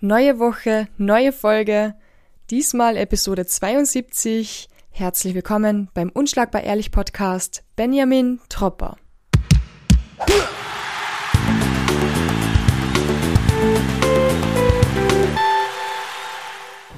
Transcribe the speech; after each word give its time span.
Neue 0.00 0.38
Woche, 0.38 0.88
neue 0.96 1.32
Folge. 1.32 1.94
Diesmal 2.50 2.96
Episode 2.96 3.44
72. 3.46 4.68
Herzlich 4.90 5.34
willkommen 5.34 5.88
beim 5.94 6.08
Unschlagbar 6.08 6.62
Ehrlich 6.62 6.90
Podcast 6.90 7.62
Benjamin 7.76 8.40
Tropper. 8.48 8.96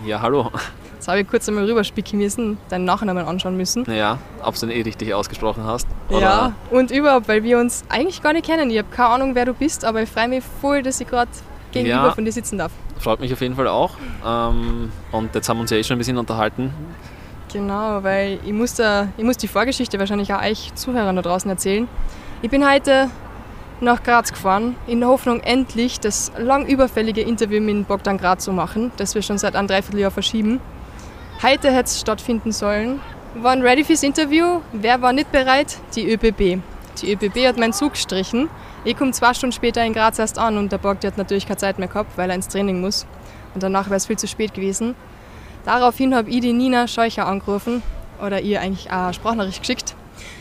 Ja, 0.05 0.21
hallo. 0.21 0.51
Jetzt 0.95 1.07
habe 1.09 1.21
ich 1.21 1.29
kurz 1.29 1.49
einmal 1.49 1.65
rüberspicken 1.65 2.19
müssen, 2.19 2.59
deinen 2.69 2.85
Nachnamen 2.85 3.25
anschauen 3.25 3.57
müssen. 3.57 3.85
Ja, 3.91 4.19
ob 4.43 4.59
du 4.59 4.67
ihn 4.67 4.73
eh 4.73 4.83
richtig 4.83 5.15
ausgesprochen 5.15 5.65
hast. 5.65 5.87
Ja, 6.11 6.55
und 6.71 6.91
überhaupt, 6.91 7.29
weil 7.29 7.43
wir 7.45 7.59
uns 7.59 7.85
eigentlich 7.89 8.23
gar 8.23 8.33
nicht 8.33 8.47
kennen. 8.47 8.71
Ich 8.71 8.79
habe 8.79 8.89
keine 8.91 9.09
Ahnung, 9.11 9.35
wer 9.35 9.45
du 9.45 9.55
bist, 9.55 9.85
aber 9.85 10.03
ich 10.03 10.09
freue 10.09 10.29
mich 10.29 10.45
voll, 10.61 10.83
dass 10.83 11.01
ich 11.01 11.07
gerade 11.09 11.31
gegenüber 11.73 12.07
Ja. 12.07 12.13
von 12.13 12.25
dir 12.25 12.33
sitzen 12.33 12.59
darf. 12.59 12.73
Freut 13.03 13.19
mich 13.19 13.33
auf 13.33 13.41
jeden 13.41 13.57
Fall 13.57 13.67
auch. 13.67 13.97
Ähm, 14.25 14.93
und 15.11 15.35
jetzt 15.35 15.49
haben 15.49 15.57
wir 15.57 15.63
uns 15.63 15.71
ja 15.71 15.77
eh 15.77 15.83
schon 15.83 15.97
ein 15.97 15.99
bisschen 15.99 16.19
unterhalten. 16.19 16.73
Genau, 17.53 18.03
weil 18.03 18.39
ich 18.45 18.53
muss, 18.53 18.75
da, 18.75 19.09
ich 19.17 19.25
muss 19.25 19.37
die 19.37 19.49
Vorgeschichte 19.49 19.99
wahrscheinlich 19.99 20.33
auch 20.33 20.41
euch 20.41 20.73
Zuhörern 20.75 21.17
da 21.17 21.23
draußen 21.23 21.51
erzählen. 21.51 21.89
Ich 22.43 22.51
bin 22.51 22.67
heute 22.69 23.11
nach 23.81 24.05
Graz 24.05 24.33
gefahren, 24.33 24.77
in 24.87 25.01
der 25.01 25.09
Hoffnung, 25.09 25.41
endlich 25.41 25.99
das 25.99 26.31
lang 26.39 26.67
überfällige 26.67 27.23
Interview 27.23 27.61
mit 27.61 27.89
Bogdan 27.89 28.19
Graz 28.19 28.45
zu 28.45 28.53
machen, 28.53 28.93
das 28.97 29.17
wir 29.17 29.23
schon 29.23 29.37
seit 29.37 29.57
einem 29.57 29.67
Dreivierteljahr 29.67 30.13
verschieben. 30.13 30.61
Heute 31.43 31.73
hätte 31.73 31.87
es 31.87 32.01
stattfinden 32.01 32.53
sollen. 32.53 33.01
Waren 33.35 33.63
ready 33.63 33.83
fürs 33.83 34.05
Interview. 34.05 34.61
Wer 34.73 35.03
war 35.03 35.13
nicht 35.13 35.33
bereit? 35.33 35.79
Die 35.97 36.09
ÖBB. 36.09 36.63
Die 37.01 37.13
ÖBB 37.13 37.49
hat 37.49 37.59
meinen 37.59 37.73
Zug 37.73 37.95
gestrichen. 37.95 38.49
Ich 38.85 38.97
komme 38.97 39.13
zwei 39.13 39.33
Stunden 39.33 39.53
später 39.53 39.85
in 39.85 39.93
Graz 39.93 40.19
erst 40.19 40.41
an 40.41 40.59
und 40.59 40.73
der 40.73 40.79
Bogdan 40.79 41.13
hat 41.13 41.19
natürlich 41.19 41.47
keine 41.47 41.57
Zeit 41.57 41.79
mehr 41.79 41.87
gehabt, 41.87 42.19
weil 42.19 42.29
er 42.29 42.35
ins 42.35 42.49
Training 42.49 42.81
muss. 42.81 43.07
Und 43.55 43.63
danach 43.63 43.87
wäre 43.87 43.97
es 43.97 44.07
viel 44.07 44.19
zu 44.19 44.27
spät 44.27 44.55
gewesen. 44.55 44.97
Daraufhin 45.65 46.17
habe 46.17 46.29
ich 46.29 46.41
die 46.41 46.53
Nina 46.53 46.89
Scheucher 46.89 47.27
angerufen 47.27 47.81
oder 48.21 48.41
ihr 48.41 48.61
eigentlich 48.61 48.91
eine 48.91 49.15
Sprachnachricht 49.15 49.61
geschickt. 49.61 49.95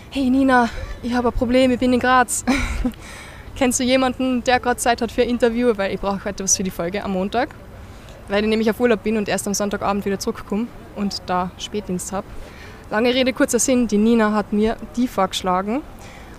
Hey 0.10 0.28
Nina, 0.32 0.70
ich 1.04 1.14
habe 1.14 1.28
ein 1.28 1.34
Problem, 1.34 1.70
ich 1.70 1.80
bin 1.80 1.94
in 1.94 2.00
Graz. 2.00 2.44
Kennst 3.56 3.80
du 3.80 3.84
jemanden, 3.84 4.44
der 4.44 4.60
gerade 4.60 4.78
Zeit 4.78 5.04
hat 5.04 5.12
für 5.12 5.22
ein 5.22 5.30
Interview? 5.30 5.74
Weil 5.76 5.94
ich 5.94 6.00
brauche 6.00 6.26
heute 6.26 6.44
was 6.44 6.58
für 6.58 6.64
die 6.64 6.72
Folge 6.72 7.04
am 7.04 7.12
Montag. 7.12 7.50
Weil 8.28 8.44
ich 8.44 8.50
nämlich 8.50 8.72
auf 8.72 8.80
Urlaub 8.80 9.04
bin 9.04 9.18
und 9.18 9.30
erst 9.30 9.46
am 9.46 9.54
Sonntagabend 9.54 10.04
wieder 10.04 10.18
zurückkomme 10.18 10.66
und 10.96 11.22
da 11.28 11.52
Spätdienst 11.60 12.12
habe. 12.12 12.26
Lange 12.90 13.14
Rede, 13.14 13.34
kurzer 13.34 13.60
Sinn, 13.60 13.88
die 13.88 14.00
Nina 14.00 14.34
hat 14.34 14.52
mir 14.52 14.78
die 14.96 15.08
vorgeschlagen. 15.08 15.84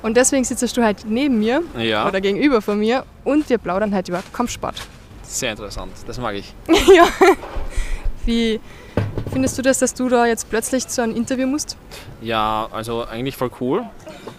Und 0.03 0.17
deswegen 0.17 0.45
sitzt 0.45 0.77
du 0.77 0.85
heute 0.85 1.07
neben 1.09 1.39
mir 1.39 1.63
Ja, 1.79 2.07
oder 2.09 2.21
gegenüber 2.21 2.61
von 2.61 2.79
mir 2.79 3.05
und 3.25 3.49
wir 3.49 3.59
plaudern 3.59 3.95
heute 3.95 4.13
über 4.13 4.23
Kampfsport. 4.33 4.75
sehr 5.23 5.53
interessant. 5.53 5.93
Das 6.07 6.19
mag 6.19 6.35
ich. 6.35 6.53
ja. 6.95 7.07
Wie 8.25 8.61
findest 9.33 9.59
du 9.59 9.63
das, 9.63 9.79
dass 9.79 9.95
du 9.95 10.09
da 10.09 10.27
jetzt 10.27 10.51
plötzlich 10.51 10.87
zu 10.89 11.03
einem 11.03 11.15
Interview 11.17 11.47
musst? 11.47 11.77
Ja, 12.21 12.69
also 12.73 13.05
eigentlich 13.07 13.37
voll 13.37 13.51
cool. 13.61 13.85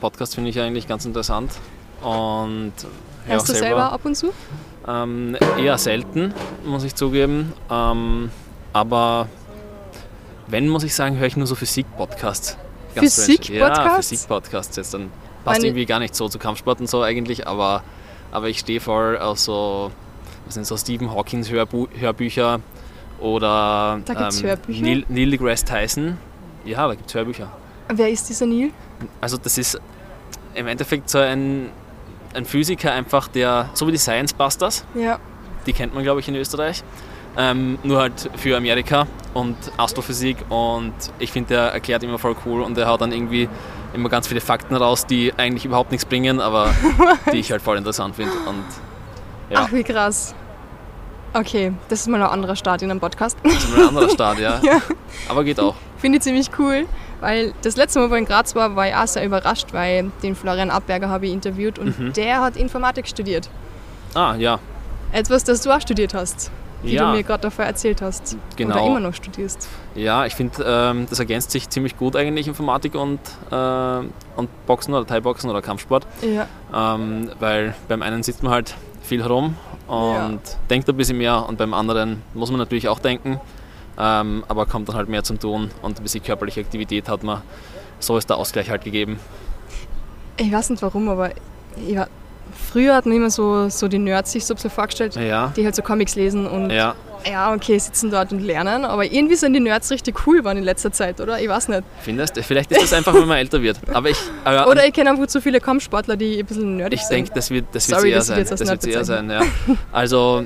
Podcast 0.02 0.36
finde 0.36 0.50
ich 0.50 0.60
eigentlich 0.60 0.88
ganz 0.88 1.06
interessant. 1.06 1.52
Und 2.02 2.74
Hörst 3.26 3.48
du 3.50 3.54
selber 3.54 3.92
ab 3.92 4.02
und 4.04 4.16
zu? 4.16 4.34
Ähm, 4.86 5.38
eher 5.58 5.78
selten, 5.78 6.34
muss 6.66 6.84
ich 6.84 6.94
zugeben. 6.96 7.54
Ähm, 7.72 8.30
aber 8.74 9.28
wenn, 10.48 10.68
muss 10.68 10.84
ich 10.84 10.94
sagen, 10.94 11.18
höre 11.18 11.28
ich 11.28 11.38
nur 11.38 11.48
so 11.48 11.56
Physik-Podcasts. 11.56 12.50
Strange. 12.50 12.96
Ja, 12.96 13.02
Physik-Podcasts? 13.02 14.10
Physik-Podcasts 14.10 14.76
jetzt 14.76 14.94
dann. 14.94 15.10
Passt 15.44 15.58
Meine- 15.60 15.68
irgendwie 15.68 15.86
gar 15.86 16.00
nicht 16.00 16.16
so 16.16 16.30
zu 16.30 16.40
Kampfsport 16.40 16.80
und 16.80 16.90
so 16.90 17.02
eigentlich, 17.04 17.48
aber, 17.48 17.84
aber 18.32 18.50
ich 18.50 18.60
stehe 18.60 18.80
voll 18.80 19.18
auf 19.18 19.40
so, 19.40 19.92
was 20.46 20.54
sind 20.54 20.66
so 20.66 20.78
Stephen 20.78 21.14
Hawkins 21.14 21.50
Hörbu 21.50 21.88
Hörbücher 21.98 22.60
oder 23.20 24.00
Da 24.06 24.14
gibt's 24.14 24.42
Hörbücher? 24.44 24.82
Neil, 24.82 25.06
Neil 25.10 25.32
deGrasse 25.32 25.66
Tyson. 25.66 26.18
Ja, 26.66 26.88
da 26.88 26.96
gibt 26.96 27.08
es 27.10 27.14
Hörbücher. 27.14 27.52
Wer 27.94 28.10
ist 28.10 28.28
dieser 28.30 28.46
Neil? 28.46 28.72
Also 29.22 29.38
das 29.38 29.58
ist 29.58 29.80
im 30.56 30.68
Endeffekt 30.68 31.10
so 31.10 31.18
ein, 31.20 31.70
ein 32.34 32.46
Physiker 32.46 32.92
einfach, 32.94 33.28
der, 33.28 33.70
so 33.74 33.88
wie 33.88 33.92
die 33.92 33.98
Science 33.98 34.34
Busters, 34.34 34.86
Ja. 34.96 35.20
die 35.66 35.74
kennt 35.74 35.94
man, 35.94 36.04
glaube 36.04 36.20
ich, 36.22 36.28
in 36.28 36.36
Österreich. 36.36 36.84
Ähm, 37.36 37.80
nur 37.84 38.00
halt 38.00 38.30
für 38.36 38.56
Amerika 38.56 39.08
und 39.34 39.56
Astrophysik 39.78 40.38
und 40.50 40.94
ich 41.18 41.32
finde, 41.32 41.50
der 41.56 41.62
erklärt 41.74 42.04
immer 42.04 42.20
voll 42.20 42.36
cool 42.46 42.62
und 42.62 42.78
er 42.78 42.88
haut 42.88 43.02
dann 43.02 43.12
irgendwie 43.12 43.50
immer 43.94 44.10
ganz 44.10 44.28
viele 44.28 44.42
Fakten 44.42 44.76
raus, 44.76 45.06
die 45.06 45.34
eigentlich 45.38 45.66
überhaupt 45.66 45.92
nichts 45.92 46.06
bringen, 46.06 46.40
aber 46.42 46.70
die 47.32 47.38
ich 47.38 47.52
halt 47.52 47.62
voll 47.62 47.78
interessant 47.78 48.16
finde. 48.16 48.32
Ja, 49.50 49.66
Ach, 49.68 49.72
wie 49.72 49.84
krass. 49.84 50.34
Okay, 51.34 51.74
das 51.90 52.02
ist 52.02 52.08
mal 52.08 52.22
ein 52.22 52.30
anderer 52.30 52.56
Start 52.56 52.82
in 52.84 52.92
einem 52.92 53.00
Podcast. 53.00 53.38
das 53.44 53.54
ist 53.56 53.70
mal 53.72 53.82
ein 53.84 53.88
anderer 53.90 54.10
Start, 54.10 54.40
ja. 54.40 54.60
Ja. 54.64 54.82
Aber 55.30 55.44
geht 55.44 55.60
auch. 55.60 55.76
Finde 55.98 56.18
ich 56.18 56.24
ziemlich 56.24 56.50
cool, 56.60 56.86
weil 57.22 57.54
das 57.64 57.76
letzte 57.76 58.00
Mal, 58.00 58.10
wo 58.10 58.14
ich 58.16 58.20
in 58.22 58.26
Graz 58.26 58.54
war, 58.56 58.76
war 58.76 58.88
ich 58.88 58.96
auch 58.96 59.08
sehr 59.08 59.26
überrascht, 59.26 59.68
weil 59.72 60.12
den 60.22 60.36
Florian 60.36 60.70
Abberger 60.70 61.10
habe 61.10 61.26
ich 61.28 61.34
interviewt 61.34 61.80
und 61.80 61.98
Mhm. 61.98 62.14
der 62.14 62.42
hat 62.42 62.56
Informatik 62.58 63.08
studiert. 63.08 63.50
Ah, 64.14 64.36
ja. 64.38 64.60
Etwas, 65.12 65.44
das 65.44 65.62
du 65.62 65.72
auch 65.72 65.82
studiert 65.82 66.14
hast, 66.14 66.52
wie 66.84 66.94
Ja. 66.94 67.10
du 67.12 67.18
mir 67.18 67.24
gerade 67.24 67.42
davor 67.42 67.66
erzählt 67.66 68.02
hast. 68.02 68.38
Genau. 68.56 68.76
Oder 68.76 68.86
immer 68.86 69.00
noch 69.00 69.14
studierst. 69.16 69.68
Ja, 69.96 70.26
ich 70.26 70.36
finde, 70.36 70.64
ähm, 70.66 71.06
das 71.10 71.20
ergänzt 71.20 71.52
sich 71.52 71.70
ziemlich 71.70 71.98
gut 71.98 72.16
eigentlich, 72.16 72.48
Informatik 72.48 72.96
und, 72.96 73.20
äh, 73.52 73.56
und 74.36 74.66
Boxen 74.68 74.94
oder 74.94 75.06
Thai-Boxen 75.08 75.50
oder 75.50 75.62
Kampfsport. 75.62 76.06
Ja. 76.22 76.48
Ähm, 76.96 77.32
weil 77.40 77.74
beim 77.88 78.02
einen 78.02 78.22
sitzt 78.24 78.44
man 78.44 78.52
halt 78.52 78.76
viel 79.02 79.22
herum 79.24 79.56
und 79.88 80.40
denkt 80.70 80.88
ein 80.90 80.96
bisschen 80.98 81.18
mehr 81.18 81.46
und 81.48 81.58
beim 81.58 81.74
anderen 81.74 82.22
muss 82.34 82.50
man 82.52 82.60
natürlich 82.60 82.88
auch 82.88 83.00
denken, 83.00 83.40
ähm, 83.98 84.44
aber 84.48 84.66
kommt 84.66 84.88
dann 84.90 84.96
halt 84.96 85.10
mehr 85.10 85.24
zum 85.24 85.40
Tun 85.40 85.72
und 85.82 86.00
ein 86.00 86.04
bisschen 86.04 86.24
körperliche 86.24 86.62
Aktivität 86.62 87.10
hat 87.10 87.24
man. 87.24 87.42
So 88.00 88.18
ist 88.18 88.30
der 88.30 88.38
Ausgleich 88.38 88.70
halt 88.70 88.84
gegeben. 88.84 89.20
Ich 90.38 90.52
weiß 90.52 90.70
nicht 90.72 90.82
warum, 90.82 91.10
aber 91.10 91.30
ich 91.88 91.96
war, 91.96 92.08
früher 92.72 92.96
hat 92.96 93.06
man 93.06 93.16
immer 93.16 93.30
so, 93.30 93.70
so 93.70 93.88
die 93.88 94.00
Nerds 94.00 94.32
sich 94.32 94.46
so 94.46 94.54
ein 94.54 94.56
bisschen 94.56 94.72
vorgestellt, 94.72 95.16
Ja, 95.16 95.52
die 95.56 95.66
halt 95.66 95.76
so 95.76 95.82
Comics 95.82 96.16
lesen 96.16 96.48
und 96.48 96.70
ja, 96.70 96.96
ja, 97.30 97.54
okay, 97.54 97.78
sitzen 97.78 98.12
dort 98.12 98.32
und 98.32 98.40
lernen, 98.42 98.86
aber 98.86 99.06
irgendwie 99.06 99.36
sind 99.36 99.54
die 99.54 99.60
Nerds 99.60 99.92
richtig 99.92 100.28
cool 100.28 100.40
geworden 100.40 100.58
in 100.58 100.64
letzter 100.64 100.92
Zeit, 100.92 101.22
oder? 101.22 101.40
Ich 101.40 101.48
weiß 101.48 101.70
nicht. 101.70 101.84
findest 102.02 102.38
Vielleicht 102.44 102.72
ist 102.72 102.82
das 102.82 102.94
einfach, 102.94 103.14
wenn 103.14 103.28
man 103.28 103.38
älter 103.38 103.62
wird. 103.62 103.80
Aber 103.94 104.10
ich, 104.10 104.18
aber 104.44 104.70
Oder 104.70 104.86
ich 104.86 104.94
kenne 104.94 105.12
einfach 105.12 105.28
zu 105.28 105.42
viele 105.42 105.60
Kampfsportler, 105.60 106.18
die 106.18 106.40
ein 106.40 106.46
bisschen 106.46 106.78
nerdig 106.78 107.00
ich 107.00 107.06
sind. 107.06 107.16
denke, 107.18 107.32
das 107.34 107.50
wird 107.50 107.66
das 107.72 107.88
Sorry, 107.88 108.12
eher 108.12 108.18
ich 108.18 108.24
sein. 108.24 108.46
Das 108.50 108.60
wird's 108.68 108.86
eher 108.86 109.06
sein, 109.06 109.30
ja. 109.30 109.42
Also, 109.92 110.44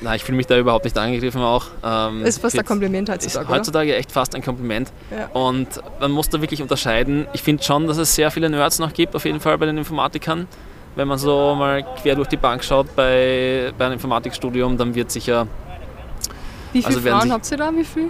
na, 0.00 0.14
ich 0.14 0.24
fühle 0.24 0.36
mich 0.36 0.46
da 0.46 0.56
überhaupt 0.58 0.84
nicht 0.84 0.96
angegriffen 0.96 1.42
auch. 1.42 1.66
Ähm, 1.84 2.24
ist 2.24 2.40
fast 2.40 2.58
ein 2.58 2.64
Kompliment 2.64 3.08
ist 3.08 3.14
heutzutage, 3.14 3.46
oder? 3.46 3.56
heutzutage 3.56 3.96
echt 3.96 4.12
fast 4.12 4.34
ein 4.34 4.42
Kompliment. 4.42 4.92
Ja. 5.10 5.26
Und 5.38 5.68
man 6.00 6.10
muss 6.10 6.28
da 6.28 6.40
wirklich 6.40 6.62
unterscheiden. 6.62 7.26
Ich 7.32 7.42
finde 7.42 7.62
schon, 7.62 7.86
dass 7.86 7.98
es 7.98 8.14
sehr 8.14 8.30
viele 8.30 8.48
Nerds 8.48 8.78
noch 8.78 8.92
gibt, 8.92 9.14
auf 9.14 9.24
jeden 9.24 9.40
Fall 9.40 9.58
bei 9.58 9.66
den 9.66 9.78
Informatikern. 9.78 10.46
Wenn 10.96 11.08
man 11.08 11.18
so 11.18 11.54
mal 11.54 11.82
quer 12.02 12.14
durch 12.16 12.28
die 12.28 12.36
Bank 12.36 12.64
schaut 12.64 12.94
bei, 12.96 13.72
bei 13.78 13.84
einem 13.86 13.94
Informatikstudium, 13.94 14.76
dann 14.76 14.94
wird 14.94 15.10
sicher. 15.10 15.46
Wie 16.72 16.82
viele 16.82 16.96
also 16.96 17.08
Frauen 17.08 17.20
sich- 17.22 17.32
habt 17.32 17.50
ihr 17.50 17.56
da? 17.56 17.70
Wie 17.74 17.84
viel? 17.84 18.08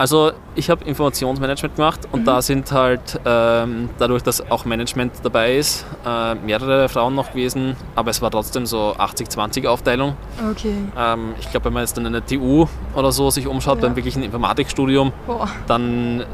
Also, 0.00 0.30
ich 0.54 0.70
habe 0.70 0.84
Informationsmanagement 0.84 1.74
gemacht 1.74 2.00
und 2.12 2.20
Mhm. 2.20 2.24
da 2.24 2.40
sind 2.40 2.70
halt, 2.70 3.18
ähm, 3.26 3.90
dadurch, 3.98 4.22
dass 4.22 4.48
auch 4.48 4.64
Management 4.64 5.12
dabei 5.24 5.56
ist, 5.56 5.84
äh, 6.06 6.36
mehrere 6.36 6.88
Frauen 6.88 7.16
noch 7.16 7.30
gewesen, 7.32 7.74
aber 7.96 8.10
es 8.10 8.22
war 8.22 8.30
trotzdem 8.30 8.64
so 8.64 8.94
80-20 8.96 9.66
Aufteilung. 9.66 10.14
Okay. 10.52 10.72
Ähm, 10.96 11.34
ich 11.40 11.50
glaube, 11.50 11.66
wenn 11.66 11.72
man 11.72 11.82
jetzt 11.82 11.96
dann 11.96 12.06
in 12.06 12.12
der 12.12 12.24
TU 12.24 12.66
oder 12.94 13.10
so 13.10 13.30
sich 13.30 13.48
umschaut, 13.48 13.78
Ja. 13.82 13.88
beim 13.88 13.96
wirklichen 13.96 14.22
Informatikstudium, 14.22 15.12
Boah. 15.26 15.48
dann 15.66 16.24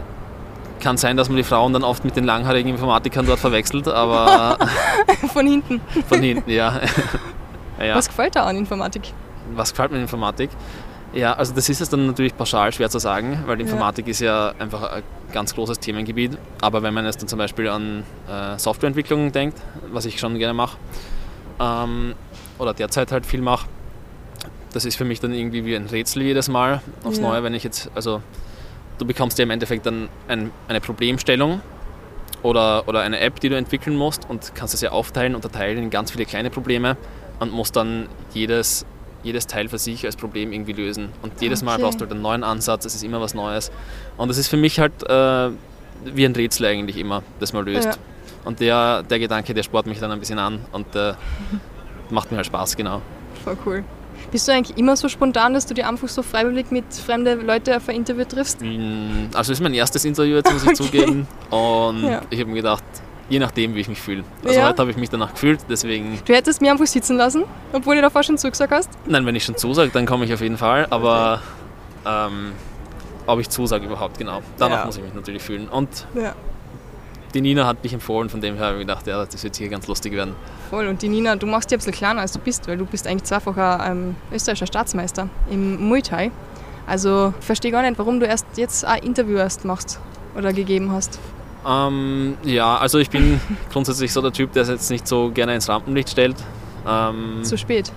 kann 0.85 0.97
sein, 0.99 1.17
dass 1.17 1.29
man 1.29 1.37
die 1.37 1.43
Frauen 1.45 1.73
dann 1.73 1.83
oft 1.83 2.05
mit 2.05 2.15
den 2.15 2.25
langhaarigen 2.25 2.71
Informatikern 2.71 3.27
dort 3.27 3.41
verwechselt, 3.41 3.89
aber 3.89 4.59
Von 5.33 5.47
hinten. 5.47 5.81
von 6.09 6.23
hinten, 6.23 6.51
ja. 6.51 6.81
ja. 7.81 7.97
Was 7.97 8.07
gefällt 8.09 8.37
da 8.37 8.45
an 8.45 8.57
Informatik? 8.57 9.03
Was 9.57 9.71
gefällt 9.71 9.91
mir 9.91 9.97
in 9.97 10.03
Informatik? 10.05 10.51
Ja, 11.13 11.33
also 11.33 11.55
das 11.55 11.69
ist 11.69 11.81
es 11.81 11.89
dann 11.89 12.07
natürlich 12.07 12.37
pauschal 12.37 12.73
schwer 12.73 12.91
zu 12.91 12.99
sagen, 12.99 13.43
weil 13.47 13.57
die 13.57 13.65
Ja. 13.65 13.71
Informatik 13.71 14.09
ist 14.09 14.21
ja 14.21 14.53
einfach 14.59 14.83
ein 14.93 15.03
ganz 15.33 15.55
großes 15.55 15.79
Themengebiet. 15.81 16.37
Aber 16.61 16.83
wenn 16.83 16.93
man 16.95 17.05
jetzt 17.07 17.21
dann 17.23 17.29
zum 17.29 17.39
Beispiel 17.39 17.69
an 17.69 18.03
äh, 18.29 18.59
Softwareentwicklung 18.59 19.33
denkt, 19.33 19.59
was 19.93 20.05
ich 20.07 20.19
schon 20.21 20.39
gerne 20.39 20.55
mache, 20.55 20.77
ähm, 21.61 22.15
oder 22.59 22.75
derzeit 22.75 23.11
halt 23.13 23.27
viel 23.27 23.41
mache, 23.43 23.67
das 24.73 24.85
ist 24.85 24.97
für 24.97 25.05
mich 25.05 25.21
dann 25.21 25.33
irgendwie 25.33 25.65
wie 25.65 25.77
ein 25.77 25.87
Rätsel 25.87 26.23
jedes 26.23 26.49
Mal 26.49 26.81
aufs 27.05 27.19
Ja. 27.19 27.23
Neue, 27.29 27.43
wenn 27.45 27.55
ich 27.55 27.63
jetzt, 27.63 27.91
also 27.95 28.21
du 28.99 29.05
bekommst 29.05 29.39
ja 29.39 29.43
im 29.45 29.51
Endeffekt 29.51 29.87
dann 29.87 30.09
ein, 30.29 30.51
eine 30.69 30.81
Problemstellung 30.81 31.61
oder, 32.43 32.87
oder 32.89 33.01
eine 33.01 33.21
App, 33.21 33.41
die 33.41 33.49
du 33.49 33.57
entwickeln 33.57 33.97
musst 33.97 34.29
und 34.29 34.55
kannst 34.55 34.75
es 34.75 34.81
ja 34.81 34.91
aufteilen, 34.91 35.35
unterteilen 35.35 35.79
in 35.79 35.91
ganz 35.91 36.11
viele 36.11 36.27
kleine 36.27 36.51
Probleme 36.51 36.97
und 37.41 37.53
musst 37.53 37.77
dann 37.77 38.09
jedes, 38.33 38.85
jedes 39.23 39.47
Teil 39.47 39.69
für 39.69 39.79
sich 39.79 40.05
als 40.05 40.17
Problem 40.17 40.53
irgendwie 40.53 40.73
lösen. 40.73 41.09
Und 41.23 41.41
jedes 41.41 41.63
Mal 41.63 41.75
Okay. 41.75 41.85
brauchst 41.85 42.01
du 42.01 42.03
halt 42.03 42.13
einen 42.13 42.23
neuen 42.23 42.45
Ansatz, 42.45 42.85
es 42.85 42.95
ist 42.95 43.03
immer 43.03 43.21
was 43.21 43.35
Neues. 43.35 43.73
Und 44.17 44.29
das 44.29 44.39
ist 44.39 44.49
für 44.49 44.57
mich 44.57 44.79
halt 44.79 44.93
äh, 45.09 45.51
wie 46.05 46.25
ein 46.25 46.35
Rätsel 46.35 46.67
eigentlich 46.67 46.99
immer, 46.99 47.23
das 47.41 47.53
man 47.53 47.65
löst. 47.65 47.87
Ja. 47.87 47.95
Und 48.45 48.61
der, 48.61 49.03
der 49.03 49.19
Gedanke, 49.19 49.55
der 49.55 49.63
sport 49.63 49.87
mich 49.87 49.99
dann 49.99 50.11
ein 50.13 50.21
bisschen 50.21 50.39
an 50.39 50.61
und 50.73 50.95
äh, 50.95 51.15
macht 52.11 52.31
mir 52.31 52.37
halt 52.37 52.47
Spaß, 52.47 52.77
genau. 52.77 53.01
Voll 53.43 53.57
cool. 53.65 53.85
Bist 54.35 54.49
du 54.49 54.53
eigentlich 54.53 54.77
immer 54.77 54.97
so 54.97 55.09
spontan, 55.09 55.55
dass 55.55 55.65
du 55.65 55.75
dir 55.75 55.89
einfach 55.89 56.09
so 56.09 56.21
freiwillig 56.25 56.73
mit 56.73 56.93
fremden 56.93 57.47
Leuten 57.47 57.73
auf 57.73 57.89
ein 57.89 57.95
Interview 57.95 58.25
triffst? 58.25 58.61
Mm, 58.63 59.27
Also 59.33 59.53
es 59.53 59.59
ist 59.59 59.63
mein 59.63 59.75
erstes 59.75 60.05
Interview, 60.05 60.35
jetzt 60.35 60.53
muss 60.53 60.65
ich 60.67 60.75
zugeben. 60.75 61.29
Und 61.51 62.03
Ja. 62.03 62.21
ich 62.31 62.41
habe 62.41 62.51
mir 62.51 62.57
gedacht, 62.57 62.83
je 63.29 63.39
nachdem, 63.39 63.77
wie 63.77 63.81
ich 63.83 63.89
mich 63.89 64.01
fühle. 64.01 64.25
Also 64.45 64.59
Ja. 64.59 64.67
heute 64.67 64.79
habe 64.83 64.91
ich 64.91 64.97
mich 64.97 65.09
danach 65.09 65.35
gefühlt, 65.35 65.61
deswegen, 65.71 66.19
Du 66.25 66.35
hättest 66.35 66.61
mich 66.61 66.69
einfach 66.69 66.85
sitzen 66.89 67.17
lassen, 67.17 67.45
obwohl 67.73 67.95
du 67.95 68.03
davor 68.03 68.25
schon 68.25 68.37
zugesagt 68.37 68.73
hast? 68.73 68.91
nein, 69.07 69.25
wenn 69.25 69.37
ich 69.37 69.45
schon 69.45 69.57
zusage, 69.57 69.93
dann 69.95 70.05
komme 70.05 70.25
ich 70.25 70.35
auf 70.35 70.41
jeden 70.41 70.59
Fall. 70.59 70.89
Aber 70.91 71.41
ähm, 72.05 72.55
ob 73.29 73.39
ich 73.39 73.49
zusage 73.49 73.87
überhaupt, 73.87 74.19
genau. 74.19 74.43
Danach 74.59 74.79
Ja. 74.81 74.87
muss 74.87 74.97
ich 74.97 75.05
mich 75.05 75.15
natürlich 75.15 75.43
fühlen. 75.45 75.69
Und 75.69 76.09
Ja. 76.21 76.35
Die 77.35 77.41
Nina 77.41 77.67
hat 77.67 77.83
mich 77.83 77.93
empfohlen, 77.93 78.31
von 78.31 78.41
dem 78.41 78.57
her 78.57 78.67
habe 78.67 78.77
ich 78.77 78.87
gedacht, 78.87 79.07
ja, 79.07 79.25
das 79.25 79.43
wird 79.43 79.57
hier 79.57 79.69
ganz 79.69 79.87
lustig 79.89 80.13
werden. 80.13 80.35
Voll. 80.71 80.87
Und 80.87 81.03
die 81.03 81.09
Nina, 81.09 81.37
du 81.37 81.47
machst 81.47 81.71
dich 81.71 81.77
ein 81.77 81.79
bisschen 81.81 81.93
kleiner, 81.93 82.21
als 82.21 82.33
du 82.33 82.39
bist, 82.39 82.67
weil 82.69 82.77
du 82.79 82.87
bist 82.87 83.07
eigentlich 83.07 83.25
zweifacher 83.25 83.85
ähm, 83.91 84.15
österreichischer 84.33 84.67
Staatsmeister 84.67 85.29
im 85.51 85.89
Muay 85.89 86.01
Thai. 86.03 86.31
Also 86.87 87.35
ich 87.41 87.47
verstehe 87.47 87.71
gar 87.73 87.83
nicht, 87.83 87.99
warum 87.99 88.21
du 88.21 88.27
erst 88.27 88.47
jetzt 88.57 88.85
ein 88.85 89.03
Interview 89.03 89.37
erst 89.37 89.65
machst 89.65 89.99
oder 90.37 90.53
gegeben 90.53 90.93
hast. 90.93 91.19
Ähm, 91.67 92.37
ja, 92.45 92.77
also 92.77 92.99
ich 92.99 93.11
bin 93.11 93.41
grundsätzlich 93.73 94.13
so 94.13 94.21
der 94.23 94.33
Typ, 94.33 94.53
der 94.53 94.63
es 94.63 94.69
jetzt 94.69 94.91
nicht 94.91 95.09
so 95.09 95.31
gerne 95.31 95.55
ins 95.55 95.69
Rampenlicht 95.69 96.11
stellt. 96.11 96.37
Ähm, 96.87 97.41
Zu 97.43 97.57
spät. 97.57 97.91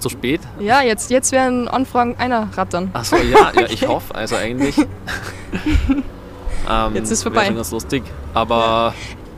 zu 0.00 0.08
spät? 0.08 0.40
Ja, 0.58 0.82
jetzt, 0.82 1.10
jetzt 1.10 1.30
werden 1.30 1.68
Anfragen 1.68 2.16
einer 2.18 2.48
rattern. 2.56 2.90
Achso, 2.92 3.16
ja, 3.16 3.52
ja, 3.54 3.66
ich 3.68 3.86
hoffe, 3.86 4.14
also 4.14 4.34
eigentlich. 4.36 4.74
ähm, 6.70 6.94
Jetzt 6.94 7.10
ist 7.10 7.22
vorbei. 7.22 7.46
schon 7.46 7.56
ganz 7.56 7.70
lustig. 7.70 8.02
Aber 8.34 8.94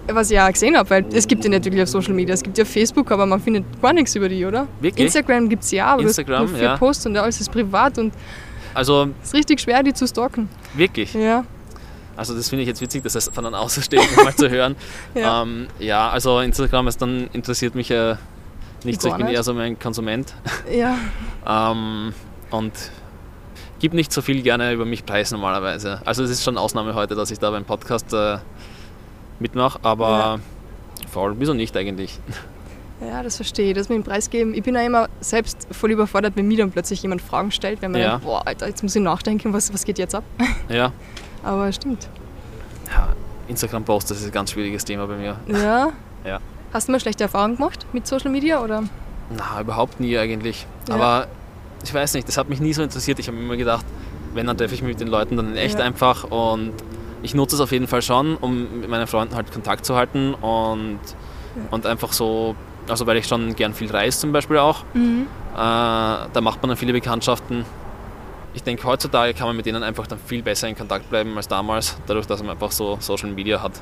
Was 0.06 0.31
ich 0.31 0.37
ja 0.37 0.50
gesehen 0.50 0.76
habe, 0.76 0.88
weil 0.91 1.05
es 1.12 1.26
gibt 1.26 1.44
ja 1.44 1.50
nicht 1.50 1.65
wirklich 1.65 1.82
auf 1.82 1.88
Social 1.88 2.12
Media. 2.15 2.35
Es 2.35 2.43
gibt 2.43 2.59
ja 2.59 2.65
Facebook, 2.65 3.11
aber 3.11 3.25
man 3.26 3.41
findet 3.41 3.65
gar 3.81 3.93
nichts 3.93 4.15
über 4.15 4.29
die, 4.29 4.44
oder? 4.44 4.67
Wirklich? 4.81 5.06
Instagram 5.06 5.49
gibt 5.49 5.65
es 5.65 5.71
ja, 5.71 5.87
aber 5.87 6.03
Instagram, 6.03 6.47
nur 6.47 6.55
vier 6.55 6.65
ja. 6.65 6.76
Posts 6.76 7.06
und 7.06 7.17
alles 7.17 7.41
ist 7.41 7.50
privat 7.50 7.99
und 7.99 8.12
also 8.75 9.09
es 9.23 9.29
ist 9.29 9.35
richtig 9.35 9.61
schwer, 9.61 9.82
die 9.82 9.93
zu 9.94 10.06
stalken. 10.06 10.49
wirklich. 10.75 11.15
Ja, 11.15 11.44
Also 12.17 12.35
das 12.35 12.49
finde 12.49 12.62
ich 12.62 12.69
jetzt 12.69 12.81
witzig, 12.81 13.03
das 13.05 13.15
heißt 13.15 13.32
von 13.35 13.47
einem 13.47 13.55
Außenstehenden 13.55 14.17
mal 14.25 14.35
zu 14.35 14.50
hören. 14.50 14.75
ja. 15.15 15.20
Ja. 15.20 15.43
Ähm, 15.43 15.67
ja, 15.79 16.11
also 16.11 16.41
Instagram 16.41 16.88
ist 16.88 17.00
dann 17.00 17.29
interessiert 17.32 17.75
mich 17.77 17.91
äh, 17.91 18.17
nicht 18.85 19.00
so, 19.00 19.09
ich 19.09 19.15
bin 19.15 19.29
eher 19.29 19.43
so 19.43 19.55
mein 19.55 19.79
Konsument. 19.79 20.35
ja. 20.70 20.97
Ähm, 21.47 22.12
und 22.50 22.73
gib 23.85 23.93
nicht 23.93 24.11
so 24.15 24.23
viel 24.23 24.41
gerne 24.41 24.73
über 24.73 24.87
mich 24.87 25.05
preis 25.05 25.31
normalerweise. 25.31 26.01
Also 26.07 26.23
es 26.25 26.31
ist 26.31 26.43
schon 26.43 26.57
Ausnahme 26.57 26.95
heute, 26.95 27.15
dass 27.15 27.31
ich 27.31 27.39
da 27.39 27.51
beim 27.51 27.67
Podcast 27.67 28.15
äh, 28.15 28.39
mitmache, 29.41 29.79
aber 29.83 30.41
voll, 31.13 31.35
wieso 31.39 31.53
nicht 31.53 31.77
eigentlich? 31.77 32.19
Ja, 33.07 33.23
das 33.23 33.37
verstehe 33.37 33.69
ich. 33.69 33.75
Das 33.77 33.91
mit 33.91 33.97
dem 33.99 34.03
Preis 34.03 34.31
geben. 34.31 34.55
Ich 34.55 34.63
bin 34.63 34.75
ja 34.75 34.81
immer 34.81 35.11
selbst 35.21 35.67
voll 35.71 35.91
überfordert, 35.91 36.33
wenn 36.35 36.49
mir 36.49 36.57
dann 36.57 36.71
plötzlich 36.71 37.03
jemand 37.03 37.21
Fragen 37.21 37.51
stellt, 37.51 37.83
wenn 37.83 37.93
man 37.93 38.01
Ja. 38.01 38.11
denkt, 38.13 38.25
boah, 38.25 38.47
Alter, 38.47 38.69
jetzt 38.69 38.83
muss 38.83 38.97
ich 38.97 39.03
nachdenken, 39.03 39.53
was, 39.53 39.71
was 39.75 39.85
geht 39.85 39.99
jetzt 39.99 40.15
ab? 40.15 40.25
Ja, 40.71 40.91
Aber 41.43 41.71
stimmt. 41.71 42.09
ja 42.91 43.09
Instagram-Post, 43.49 44.11
das 44.11 44.21
ist 44.21 44.25
ein 44.29 44.33
ganz 44.33 44.53
schwieriges 44.53 44.87
Thema 44.87 45.07
bei 45.07 45.17
mir. 45.17 45.37
Ja. 45.49 45.93
Ja. 46.25 46.41
Hast 46.73 46.89
du 46.89 46.93
mal 46.93 47.01
schlechte 47.01 47.25
Erfahrungen 47.25 47.57
gemacht 47.57 47.85
mit 47.93 48.07
Social 48.07 48.31
Media 48.31 48.65
oder? 48.65 48.85
Na, 49.29 49.61
überhaupt 49.61 50.01
nie 50.01 50.17
eigentlich. 50.17 50.67
Ja. 50.89 50.95
Aber 50.95 51.27
ich 51.85 51.95
weiß 51.95 52.15
nicht, 52.15 52.27
das 52.29 52.37
hat 52.37 52.49
mich 52.49 52.61
nie 52.61 52.73
so 52.73 52.83
interessiert. 52.83 53.19
Ich 53.19 53.29
habe 53.29 53.37
immer 53.39 53.57
gedacht, 53.57 53.85
wenn, 54.35 54.47
dann 54.47 54.57
treffe 54.57 54.75
ich 54.75 54.83
mich 54.83 54.91
mit 54.93 55.01
den 55.01 55.09
Leuten 55.09 55.37
dann 55.37 55.51
in 55.51 55.57
echt 55.57 55.79
Ja. 55.79 55.85
einfach 55.85 56.25
und 56.25 56.73
ich 57.23 57.35
nutze 57.35 57.55
es 57.57 57.61
auf 57.61 57.73
jeden 57.73 57.87
Fall 57.87 58.03
schon, 58.03 58.37
um 58.37 58.81
mit 58.81 58.89
meinen 58.91 59.07
Freunden 59.07 59.35
halt 59.35 59.53
Kontakt 59.53 59.87
zu 59.87 59.95
halten 59.97 60.35
und, 60.35 60.99
und 61.71 61.87
einfach 61.87 62.13
so, 62.13 62.55
also 62.89 63.07
weil 63.07 63.17
ich 63.17 63.27
schon 63.27 63.55
gern 63.57 63.73
viel 63.75 63.91
reise 63.91 64.19
zum 64.19 64.33
Beispiel 64.33 64.59
auch, 64.59 64.85
Mhm. 64.95 65.27
äh, 65.55 65.57
da 65.57 66.41
macht 66.43 66.61
man 66.63 66.69
dann 66.71 66.77
viele 66.77 66.93
Bekanntschaften. 66.93 67.65
Ich 68.55 68.63
denke, 68.63 68.85
heutzutage 68.85 69.35
kann 69.35 69.47
man 69.49 69.57
mit 69.57 69.67
denen 69.67 69.83
einfach 69.83 70.07
dann 70.07 70.19
viel 70.19 70.43
besser 70.43 70.69
in 70.69 70.77
Kontakt 70.77 71.09
bleiben 71.11 71.37
als 71.37 71.49
damals, 71.49 71.97
dadurch, 72.07 72.27
dass 72.27 72.41
man 72.41 72.51
einfach 72.51 72.71
so 72.71 72.97
Social 73.01 73.31
Media 73.31 73.63
hat. 73.63 73.73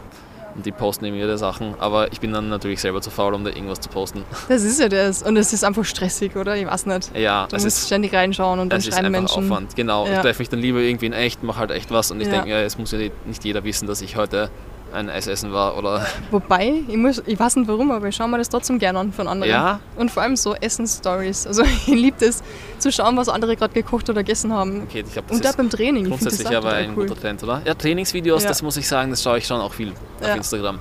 Und 0.54 0.66
die 0.66 0.72
posten 0.72 1.06
eben 1.06 1.16
ihre 1.16 1.38
Sachen. 1.38 1.74
Aber 1.78 2.12
ich 2.12 2.20
bin 2.20 2.32
dann 2.32 2.48
natürlich 2.50 2.80
selber 2.80 3.00
zu 3.00 3.08
faul, 3.10 3.32
um 3.32 3.42
da 3.42 3.50
irgendwas 3.50 3.80
zu 3.80 3.88
posten. 3.88 4.22
Das 4.48 4.62
ist 4.62 4.78
ja 4.80 4.88
das. 4.88 5.22
Und 5.22 5.36
es 5.38 5.52
ist 5.52 5.64
einfach 5.64 5.84
stressig, 5.84 6.36
oder? 6.36 6.56
Ich 6.56 6.66
weiß 6.66 6.84
nicht. 6.86 7.10
Ja, 7.16 7.46
Du 7.48 7.56
es 7.56 7.64
musst 7.64 7.78
ist 7.78 7.86
ständig 7.86 8.12
reinschauen 8.14 8.60
und 8.60 8.70
dann 8.70 8.78
es 8.80 8.86
ist 8.86 8.94
schreiben 8.94 9.14
einfach 9.14 9.34
Menschen. 9.36 9.50
Aufwand, 9.50 9.74
genau. 9.76 10.06
Ja. 10.06 10.14
Ich 10.16 10.18
treffe 10.20 10.40
mich 10.42 10.50
dann 10.50 10.58
lieber 10.60 10.80
irgendwie 10.80 11.06
in 11.06 11.12
echt, 11.14 11.42
mache 11.42 11.58
halt 11.58 11.70
echt 11.70 11.90
was 11.90 12.10
und 12.10 12.20
ich 12.20 12.26
Ja. 12.26 12.34
denke, 12.34 12.50
ja, 12.50 12.60
es 12.60 12.76
muss 12.76 12.92
ja 12.92 12.98
nicht 13.24 13.44
jeder 13.44 13.64
wissen, 13.64 13.86
dass 13.88 14.02
ich 14.02 14.16
heute 14.16 14.50
ein 14.92 15.08
Eis 15.10 15.26
essen 15.26 15.52
war 15.52 15.76
oder 15.76 16.06
Wobei, 16.30 16.82
ich, 16.88 16.96
muss, 16.96 17.22
ich 17.26 17.38
weiß 17.38 17.56
nicht 17.56 17.68
warum, 17.68 17.90
aber 17.90 18.08
ich 18.08 18.16
schaue 18.16 18.28
mir 18.28 18.38
das 18.38 18.48
trotzdem 18.48 18.78
gerne 18.78 18.98
an 18.98 19.12
von 19.12 19.26
anderen. 19.28 19.50
ja, 19.50 19.80
Und 19.96 20.10
vor 20.10 20.22
allem 20.22 20.36
so 20.36 20.54
Essen-Stories. 20.54 21.46
Also 21.46 21.62
ich 21.86 21.86
liebe 21.86 22.24
es, 22.24 22.42
zu 22.78 22.90
schauen, 22.92 23.16
was 23.16 23.28
andere 23.28 23.56
gerade 23.56 23.74
gekocht 23.74 24.08
oder 24.10 24.22
gegessen 24.22 24.52
haben. 24.52 24.82
okay, 24.88 25.04
ich 25.06 25.12
glaube, 25.12 25.28
das 25.28 25.36
Und 25.36 25.44
da 25.44 25.52
beim 25.52 25.70
Training. 25.70 26.06
Ich 26.06 26.08
finde 26.10 26.24
das 26.24 26.34
grundsätzlich 26.36 26.56
aber 26.56 26.72
ein 26.74 26.90
cool. 26.96 27.06
guter 27.06 27.20
Trend, 27.20 27.42
oder? 27.42 27.62
Ja, 27.64 27.74
Trainingsvideos, 27.74 28.42
Ja. 28.42 28.48
das 28.48 28.62
muss 28.62 28.76
ich 28.76 28.86
sagen, 28.88 29.10
das 29.10 29.22
schaue 29.22 29.38
ich 29.38 29.46
schon 29.46 29.60
auch 29.60 29.72
viel 29.72 29.92
auf 30.20 30.26
Ja. 30.28 30.34
Instagram. 30.34 30.78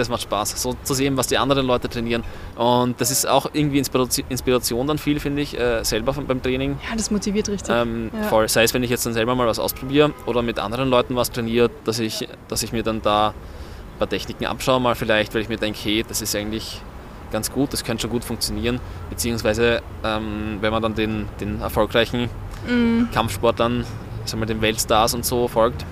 Das 0.00 0.08
macht 0.08 0.22
Spaß, 0.22 0.60
so 0.62 0.74
zu 0.82 0.94
sehen, 0.94 1.16
was 1.16 1.26
die 1.26 1.36
anderen 1.38 1.66
Leute 1.66 1.88
trainieren. 1.88 2.24
Und 2.56 3.00
das 3.00 3.10
ist 3.10 3.28
auch 3.28 3.50
irgendwie 3.52 3.78
Inspiration, 3.78 4.86
dann 4.86 4.98
viel, 4.98 5.20
finde 5.20 5.42
ich, 5.42 5.58
äh, 5.58 5.84
selber 5.84 6.12
beim 6.14 6.42
Training. 6.42 6.78
Ja, 6.88 6.96
das 6.96 7.10
motiviert 7.10 7.48
richtig. 7.48 7.74
Ähm, 7.74 8.10
Ja. 8.14 8.22
voll. 8.28 8.48
Sei 8.48 8.62
es, 8.64 8.72
wenn 8.74 8.82
ich 8.82 8.90
jetzt 8.90 9.04
dann 9.06 9.12
selber 9.12 9.34
mal 9.34 9.46
was 9.46 9.58
ausprobiere 9.58 10.12
oder 10.26 10.42
mit 10.42 10.58
anderen 10.58 10.88
Leuten 10.88 11.16
was 11.16 11.30
trainiere, 11.30 11.70
dass 11.84 11.98
ich, 11.98 12.28
dass 12.48 12.62
ich 12.62 12.72
mir 12.72 12.82
dann 12.82 13.02
da 13.02 13.28
ein 13.28 13.98
paar 13.98 14.08
Techniken 14.08 14.46
abschaue, 14.46 14.80
mal 14.80 14.94
vielleicht, 14.94 15.34
weil 15.34 15.42
ich 15.42 15.48
mir 15.48 15.58
denke, 15.58 15.78
hey, 15.82 16.04
das 16.08 16.22
ist 16.22 16.34
eigentlich 16.34 16.80
ganz 17.30 17.52
gut, 17.52 17.72
das 17.72 17.84
könnte 17.84 18.02
schon 18.02 18.10
gut 18.10 18.24
funktionieren. 18.24 18.80
Beziehungsweise, 19.10 19.82
ähm, 20.02 20.58
wenn 20.60 20.72
man 20.72 20.82
dann 20.82 20.94
den, 20.94 21.28
den 21.40 21.60
erfolgreichen 21.60 22.28
Mhm. 22.66 23.08
Kampfsportlern, 23.12 23.84
sagen 24.24 24.40
wir 24.42 24.46
den 24.46 24.60
Weltstars 24.60 25.14
und 25.14 25.24
so 25.24 25.46
folgt, 25.48 25.84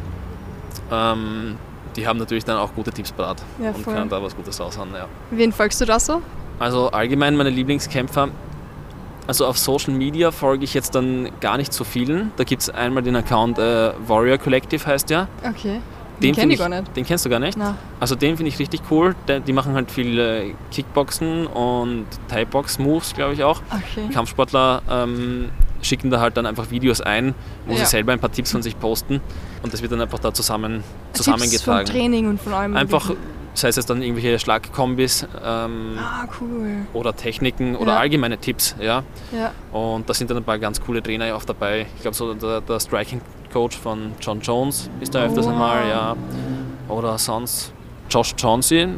ähm, 0.90 1.56
die 1.98 2.06
haben 2.06 2.18
natürlich 2.18 2.44
dann 2.44 2.56
auch 2.58 2.72
gute 2.74 2.90
Tipps 2.92 3.12
parat 3.12 3.42
Ja, 3.62 3.70
und 3.70 3.84
können 3.84 4.08
da 4.08 4.22
was 4.22 4.34
Gutes 4.36 4.60
raushauen. 4.60 4.90
Ja. 4.94 5.06
Wen 5.30 5.52
folgst 5.52 5.80
du 5.80 5.84
da 5.84 5.98
so? 5.98 6.22
Also 6.58 6.90
allgemein 6.90 7.36
meine 7.36 7.50
Lieblingskämpfer. 7.50 8.28
Also 9.26 9.46
auf 9.46 9.58
Social 9.58 9.92
Media 9.92 10.30
folge 10.30 10.64
ich 10.64 10.72
jetzt 10.74 10.94
dann 10.94 11.28
gar 11.40 11.56
nicht 11.58 11.72
so 11.72 11.84
vielen. 11.84 12.32
Da 12.36 12.44
gibt 12.44 12.62
es 12.62 12.70
einmal 12.70 13.02
den 13.02 13.14
Account 13.16 13.58
äh, 13.58 13.92
Warrior 14.06 14.38
Collective 14.38 14.86
heißt 14.86 15.10
der. 15.10 15.28
Okay. 15.46 15.80
Den 16.20 16.32
Den 16.32 16.34
kenne 16.34 16.52
ich 16.54 16.58
gar 16.58 16.68
nicht. 16.68 16.96
Den 16.96 17.04
kennst 17.04 17.24
du 17.26 17.28
gar 17.30 17.38
nicht? 17.38 17.56
Na, 17.58 17.76
Also 18.00 18.14
den 18.16 18.36
finde 18.36 18.48
ich 18.48 18.58
richtig 18.58 18.80
cool. 18.90 19.14
Die 19.46 19.52
machen 19.52 19.74
halt 19.74 19.90
viel 19.90 20.18
äh, 20.18 20.54
Kickboxen 20.72 21.46
und 21.46 22.06
Thai-Box-Moves, 22.28 23.14
glaube 23.14 23.34
ich 23.34 23.44
auch. 23.44 23.60
okay. 23.70 24.08
Kampfsportler 24.12 24.82
ähm, 24.90 25.50
schicken 25.82 26.10
da 26.10 26.20
halt 26.20 26.36
dann 26.36 26.46
einfach 26.46 26.70
Videos 26.70 27.00
ein, 27.00 27.34
wo 27.66 27.72
Ja. 27.72 27.80
sie 27.80 27.84
selber 27.86 28.12
ein 28.12 28.18
paar 28.20 28.32
Tipps 28.32 28.52
von 28.52 28.62
sich 28.62 28.78
posten 28.78 29.20
und 29.62 29.72
das 29.72 29.82
wird 29.82 29.92
dann 29.92 30.00
einfach 30.00 30.18
da 30.18 30.32
zusammen, 30.32 30.82
Tipps 31.12 31.24
zusammengetragen. 31.24 31.86
vom 31.86 31.94
Training 31.96 32.28
und 32.28 32.40
von 32.40 32.52
allem. 32.52 32.76
Einfach, 32.76 33.10
sei 33.54 33.68
es 33.68 33.76
jetzt 33.76 33.90
dann 33.90 34.02
irgendwelche 34.02 34.38
Schlagkombis 34.38 35.26
ähm, 35.44 35.98
Ah, 35.98 36.26
cool. 36.40 36.86
oder 36.92 37.14
Techniken 37.14 37.76
oder 37.76 37.92
Ja. 37.92 37.98
allgemeine 37.98 38.38
Tipps, 38.38 38.74
ja. 38.80 39.02
Ja. 39.32 39.52
Und 39.76 40.08
da 40.08 40.14
sind 40.14 40.30
dann 40.30 40.36
ein 40.38 40.44
paar 40.44 40.58
ganz 40.58 40.80
coole 40.80 41.02
Trainer 41.02 41.34
auch 41.34 41.44
dabei. 41.44 41.86
Ich 41.96 42.02
glaube, 42.02 42.16
so 42.16 42.34
der, 42.34 42.60
der 42.60 42.80
Striking 42.80 43.20
Coach 43.52 43.76
von 43.78 44.12
John 44.20 44.40
Jones 44.40 44.90
ist 45.00 45.14
da 45.14 45.24
öfters 45.24 45.46
Wow. 45.46 45.52
einmal, 45.52 45.88
ja. 45.88 46.16
Oder 46.88 47.18
sonst 47.18 47.72
Josh 48.10 48.34
Chauncey, 48.36 48.88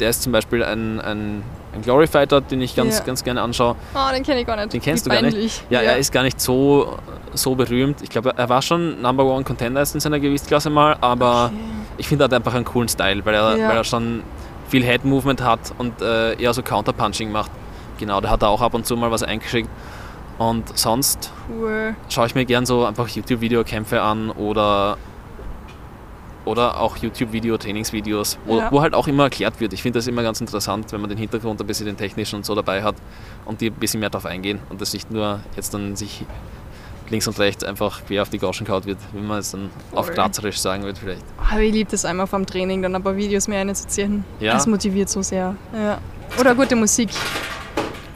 der 0.00 0.10
ist 0.10 0.22
zum 0.22 0.32
Beispiel 0.32 0.62
ein, 0.64 1.00
ein, 1.00 1.42
ein 1.74 1.82
Glory 1.82 2.06
Fighter, 2.06 2.40
den 2.40 2.60
ich 2.62 2.74
ganz, 2.74 2.98
Ja. 2.98 3.04
ganz 3.04 3.22
gerne 3.24 3.42
anschaue. 3.42 3.76
Ah, 3.94 4.12
den 4.12 4.22
kenne 4.22 4.40
ich 4.40 4.46
gar 4.46 4.56
nicht. 4.56 4.72
Den 4.72 4.80
kennst 4.80 5.04
Wie 5.06 5.10
du 5.10 5.14
gar 5.14 5.22
nicht? 5.22 5.34
peinlich. 5.34 5.62
Ja, 5.70 5.80
er 5.80 5.98
ist 5.98 6.12
gar 6.12 6.22
nicht 6.22 6.40
so, 6.40 6.96
so 7.34 7.54
berühmt. 7.54 8.02
Ich 8.02 8.08
glaube, 8.10 8.32
er 8.36 8.48
war 8.48 8.62
schon 8.62 9.00
Number 9.02 9.24
One 9.24 9.44
Contender 9.44 9.80
in 9.80 10.00
seiner 10.00 10.18
Gewichtsklasse 10.20 10.70
mal, 10.70 10.96
aber 11.00 11.46
Okay. 11.46 11.54
ich 11.98 12.08
finde, 12.08 12.24
er 12.24 12.26
hat 12.26 12.34
einfach 12.34 12.54
einen 12.54 12.64
coolen 12.64 12.88
Style, 12.88 13.24
weil 13.24 13.34
er, 13.34 13.56
Ja. 13.56 13.68
weil 13.68 13.76
er 13.76 13.84
schon 13.84 14.22
viel 14.68 14.82
Head 14.84 15.04
Movement 15.04 15.42
hat 15.42 15.60
und 15.78 16.00
äh, 16.02 16.34
eher 16.40 16.52
so 16.54 16.62
Counterpunching 16.62 17.30
macht. 17.30 17.50
Genau, 17.98 18.20
der 18.20 18.30
hat 18.30 18.42
da 18.42 18.48
auch 18.48 18.60
ab 18.62 18.74
und 18.74 18.86
zu 18.86 18.96
mal 18.96 19.10
was 19.10 19.22
eingeschickt. 19.22 19.68
Und 20.38 20.78
sonst 20.78 21.32
Cool. 21.50 21.96
schaue 22.08 22.26
ich 22.26 22.34
mir 22.34 22.44
gern 22.44 22.64
so 22.64 22.84
einfach 22.84 23.08
YouTube-Videokämpfe 23.08 24.00
an 24.00 24.30
oder, 24.30 24.96
oder 26.48 26.80
auch 26.80 26.96
YouTube-Video-Trainingsvideos, 26.96 28.38
wo, 28.46 28.58
Ja. 28.58 28.72
wo 28.72 28.80
halt 28.80 28.94
auch 28.94 29.06
immer 29.08 29.24
erklärt 29.24 29.60
wird. 29.60 29.72
Ich 29.72 29.82
finde 29.82 29.98
das 29.98 30.06
immer 30.06 30.22
ganz 30.22 30.40
interessant, 30.40 30.90
wenn 30.92 31.00
man 31.00 31.10
den 31.10 31.18
Hintergrund 31.18 31.60
ein 31.60 31.66
bisschen 31.66 31.86
den 31.86 31.96
technischen 31.96 32.36
und 32.36 32.46
so 32.46 32.54
dabei 32.54 32.82
hat 32.82 32.96
und 33.44 33.60
die 33.60 33.66
ein 33.70 33.74
bisschen 33.74 34.00
mehr 34.00 34.10
darauf 34.10 34.26
eingehen 34.26 34.58
und 34.70 34.80
das 34.80 34.92
nicht 34.92 35.10
nur 35.10 35.40
jetzt 35.56 35.74
dann 35.74 35.96
sich 35.96 36.24
links 37.10 37.26
und 37.26 37.38
rechts 37.38 37.64
einfach 37.64 38.04
quer 38.06 38.22
auf 38.22 38.28
die 38.28 38.38
Gauschen 38.38 38.66
kaut 38.66 38.84
wird, 38.84 38.98
wie 39.12 39.20
man 39.20 39.38
es 39.38 39.50
dann 39.52 39.70
auf 39.94 40.06
Voll. 40.06 40.14
Grazerisch 40.14 40.58
sagen 40.58 40.82
wird 40.84 40.98
vielleicht. 40.98 41.24
Aber 41.50 41.60
ich 41.60 41.72
liebe 41.72 41.90
das 41.90 42.04
einmal 42.04 42.26
vom 42.26 42.44
Training, 42.44 42.82
dann 42.82 42.94
ein 42.94 43.02
paar 43.02 43.16
Videos 43.16 43.48
mehr 43.48 43.60
reinzuziehen. 43.60 44.24
Ja. 44.40 44.52
Das 44.54 44.66
motiviert 44.66 45.08
so 45.08 45.22
sehr. 45.22 45.56
Ja. 45.72 45.98
Oder 46.38 46.54
gute 46.54 46.76
Musik. 46.76 47.08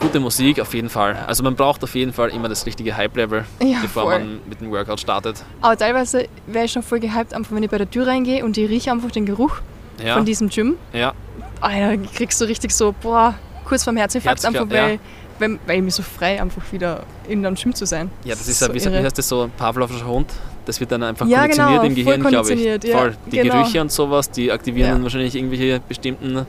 Gute 0.03 0.19
Musik 0.19 0.59
auf 0.59 0.73
jeden 0.73 0.89
Fall. 0.89 1.15
Also 1.27 1.43
man 1.43 1.55
braucht 1.55 1.81
auf 1.83 1.95
jeden 1.95 2.11
Fall 2.11 2.29
immer 2.29 2.49
das 2.49 2.65
richtige 2.65 2.95
Hype-Level, 2.95 3.45
Ja, 3.63 3.77
bevor 3.81 4.03
voll. 4.03 4.19
man 4.19 4.39
mit 4.49 4.59
dem 4.59 4.69
Workout 4.69 4.99
startet. 4.99 5.41
Aber 5.61 5.77
teilweise 5.77 6.27
wäre 6.45 6.65
ich 6.65 6.71
schon 6.73 6.83
voll 6.83 6.99
gehypt, 6.99 7.33
einfach 7.33 7.55
wenn 7.55 7.63
ich 7.63 7.69
bei 7.69 7.77
der 7.77 7.89
Tür 7.89 8.05
reingehe 8.07 8.43
und 8.43 8.57
ich 8.57 8.69
rieche 8.69 8.91
einfach 8.91 9.11
den 9.11 9.25
Geruch 9.25 9.55
Ja, 10.03 10.15
von 10.15 10.25
diesem 10.25 10.49
Gym. 10.49 10.75
ja, 10.91 11.13
Alter, 11.61 11.97
kriegst 12.13 12.41
du 12.41 12.45
richtig 12.45 12.71
so, 12.75 12.93
boah, 13.01 13.33
kurz 13.63 13.85
vorm 13.85 13.95
Herzinfarkt, 13.95 14.43
Herzinfarkt, 14.43 14.73
einfach 14.73 14.99
weil, 15.39 15.49
weil, 15.51 15.59
weil 15.65 15.77
ich 15.77 15.83
mich 15.83 15.95
so 15.95 16.03
frei 16.03 16.41
einfach 16.41 16.61
wieder 16.73 17.03
in 17.29 17.45
einem 17.45 17.55
Schwimm 17.55 17.73
zu 17.73 17.85
sein. 17.85 18.11
Ja, 18.25 18.35
das 18.35 18.47
ist 18.49 18.59
so 18.59 18.65
ja, 18.67 18.73
wie, 18.73 19.03
heißt 19.05 19.17
das 19.17 19.29
so, 19.29 19.49
Pavlovscher 19.57 20.05
Hund? 20.05 20.31
Das 20.65 20.79
wird 20.81 20.91
dann 20.91 21.03
einfach 21.03 21.25
Ja, 21.27 21.39
konditioniert 21.41 21.81
genau, 21.81 21.89
im 21.89 21.95
Gehirn, 21.95 22.23
glaube 22.23 22.53
ich. 22.53 22.63
ja, 22.83 22.97
Voll. 22.97 23.15
Die 23.31 23.37
genau. 23.37 23.53
Gerüche 23.61 23.79
und 23.81 23.91
sowas, 23.91 24.29
die 24.29 24.51
aktivieren 24.51 24.87
Ja. 24.89 24.93
dann 24.95 25.03
wahrscheinlich 25.03 25.33
irgendwelche 25.35 25.79
bestimmten 25.87 26.45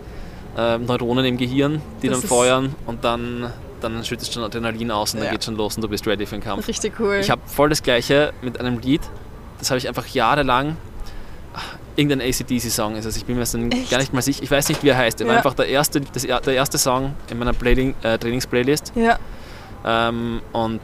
äh, 0.57 0.79
Neuronen 0.79 1.25
im 1.25 1.37
Gehirn, 1.37 1.81
die 2.03 2.09
Das 2.09 2.21
dann 2.21 2.29
feuern 2.29 2.75
und 2.87 3.05
dann, 3.05 3.53
dann 3.81 4.05
schüttest 4.05 4.31
du 4.31 4.35
schon 4.35 4.45
Adrenalin 4.45 4.91
aus 4.91 5.13
und 5.15 5.19
Ja. 5.21 5.25
dann 5.27 5.33
geht 5.35 5.45
schon 5.45 5.57
los 5.57 5.77
und 5.77 5.83
du 5.83 5.89
bist 5.89 6.07
ready 6.07 6.27
für 6.27 6.37
den 6.37 6.43
Kampf. 6.45 6.67
Richtig 6.69 6.95
cool. 7.01 7.17
Ich 7.21 7.31
habe 7.31 7.43
voll 7.47 7.69
das 7.69 7.83
gleiche 7.83 8.33
mit 8.43 8.59
einem 8.61 8.79
Lied, 8.79 9.03
das 9.59 9.71
habe 9.71 9.79
ich 9.79 9.89
einfach 9.89 10.07
jahrelang. 10.07 10.77
ach, 11.55 11.77
Irgendein 11.97 12.29
ACDC-Song 12.29 12.97
ist 12.97 13.05
es, 13.05 13.17
ich 13.17 13.25
bin 13.25 13.37
mir 13.37 13.43
jetzt 13.43 13.57
gar 13.89 13.99
nicht 13.99 14.13
mal 14.13 14.21
sicher. 14.21 14.43
Ich 14.43 14.51
weiß 14.51 14.69
nicht, 14.69 14.83
wie 14.83 14.89
er 14.89 14.97
heißt. 14.97 15.21
War 15.21 15.29
Ja. 15.29 15.37
einfach 15.37 15.55
der 15.55 15.69
erste, 15.69 16.01
das, 16.01 16.23
der 16.25 16.55
erste 16.55 16.77
Song 16.77 17.15
in 17.31 17.39
meiner 17.39 17.53
äh, 17.53 18.19
Trainings-Playlist. 18.19 18.93
ja, 18.97 19.17
Ähm, 19.85 20.41
und 20.53 20.81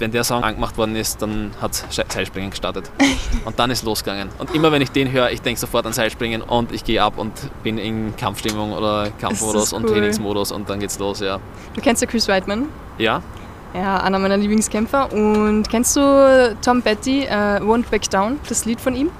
wenn 0.00 0.10
der 0.10 0.24
Song 0.24 0.42
angemacht 0.42 0.76
worden 0.76 0.96
ist, 0.96 1.20
dann 1.22 1.52
hat 1.60 1.74
Seilspringen 1.74 2.50
gestartet. 2.50 2.90
Und 3.44 3.58
dann 3.58 3.70
ist 3.70 3.84
losgegangen. 3.84 4.28
Und 4.38 4.54
immer 4.54 4.72
wenn 4.72 4.82
ich 4.82 4.90
den 4.90 5.12
höre, 5.12 5.30
ich 5.30 5.42
denke 5.42 5.60
sofort 5.60 5.86
an 5.86 5.92
Seilspringen 5.92 6.42
und 6.42 6.72
ich 6.72 6.84
gehe 6.84 7.02
ab 7.02 7.14
und 7.16 7.32
bin 7.62 7.78
in 7.78 8.16
Kampfstimmung 8.16 8.72
oder 8.72 9.10
Kampfmodus 9.20 9.62
das 9.64 9.72
und 9.72 9.84
cool. 9.84 9.92
Trainingsmodus 9.92 10.52
und 10.52 10.68
dann 10.68 10.80
geht's 10.80 10.98
los, 10.98 11.20
ja. 11.20 11.38
du 11.74 11.80
kennst 11.80 12.02
ja 12.02 12.08
Chris 12.08 12.28
Weidman. 12.28 12.68
Ja, 12.98 13.22
Ja, 13.74 13.98
einer 13.98 14.18
meiner 14.18 14.36
Lieblingskämpfer. 14.36 15.12
Und 15.12 15.68
kennst 15.70 15.96
du 15.96 16.56
Tom 16.60 16.82
Petty, 16.82 17.24
äh, 17.24 17.60
Won't 17.60 17.88
Back 17.90 18.10
Down, 18.10 18.40
das 18.48 18.64
Lied 18.64 18.80
von 18.80 18.96
ihm? 18.96 19.10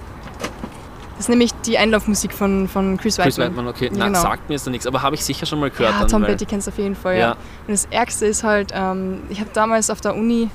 Das 1.17 1.27
ist 1.27 1.29
nämlich 1.29 1.53
die 1.67 1.77
Einlaufmusik 1.77 2.33
von, 2.33 2.67
von 2.67 2.97
Chris 2.97 3.19
Weidman. 3.19 3.27
Chris 3.27 3.39
Weidman, 3.39 3.69
okay. 3.69 3.91
Na, 3.93 4.07
Genau. 4.07 4.21
sagt 4.21 4.49
mir 4.49 4.55
jetzt 4.55 4.67
nichts, 4.69 4.87
aber 4.87 5.03
habe 5.03 5.15
ich 5.15 5.25
sicher 5.25 5.45
schon 5.45 5.61
mal 5.61 5.71
gehört. 5.71 5.93
Ja, 5.93 6.01
dann, 6.01 6.09
Tom 6.09 6.23
Petty 6.25 6.47
kennst 6.47 6.67
du 6.67 6.71
auf 6.71 6.79
jeden 6.79 6.97
Fall, 6.97 7.15
ja. 7.15 7.21
Ja. 7.21 7.31
Und 7.33 7.73
das 7.73 7.87
Ärgste 7.91 8.25
ist 8.27 8.43
halt, 8.43 8.73
ähm, 8.75 9.23
ich 9.29 9.39
habe 9.39 9.51
damals 9.53 9.91
auf 9.91 10.01
der 10.01 10.17
Uni 10.17 10.49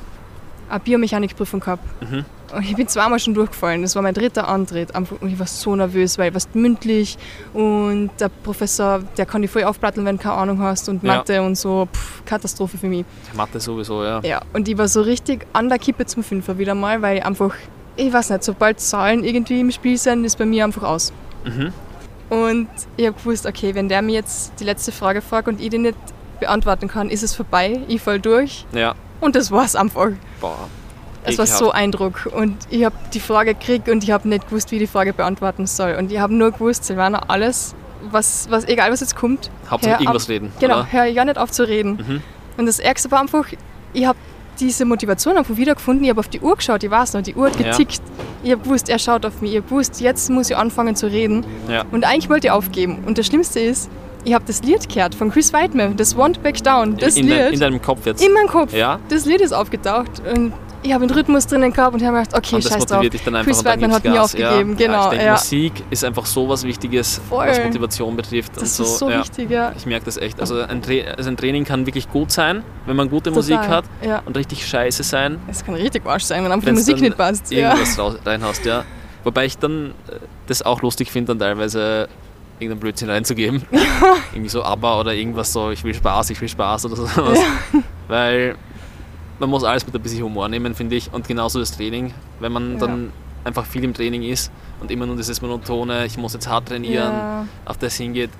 eine 0.70 0.80
Biomechanikprüfung 0.80 1.60
gehabt. 1.60 1.84
Mhm. 2.02 2.26
Und 2.56 2.64
ich 2.64 2.76
bin 2.76 2.88
zweimal 2.88 3.20
schon 3.20 3.34
durchgefallen. 3.34 3.82
Das 3.82 3.96
war 3.96 4.02
mein 4.02 4.14
dritter 4.14 4.48
Antritt. 4.48 4.90
Und 4.96 5.10
ich 5.28 5.38
war 5.40 5.48
so 5.48 5.76
nervös, 5.76 6.18
weil 6.18 6.34
was 6.34 6.48
mündlich 6.54 7.18
und 7.54 8.12
der 8.20 8.30
Professor, 8.30 9.02
der 9.18 9.26
kann 9.26 9.42
dich 9.42 9.52
voll 9.52 9.64
aufplatteln, 9.64 10.06
wenn 10.06 10.18
du 10.18 10.24
keine 10.24 10.36
Ahnung 10.36 10.60
hast 10.62 10.88
und 10.88 11.04
Ja. 11.04 11.18
Mathe 11.18 11.42
und 11.42 11.56
so. 11.56 11.88
Pff, 11.92 12.24
Katastrophe 12.26 12.78
für 12.78 12.88
mich. 12.88 13.06
Mathe 13.34 13.60
sowieso, 13.60 14.04
ja. 14.04 14.22
Ja, 14.24 14.42
und 14.54 14.68
ich 14.68 14.78
war 14.78 14.88
so 14.88 15.02
richtig 15.02 15.46
an 15.54 15.70
der 15.70 15.80
Kippe 15.80 16.06
zum 16.06 16.24
Fünfer 16.24 16.58
wieder 16.58 16.76
mal, 16.76 17.02
weil 17.02 17.18
ich 17.18 17.26
einfach, 17.26 17.54
ich 17.98 18.14
weiß 18.14 18.30
nicht, 18.30 18.44
sobald 18.44 18.80
Zahlen 18.80 19.24
irgendwie 19.24 19.60
im 19.60 19.72
Spiel 19.72 19.98
sind, 19.98 20.24
ist 20.24 20.38
bei 20.38 20.46
mir 20.46 20.64
einfach 20.64 20.84
aus. 20.84 21.12
Mhm. 21.44 21.74
Und 22.30 22.68
ich 22.98 23.06
habe 23.06 23.18
gewusst, 23.18 23.46
okay, 23.46 23.76
wenn 23.76 23.90
der 23.90 24.02
mir 24.02 24.14
jetzt 24.14 24.54
die 24.60 24.64
letzte 24.64 24.92
Frage 24.92 25.22
fragt 25.22 25.48
und 25.48 25.62
ich 25.62 25.70
die 25.70 25.78
nicht 25.78 25.98
beantworten 26.40 26.88
kann, 26.88 27.10
ist 27.10 27.24
es 27.24 27.36
vorbei, 27.36 27.80
ich 27.88 28.02
fall 28.02 28.20
durch. 28.20 28.66
Ja. 28.72 28.96
Und 29.22 29.36
das 29.36 29.52
war's 29.52 29.76
einfach. 29.76 30.10
Boah. 30.42 30.68
Es 31.28 31.38
war 31.40 31.48
so 31.48 31.72
Eindruck. 31.72 32.30
Und 32.36 32.56
ich 32.70 32.86
habe 32.86 32.96
die 33.14 33.20
Frage 33.20 33.56
gekriegt 33.56 33.90
und 33.90 34.04
ich 34.04 34.12
habe 34.12 34.28
nicht 34.30 34.48
gewusst, 34.48 34.70
wie 34.72 34.76
ich 34.76 34.82
die 34.82 34.88
Frage 34.88 35.12
beantworten 35.14 35.66
soll. 35.66 35.96
Und 35.98 36.12
ich 36.12 36.20
habe 36.20 36.34
nur 36.36 36.52
gewusst, 36.52 36.84
Silvana, 36.86 37.24
alles, 37.28 37.74
was, 38.12 38.48
was, 38.52 38.66
egal 38.66 38.92
was 38.92 39.00
jetzt 39.00 39.16
kommt, 39.16 39.50
Hauptsache 39.70 40.04
irgendwas 40.04 40.30
reden. 40.30 40.52
genau, 40.60 40.80
Oder? 40.82 40.88
hör 40.92 41.06
ja 41.06 41.26
nicht 41.26 41.40
auf 41.40 41.50
zu 41.52 41.68
reden. 41.68 41.98
Mhm. 42.08 42.22
Und 42.58 42.68
das 42.68 42.78
Ärgste 42.80 43.10
war 43.10 43.22
einfach, 43.22 43.46
ich 43.94 44.06
habe 44.06 44.20
diese 44.60 44.86
Motivation 44.86 45.36
einfach 45.36 45.58
wiedergefunden. 45.58 46.04
Ich 46.04 46.10
habe 46.12 46.20
auf 46.20 46.28
die 46.28 46.40
Uhr 46.42 46.56
geschaut, 46.56 46.84
ich 46.84 46.92
weiß 46.92 47.14
noch, 47.14 47.24
die 47.24 47.34
Uhr 47.34 47.48
hat 47.48 47.60
Ja. 47.60 47.72
getickt. 47.72 48.02
Ich 48.44 48.52
habe 48.52 48.62
gewusst, 48.62 48.88
er 48.90 49.00
schaut 49.00 49.26
auf 49.26 49.42
mich. 49.42 49.52
Ich 49.52 49.58
habe 49.58 49.68
gewusst, 49.68 50.00
jetzt 50.02 50.30
muss 50.30 50.52
ich 50.52 50.56
anfangen 50.56 50.96
zu 50.96 51.08
reden. 51.08 51.44
Ja. 51.68 51.84
Und 51.92 52.04
eigentlich 52.06 52.30
wollte 52.30 52.48
ich 52.48 52.52
aufgeben. 52.52 53.00
Und 53.08 53.18
das 53.18 53.26
Schlimmste 53.26 53.60
ist, 53.60 53.90
ich 54.26 54.34
habe 54.34 54.44
das 54.46 54.62
Lied 54.64 54.90
gehört 54.90 55.16
von 55.16 55.32
Chris 55.32 55.54
Weidman, 55.54 55.96
das 55.96 56.16
Won't 56.16 56.40
Back 56.40 56.62
Down, 56.64 56.98
das 56.98 57.16
in, 57.16 57.28
Lied. 57.28 57.38
dein, 57.40 57.54
in 57.54 57.60
deinem 57.60 57.82
Kopf 57.82 58.06
jetzt. 58.06 58.24
in 58.26 58.34
meinem 58.34 58.48
Kopf. 58.48 58.74
Ja. 58.74 59.00
Das 59.10 59.26
Lied 59.26 59.40
ist 59.42 59.54
aufgetaucht. 59.54 60.22
Und 60.36 60.52
ich 60.84 60.94
habe 60.94 61.08
den 61.08 61.16
Rhythmus 61.16 61.48
drinnen 61.48 61.74
gehabt 61.74 61.96
und 61.96 62.04
habe 62.04 62.18
mir 62.18 62.24
gedacht, 62.24 62.38
okay, 62.38 62.56
und 62.58 62.64
das 62.66 62.72
scheiß 62.74 62.86
drauf. 62.86 62.90
motiviert 62.98 63.14
dich 63.14 63.24
dann 63.24 63.36
einfach 63.36 63.48
Chris 63.48 63.58
und 63.60 63.66
dann 63.66 63.72
Weidman 63.82 63.90
gibt's 63.92 64.06
hat 64.06 64.12
nie 64.12 64.18
Gas. 64.18 64.52
aufgegeben, 64.52 64.72
ja. 64.72 64.86
genau, 64.86 64.94
Ja, 64.94 65.04
ich 65.06 65.10
denke, 65.10 65.26
ja. 65.26 65.32
Musik 65.34 65.74
ist 65.90 66.04
einfach 66.06 66.26
so 66.28 66.50
was 66.50 66.64
Wichtiges, 66.64 67.22
Voll. 67.28 67.48
was 67.48 67.64
Motivation 67.64 68.16
betrifft. 68.16 68.52
Das 68.56 68.62
und 68.62 68.66
ist 68.66 68.78
so. 68.78 68.84
so 69.06 69.10
ja. 69.10 69.20
wichtig, 69.20 69.50
ja. 69.50 69.74
Ich 69.76 69.86
merke 69.88 70.06
das 70.06 70.18
echt. 70.18 70.40
Also 70.40 70.62
ein, 70.62 70.82
also 71.18 71.30
ein 71.30 71.38
Training 71.38 71.64
kann 71.64 71.86
wirklich 71.88 72.08
gut 72.12 72.32
sein, 72.32 72.62
wenn 72.86 72.96
man 72.96 73.10
gute 73.10 73.32
Musik 73.32 73.56
Total, 73.58 73.70
hat 73.78 73.86
Ja. 74.04 74.22
und 74.26 74.38
richtig 74.38 74.66
scheiße 74.68 75.02
sein, 75.04 75.40
Es 75.48 75.66
kann 75.66 75.74
richtig 75.76 76.06
Arsch 76.06 76.24
sein, 76.26 76.44
wenn 76.44 76.52
einfach 76.52 76.68
die 76.68 76.74
Musik 76.74 77.02
nicht 77.02 77.18
passt. 77.18 77.52
Ja. 77.52 77.70
irgendwas 77.72 77.98
raus, 77.98 78.16
reinhaust. 78.24 78.64
Ja. 78.66 78.84
Wobei 79.24 79.46
ich 79.46 79.58
dann 79.58 79.88
äh, 80.08 80.18
das 80.46 80.62
auch 80.62 80.84
lustig 80.84 81.12
finde, 81.12 81.30
dann 81.36 81.40
teilweise 81.40 82.08
irgendeinen 82.60 82.80
Blödsinn 82.80 83.10
reinzugeben. 83.10 83.64
Irgendwie 84.34 84.50
so 84.50 84.64
aber 84.64 85.00
oder 85.00 85.14
irgendwas 85.14 85.52
so, 85.54 85.72
ich 85.72 85.84
will 85.84 85.94
Spaß, 85.94 86.30
ich 86.30 86.40
will 86.42 86.50
Spaß 86.50 86.86
oder 86.86 86.96
sowas. 86.96 87.40
Weil 88.08 88.56
man 89.40 89.50
muss 89.50 89.64
alles 89.64 89.86
mit 89.86 89.96
ein 89.96 90.02
bisschen 90.02 90.24
Humor 90.24 90.48
nehmen, 90.48 90.74
finde 90.76 90.96
ich. 90.96 91.12
Und 91.14 91.28
genauso 91.28 91.60
das 91.60 91.76
Training. 91.76 92.14
Wenn 92.40 92.52
man 92.52 92.74
Ja. 92.74 92.80
dann 92.80 93.12
einfach 93.44 93.66
viel 93.66 93.84
im 93.84 93.94
Training 93.94 94.24
ist 94.24 94.52
und 94.80 94.90
immer 94.92 95.06
nur 95.06 95.16
dieses 95.18 95.42
monotone, 95.42 96.06
ich 96.06 96.18
muss 96.18 96.34
jetzt 96.34 96.48
hart 96.48 96.68
trainieren, 96.70 97.12
Ja. 97.14 97.48
auf 97.66 97.78
das 97.78 97.96
hingeht, 97.96 98.32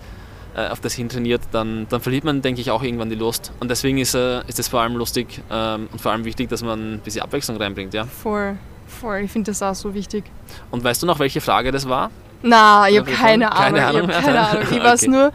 äh, 0.56 0.68
auf 0.70 0.80
das 0.80 0.94
hintrainiert, 0.94 1.42
dann, 1.52 1.86
dann 1.90 2.00
verliert 2.02 2.24
man, 2.24 2.42
denke 2.42 2.62
ich, 2.62 2.72
auch 2.72 2.82
irgendwann 2.82 3.10
die 3.10 3.16
Lust. 3.16 3.52
Und 3.60 3.70
deswegen 3.70 3.98
ist, 3.98 4.16
äh, 4.16 4.40
ist 4.48 4.58
es 4.58 4.68
vor 4.70 4.82
allem 4.82 4.96
lustig 4.96 5.42
ähm, 5.52 5.90
und 5.92 6.00
vor 6.02 6.12
allem 6.14 6.24
wichtig, 6.26 6.50
dass 6.50 6.64
man 6.64 6.96
ein 6.96 7.00
bisschen 7.00 7.22
Abwechslung 7.22 7.58
reinbringt. 7.58 7.94
Ja? 7.94 8.06
Voll, 8.06 8.58
voll. 8.88 9.18
Ich 9.26 9.32
finde 9.32 9.52
das 9.52 9.62
auch 9.62 9.76
so 9.76 9.94
wichtig. 9.94 10.24
Und 10.72 10.84
weißt 10.84 11.04
du 11.04 11.08
noch, 11.08 11.20
welche 11.20 11.42
Frage 11.42 11.72
das 11.72 11.88
war? 11.90 12.10
Na, 12.42 12.88
ich 12.90 12.98
habe 13.00 13.10
Ja, 13.12 13.18
keine 13.18 13.52
Ahnung. 13.52 13.64
keine 13.64 13.78
ich 13.78 13.84
Ahnung 13.84 13.98
habe 14.02 14.08
mehr. 14.08 14.22
keine 14.22 14.40
Ahnung. 14.48 14.64
Ich 14.72 14.84
weiß 14.84 15.02
Okay. 15.04 15.12
nur, 15.12 15.32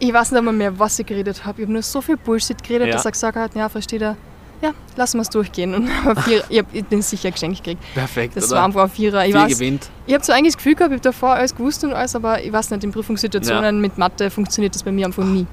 ich 0.00 0.12
weiß 0.12 0.30
nicht 0.30 0.38
einmal 0.38 0.54
mehr, 0.54 0.78
was 0.78 0.98
ich 0.98 1.06
geredet 1.06 1.44
habe. 1.44 1.60
Ich 1.60 1.64
habe 1.66 1.72
nur 1.72 1.82
so 1.82 2.00
viel 2.00 2.16
Bullshit 2.16 2.62
geredet, 2.62 2.88
Ja. 2.88 2.94
dass 2.94 3.04
er 3.04 3.12
gesagt 3.12 3.36
hat, 3.36 3.54
ja, 3.54 3.68
versteht 3.68 4.02
er, 4.02 4.16
ja, 4.62 4.70
lassen 4.96 5.18
wir 5.18 5.22
es 5.22 5.30
durchgehen. 5.30 5.74
Und 5.74 5.88
vier, 6.24 6.42
ich 6.48 6.58
habe 6.58 6.82
den 6.82 7.02
sicher 7.02 7.30
geschenkt 7.30 7.58
gekriegt. 7.62 7.82
Perfekt, 7.94 8.36
Das 8.36 8.46
oder? 8.50 8.56
war 8.58 8.64
einfach 8.64 8.82
ein 8.84 8.90
Vierer. 8.90 9.26
Ich, 9.26 9.34
weiß, 9.34 9.52
gewinnt. 9.58 9.90
ich 10.06 10.14
habe 10.14 10.24
so 10.24 10.32
eigentlich 10.32 10.54
das 10.54 10.56
Gefühl 10.56 10.74
gehabt, 10.74 10.92
ich 10.92 10.98
habe 10.98 11.02
davor 11.02 11.34
alles 11.34 11.54
gewusst 11.54 11.84
und 11.84 11.92
alles, 11.92 12.14
aber 12.16 12.42
ich 12.42 12.52
weiß 12.52 12.70
nicht, 12.70 12.82
in 12.84 12.92
Prüfungssituationen 12.92 13.80
mit 13.80 13.98
Mathe 13.98 14.30
funktioniert 14.30 14.74
das 14.74 14.82
bei 14.82 14.92
mir 14.92 15.06
einfach 15.06 15.24
nie. 15.24 15.46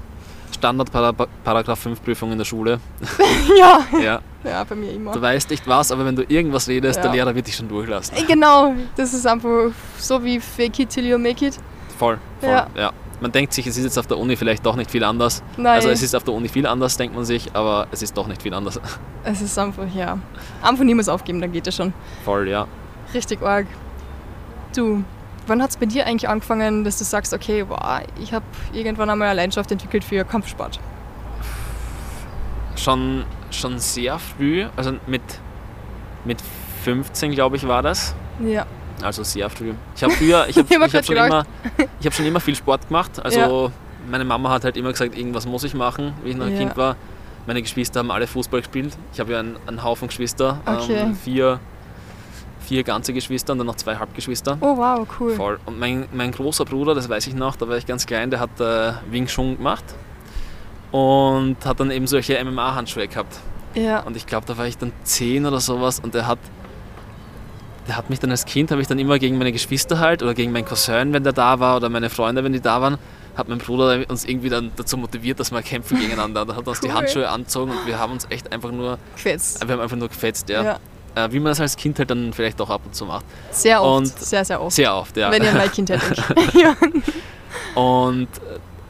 Standard 0.54 0.90
-Para 0.90 1.12
Paragraph 1.44 1.78
5 1.80 2.02
Prüfung 2.02 2.32
in 2.32 2.38
der 2.38 2.44
Schule. 2.44 2.78
ja, 3.58 3.80
Ja. 4.00 4.20
ja, 4.44 4.64
bei 4.64 4.74
mir 4.74 4.92
immer. 4.92 5.12
Du 5.12 5.20
weißt 5.20 5.50
nicht 5.50 5.66
was, 5.66 5.90
aber 5.92 6.04
wenn 6.04 6.16
du 6.16 6.22
irgendwas 6.28 6.68
redest, 6.68 6.96
Ja. 6.98 7.02
der 7.04 7.12
Lehrer 7.12 7.34
wird 7.34 7.46
dich 7.46 7.56
schon 7.56 7.68
durchlassen. 7.68 8.16
Ey, 8.16 8.24
Genau, 8.24 8.74
das 8.96 9.12
ist 9.14 9.26
einfach 9.26 9.70
so 9.98 10.22
wie 10.24 10.38
Fake 10.40 10.78
it 10.80 10.90
till 10.90 11.06
you 11.06 11.18
make 11.18 11.44
it. 11.46 11.58
Voll, 11.98 12.18
voll. 12.40 12.48
Ja. 12.50 12.66
Ja. 12.76 12.92
Man 13.20 13.30
denkt 13.30 13.52
sich, 13.52 13.64
es 13.68 13.76
ist 13.76 13.84
jetzt 13.84 13.98
auf 13.98 14.08
der 14.08 14.18
Uni 14.18 14.34
vielleicht 14.34 14.66
doch 14.66 14.74
nicht 14.74 14.90
viel 14.90 15.04
anders. 15.04 15.44
Nein, 15.56 15.74
Also 15.76 15.90
es 15.90 16.02
ist 16.02 16.12
auf 16.16 16.24
der 16.24 16.34
Uni 16.34 16.48
viel 16.48 16.66
anders, 16.66 16.96
denkt 16.96 17.14
man 17.14 17.24
sich, 17.24 17.54
aber 17.54 17.86
es 17.92 18.02
ist 18.02 18.16
doch 18.16 18.26
nicht 18.26 18.42
viel 18.42 18.52
anders. 18.52 18.80
es 19.24 19.40
ist 19.40 19.56
einfach, 19.58 19.84
ja. 19.94 20.18
Einfach 20.60 20.82
niemals 20.84 21.08
aufgeben, 21.08 21.40
dann 21.40 21.52
geht 21.52 21.66
es 21.68 21.76
schon. 21.76 21.92
Voll, 22.24 22.48
ja. 22.48 22.66
Richtig 23.14 23.40
arg. 23.42 23.66
Du, 24.74 25.04
wann 25.46 25.62
hat 25.62 25.70
es 25.70 25.76
bei 25.76 25.86
dir 25.86 26.06
eigentlich 26.06 26.28
angefangen, 26.28 26.84
dass 26.84 26.98
du 26.98 27.04
sagst, 27.04 27.32
okay, 27.32 27.64
wow, 27.68 28.00
ich 28.20 28.32
habe 28.32 28.44
irgendwann 28.72 29.10
einmal 29.10 29.28
eine 29.28 29.36
Leidenschaft 29.36 29.70
entwickelt 29.72 30.04
für 30.04 30.24
Kampfsport? 30.24 30.78
Schon, 32.76 33.24
schon 33.50 33.78
sehr 33.78 34.18
früh, 34.18 34.66
also 34.76 34.92
mit, 35.06 35.22
mit 36.24 36.38
15 36.84 37.32
glaube 37.32 37.56
ich 37.56 37.66
war 37.66 37.82
das. 37.82 38.14
Ja. 38.40 38.66
Also 39.02 39.22
sehr 39.24 39.50
früh. 39.50 39.72
Ich 39.96 40.02
habe 40.02 40.12
früher, 40.14 40.46
ich 40.48 40.56
habe 40.56 40.68
hab 40.74 40.86
ich 40.86 40.94
hab 40.94 41.04
schon, 41.04 41.16
immer, 41.16 41.44
ich 42.00 42.06
hab 42.06 42.14
schon 42.14 42.26
immer 42.26 42.40
viel 42.40 42.54
Sport 42.54 42.88
gemacht. 42.88 43.24
Also 43.24 43.72
meine 44.10 44.24
Mama 44.24 44.50
hat 44.50 44.64
halt 44.64 44.76
immer 44.76 44.92
gesagt, 44.92 45.16
irgendwas 45.16 45.46
muss 45.46 45.64
ich 45.64 45.74
machen, 45.74 46.14
wie 46.24 46.30
ich 46.30 46.36
noch 46.36 46.46
ein 46.46 46.52
Ja. 46.52 46.58
Kind 46.58 46.76
war. 46.76 46.96
Meine 47.46 47.60
Geschwister 47.60 48.00
haben 48.00 48.10
alle 48.10 48.26
Fußball 48.26 48.60
gespielt. 48.60 48.96
Ich 49.12 49.18
habe 49.20 49.32
ja 49.32 49.40
einen, 49.40 49.56
einen 49.66 49.82
Haufen 49.82 50.08
Geschwister. 50.08 50.60
Okay. 50.64 50.96
Ähm, 50.98 51.16
vier, 51.16 51.58
vier 52.62 52.82
ganze 52.84 53.12
Geschwister 53.12 53.52
und 53.52 53.58
dann 53.58 53.66
noch 53.66 53.76
zwei 53.76 53.96
Halbgeschwister. 53.96 54.56
Oh 54.60 54.76
wow, 54.76 55.06
cool. 55.20 55.34
Voll. 55.34 55.60
Und 55.66 55.78
mein, 55.78 56.06
mein 56.12 56.32
großer 56.32 56.64
Bruder, 56.64 56.94
das 56.94 57.08
weiß 57.08 57.26
ich 57.26 57.34
noch, 57.34 57.56
da 57.56 57.68
war 57.68 57.76
ich 57.76 57.86
ganz 57.86 58.06
klein, 58.06 58.30
der 58.30 58.40
hat 58.40 58.58
äh, 58.60 58.92
Wing 59.10 59.26
Chun 59.26 59.56
gemacht 59.58 59.84
und 60.90 61.56
hat 61.64 61.80
dann 61.80 61.90
eben 61.90 62.06
solche 62.06 62.42
MMA-Handschuhe 62.44 63.08
gehabt. 63.08 63.38
Ja. 63.74 64.00
Und 64.00 64.16
ich 64.16 64.26
glaube, 64.26 64.46
da 64.46 64.56
war 64.58 64.66
ich 64.66 64.78
dann 64.78 64.92
zehn 65.04 65.46
oder 65.46 65.60
sowas 65.60 66.00
und 66.00 66.14
der 66.14 66.26
hat, 66.26 66.38
der 67.88 67.96
hat 67.96 68.10
mich 68.10 68.20
dann 68.20 68.30
als 68.30 68.44
Kind, 68.44 68.70
habe 68.70 68.80
ich 68.82 68.88
dann 68.88 68.98
immer 68.98 69.18
gegen 69.18 69.38
meine 69.38 69.52
Geschwister 69.52 69.98
halt 69.98 70.22
oder 70.22 70.34
gegen 70.34 70.52
meinen 70.52 70.66
Cousin, 70.66 71.12
wenn 71.12 71.24
der 71.24 71.32
da 71.32 71.58
war 71.58 71.76
oder 71.76 71.88
meine 71.88 72.10
Freunde, 72.10 72.44
wenn 72.44 72.52
die 72.52 72.60
da 72.60 72.80
waren, 72.80 72.98
hat 73.34 73.48
mein 73.48 73.58
Bruder 73.58 74.04
uns 74.08 74.26
irgendwie 74.26 74.50
dann 74.50 74.72
dazu 74.76 74.98
motiviert, 74.98 75.40
dass 75.40 75.50
wir 75.50 75.62
kämpfen 75.62 75.98
gegeneinander. 75.98 76.44
Da 76.44 76.54
hat 76.54 76.66
er 76.66 76.68
uns 76.68 76.80
die 76.80 76.88
Cool. 76.88 76.94
Handschuhe 76.94 77.28
angezogen 77.30 77.70
und 77.70 77.86
wir 77.86 77.98
haben 77.98 78.12
uns 78.12 78.26
echt 78.28 78.52
einfach 78.52 78.70
nur, 78.70 78.98
Gefetzt. 79.14 79.66
wir 79.66 79.72
haben 79.72 79.80
einfach 79.80 79.96
nur 79.96 80.08
gefetzt, 80.08 80.50
ja. 80.50 80.62
Ja. 80.62 80.78
Äh, 81.14 81.28
wie 81.30 81.40
man 81.40 81.50
das 81.50 81.60
als 81.60 81.76
Kind 81.76 81.98
halt 81.98 82.10
dann 82.10 82.32
vielleicht 82.32 82.60
auch 82.60 82.70
ab 82.70 82.80
und 82.84 82.94
zu 82.94 83.04
macht. 83.04 83.24
Sehr 83.50 83.82
oft. 83.82 83.96
Und- 83.98 84.18
sehr, 84.18 84.44
sehr 84.44 84.62
oft. 84.62 84.74
Sehr 84.74 84.94
oft, 84.94 85.16
ja. 85.16 85.30
Wenn 85.30 85.42
ihr 85.42 85.50
an 85.50 85.56
meine 85.58 85.70
Kindheit 85.70 86.00
denkt. 86.36 86.54
ja. 86.54 86.74
Und 87.74 88.28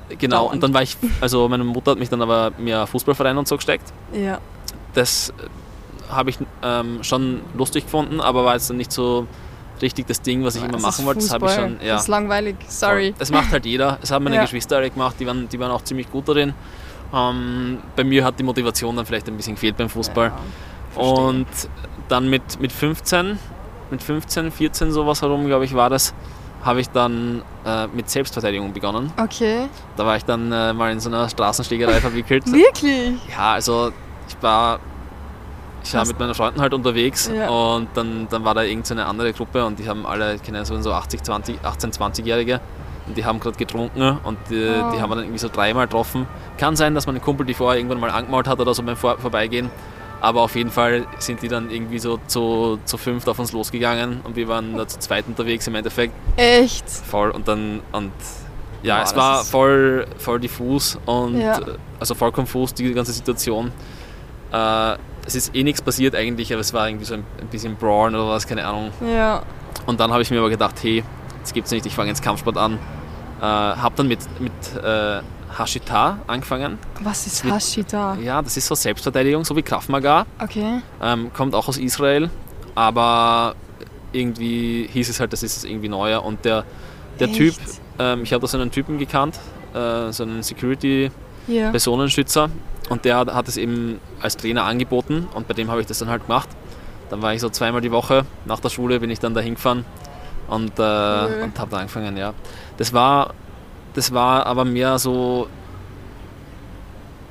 äh, 0.09 0.17
genau, 0.17 0.37
Dauernd. 0.43 0.55
und 0.55 0.63
dann 0.63 0.75
war 0.75 0.83
ich, 0.83 0.97
also 1.21 1.49
meine 1.49 1.65
Mutter 1.65 1.93
hat 1.93 1.99
mich 1.99 2.09
dann 2.09 2.23
aber 2.23 2.53
mir 2.59 2.87
Fußballverein 2.87 3.37
und 3.39 3.47
so 3.49 3.57
gesteckt. 3.57 3.93
ja. 4.13 4.39
Das 4.95 5.31
äh, 5.31 6.13
habe 6.13 6.29
ich 6.31 6.39
ähm, 6.63 7.03
schon 7.03 7.41
lustig 7.57 7.85
gefunden, 7.85 8.21
aber 8.21 8.45
war 8.45 8.53
jetzt 8.55 8.69
dann 8.69 8.77
nicht 8.77 8.93
so 8.93 9.27
richtig 9.81 10.07
das 10.07 10.21
Ding, 10.21 10.45
was 10.45 10.55
ich 10.57 10.63
immer 10.63 10.73
Das 10.73 10.83
machen 10.83 11.07
wollte. 11.07 11.21
Das 11.21 11.33
habe 11.33 11.47
ich 11.47 11.53
schon, 11.55 11.79
ja. 11.83 11.95
Das 11.95 12.03
ist 12.03 12.09
langweilig. 12.09 12.57
Sorry. 12.69 13.15
Das 13.19 13.31
macht 13.31 13.51
halt 13.53 13.65
jeder. 13.65 13.97
Das 14.01 14.11
haben 14.11 14.25
meine 14.25 14.37
Ja. 14.37 14.43
Geschwister 14.43 14.77
alle 14.77 14.91
gemacht, 14.91 15.17
die 15.19 15.27
waren, 15.27 15.49
die 15.49 15.59
waren 15.59 15.71
auch 15.71 15.83
ziemlich 15.83 16.11
gut 16.11 16.29
darin. 16.29 16.53
Ähm, 17.15 17.79
bei 17.97 18.05
mir 18.05 18.23
hat 18.25 18.39
die 18.39 18.43
Motivation 18.43 18.95
dann 18.97 19.07
vielleicht 19.07 19.27
ein 19.29 19.37
bisschen 19.37 19.55
gefehlt 19.55 19.77
beim 19.79 19.89
Fußball. 19.89 20.27
Ja, 20.29 20.39
verstehe. 20.95 21.15
und 21.27 21.47
dann 22.09 22.29
mit, 22.29 22.61
mit 22.61 22.73
15, 22.73 23.39
mit 23.91 24.03
15, 24.03 24.51
14 24.51 24.93
sowas 24.93 25.23
herum, 25.23 25.47
glaube 25.47 25.65
ich, 25.65 25.75
war 25.75 25.91
das, 25.91 26.15
habe 26.63 26.81
ich 26.81 26.89
dann 26.91 27.43
äh, 27.67 27.87
mit 27.89 28.09
Selbstverteidigung 28.11 28.73
begonnen. 28.73 29.13
Okay. 29.17 29.69
Da 29.97 30.07
war 30.07 30.17
ich 30.17 30.25
dann 30.25 30.53
äh, 30.53 30.73
mal 30.73 30.93
in 30.93 31.01
so 31.01 31.09
einer 31.09 31.29
Straßenschlägerei 31.29 32.01
verwickelt. 32.01 32.45
Wirklich? 32.53 33.15
Ja, 33.31 33.53
also 33.55 33.91
ich 34.29 34.37
war, 34.41 34.79
ich 35.85 35.93
war 35.95 36.07
mit 36.07 36.19
meinen 36.19 36.35
Freunden 36.35 36.61
halt 36.61 36.73
unterwegs 36.75 37.31
Ja. 37.35 37.49
und 37.49 37.89
dann, 37.95 38.29
dann 38.31 38.45
war 38.45 38.55
da 38.55 38.63
irgendeine 38.63 39.07
andere 39.07 39.33
Gruppe 39.33 39.65
und 39.65 39.79
die 39.79 39.89
haben 39.89 40.07
alle, 40.07 40.35
ich 40.37 40.43
kenne 40.43 40.65
so 40.65 40.81
so 40.81 40.93
80, 40.93 41.23
20, 41.25 41.65
18, 41.65 41.91
20-Jährige 41.93 42.61
und 43.09 43.17
die 43.17 43.25
haben 43.25 43.41
gerade 43.41 43.57
getrunken 43.57 44.19
und 44.23 44.39
die, 44.49 44.55
Oh. 44.65 44.93
die 44.95 45.01
haben 45.01 45.11
wir 45.11 45.17
dann 45.17 45.25
irgendwie 45.25 45.39
so 45.39 45.49
dreimal 45.49 45.87
getroffen. 45.87 46.29
Kann 46.59 46.77
sein, 46.77 46.95
dass 46.95 47.07
man 47.07 47.17
einen 47.17 47.25
Kumpel 47.25 47.45
die 47.45 47.55
vorher 47.55 47.79
irgendwann 47.81 47.99
mal 47.99 48.11
angemalt 48.11 48.47
hat 48.47 48.61
oder 48.61 48.73
so 48.75 48.83
beim 48.85 48.97
Vor 48.97 49.19
Vorbeigehen. 49.19 49.71
Aber 50.23 50.43
auf 50.43 50.55
jeden 50.55 50.71
Fall 50.71 51.05
sind 51.19 51.43
die 51.43 51.49
dann 51.49 51.69
irgendwie 51.69 51.99
so 51.99 52.21
zu, 52.29 52.79
zu 52.85 52.97
fünft 52.97 53.29
auf 53.29 53.41
uns 53.41 53.51
losgegangen 53.51 54.21
und 54.23 54.37
wir 54.37 54.47
waren 54.47 54.77
da 54.77 54.87
zu 54.87 55.01
zweit 55.01 55.25
unterwegs 55.27 55.67
im 55.67 55.75
Endeffekt 55.75 56.15
Echt? 56.37 56.89
voll 56.89 57.31
und 57.33 57.49
dann 57.49 57.81
und 57.91 58.13
ja, 58.85 58.99
Boah, 58.99 59.03
es 59.03 59.17
war 59.17 59.45
voll, 59.45 60.07
voll 60.19 60.39
diffus 60.39 60.97
und 61.07 61.41
Ja. 61.41 61.59
also 61.99 62.15
voll 62.15 62.31
konfus 62.31 62.73
die 62.73 62.93
ganze 62.95 63.13
Situation. 63.13 63.73
Äh, 64.53 64.95
es 65.27 65.35
ist 65.35 65.57
eh 65.57 65.65
nichts 65.65 65.83
passiert 65.83 66.15
eigentlich, 66.15 66.53
aber 66.53 66.61
es 66.61 66.73
war 66.73 66.89
irgendwie 66.89 67.05
so 67.05 67.15
ein, 67.15 67.25
ein 67.41 67.49
bisschen 67.49 67.75
Brawn 67.75 68.15
oder 68.15 68.29
was, 68.29 68.47
keine 68.47 68.65
Ahnung. 68.65 68.93
Ja. 69.05 69.43
Und 69.87 69.99
dann 69.99 70.13
habe 70.13 70.23
ich 70.23 70.31
mir 70.31 70.39
aber 70.39 70.51
gedacht, 70.51 70.77
hey, 70.83 71.03
das 71.41 71.53
gibt's 71.53 71.73
nicht, 71.73 71.85
ich 71.85 71.95
fange 71.97 72.11
jetzt 72.11 72.23
Kampfsport 72.23 72.57
an. 72.57 72.75
Äh, 73.41 73.45
habe 73.45 73.95
dann 73.97 74.07
mit, 74.07 74.21
mit 74.41 74.53
äh, 74.85 75.21
Hashita 75.59 76.19
angefangen. 76.27 76.79
Was 77.03 77.27
ist 77.27 77.45
Mit- 77.45 77.55
Hashita? 77.55 78.17
Ja, 78.23 78.43
das 78.43 78.57
ist 78.57 78.67
so 78.67 78.75
Selbstverteidigung, 78.75 79.45
so 79.45 79.57
wie 79.57 79.63
Krav 79.63 79.89
Maga. 79.89 80.27
Okay. 80.43 80.81
Ähm, 81.03 81.33
kommt 81.33 81.55
auch 81.55 81.69
aus 81.69 81.79
Israel, 81.79 82.31
aber 82.75 83.55
irgendwie 84.13 84.89
hieß 84.93 85.09
es 85.09 85.21
halt, 85.21 85.33
das 85.33 85.43
ist 85.43 85.65
irgendwie 85.65 85.89
neuer. 85.89 86.25
Und 86.25 86.45
der, 86.45 86.65
der 87.19 87.29
Echt? 87.29 87.37
Typ, 87.37 87.55
ähm, 87.99 88.23
ich 88.23 88.33
habe 88.33 88.41
da 88.43 88.47
so 88.47 88.59
einen 88.59 88.71
Typen 88.71 88.99
gekannt, 88.99 89.39
äh, 89.75 90.13
so 90.13 90.23
einen 90.25 90.43
Security-Personenschützer. 90.43 92.43
Ja. 92.47 92.51
Und 92.89 93.05
der 93.05 93.17
hat 93.17 93.49
es 93.49 93.57
eben 93.57 94.01
als 94.21 94.37
Trainer 94.37 94.65
angeboten 94.65 95.29
und 95.35 95.49
bei 95.49 95.55
dem 95.55 95.71
habe 95.71 95.81
ich 95.81 95.87
das 95.87 95.99
dann 95.99 96.09
halt 96.09 96.27
gemacht. 96.27 96.49
Dann 97.11 97.23
war 97.23 97.33
ich 97.33 97.41
so 97.41 97.49
zweimal 97.49 97.81
die 97.81 97.93
Woche 97.93 98.25
nach 98.45 98.61
der 98.61 98.71
Schule, 98.71 99.01
bin 99.01 99.11
ich 99.11 99.21
dann 99.21 99.35
da 99.35 99.41
hingefahren 99.41 99.85
und, 100.49 100.79
äh, 100.79 100.83
und 100.83 101.59
habe 101.59 101.71
da 101.71 101.77
angefangen, 101.79 102.17
ja. 102.17 102.35
Das 102.77 102.93
war, 102.93 103.35
das 103.95 104.13
war 104.13 104.47
aber 104.47 104.65
mehr 104.65 104.99
so 104.99 105.49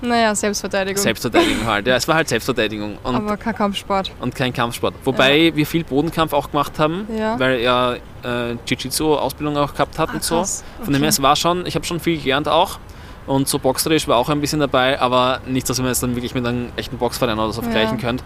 Naja, 0.04 0.34
Selbstverteidigung. 0.34 1.02
Selbstverteidigung 1.02 1.66
halt. 1.68 1.86
Ja, 1.86 1.96
es 1.96 2.08
war 2.08 2.16
halt 2.16 2.28
Selbstverteidigung 2.28 2.98
und, 3.04 3.16
aber 3.16 3.38
kein 3.38 3.54
Kampfsport. 3.56 4.12
und 4.20 4.34
kein 4.34 4.52
Kampfsport. 4.52 4.96
Wobei 5.06 5.52
wir 5.56 5.66
viel 5.68 5.84
Bodenkampf 5.84 6.34
auch 6.34 6.50
gemacht 6.50 6.80
haben, 6.80 7.08
Ja. 7.16 7.40
weil 7.40 7.60
er 7.60 7.98
äh, 8.24 8.54
Jiu-Jitsu-Ausbildung 8.66 9.58
auch 9.58 9.74
gehabt 9.74 10.00
hat 10.00 10.10
Ah, 10.10 10.14
und 10.14 10.24
so. 10.24 10.38
krass. 10.38 10.64
Von 10.84 10.94
dem 10.94 11.02
her, 11.04 11.10
Okay. 11.10 11.10
es 11.10 11.22
war 11.22 11.36
schon, 11.36 11.66
ich 11.68 11.76
habe 11.76 11.86
schon 11.86 12.00
viel 12.00 12.20
gelernt 12.20 12.48
auch. 12.48 12.80
Und 13.28 13.48
so 13.48 13.60
boxerisch 13.60 14.08
war 14.08 14.18
auch 14.18 14.30
ein 14.30 14.42
bisschen 14.42 14.60
dabei, 14.60 15.00
aber 15.00 15.42
nichts, 15.46 15.68
dass 15.68 15.78
man 15.78 15.88
jetzt 15.90 16.02
dann 16.02 16.16
wirklich 16.16 16.34
mit 16.34 16.46
einem 16.48 16.72
echten 16.78 16.98
Boxverein 16.98 17.38
oder 17.38 17.52
so 17.54 17.62
Ja. 17.62 17.66
vergleichen 17.70 18.00
könnt. 18.00 18.24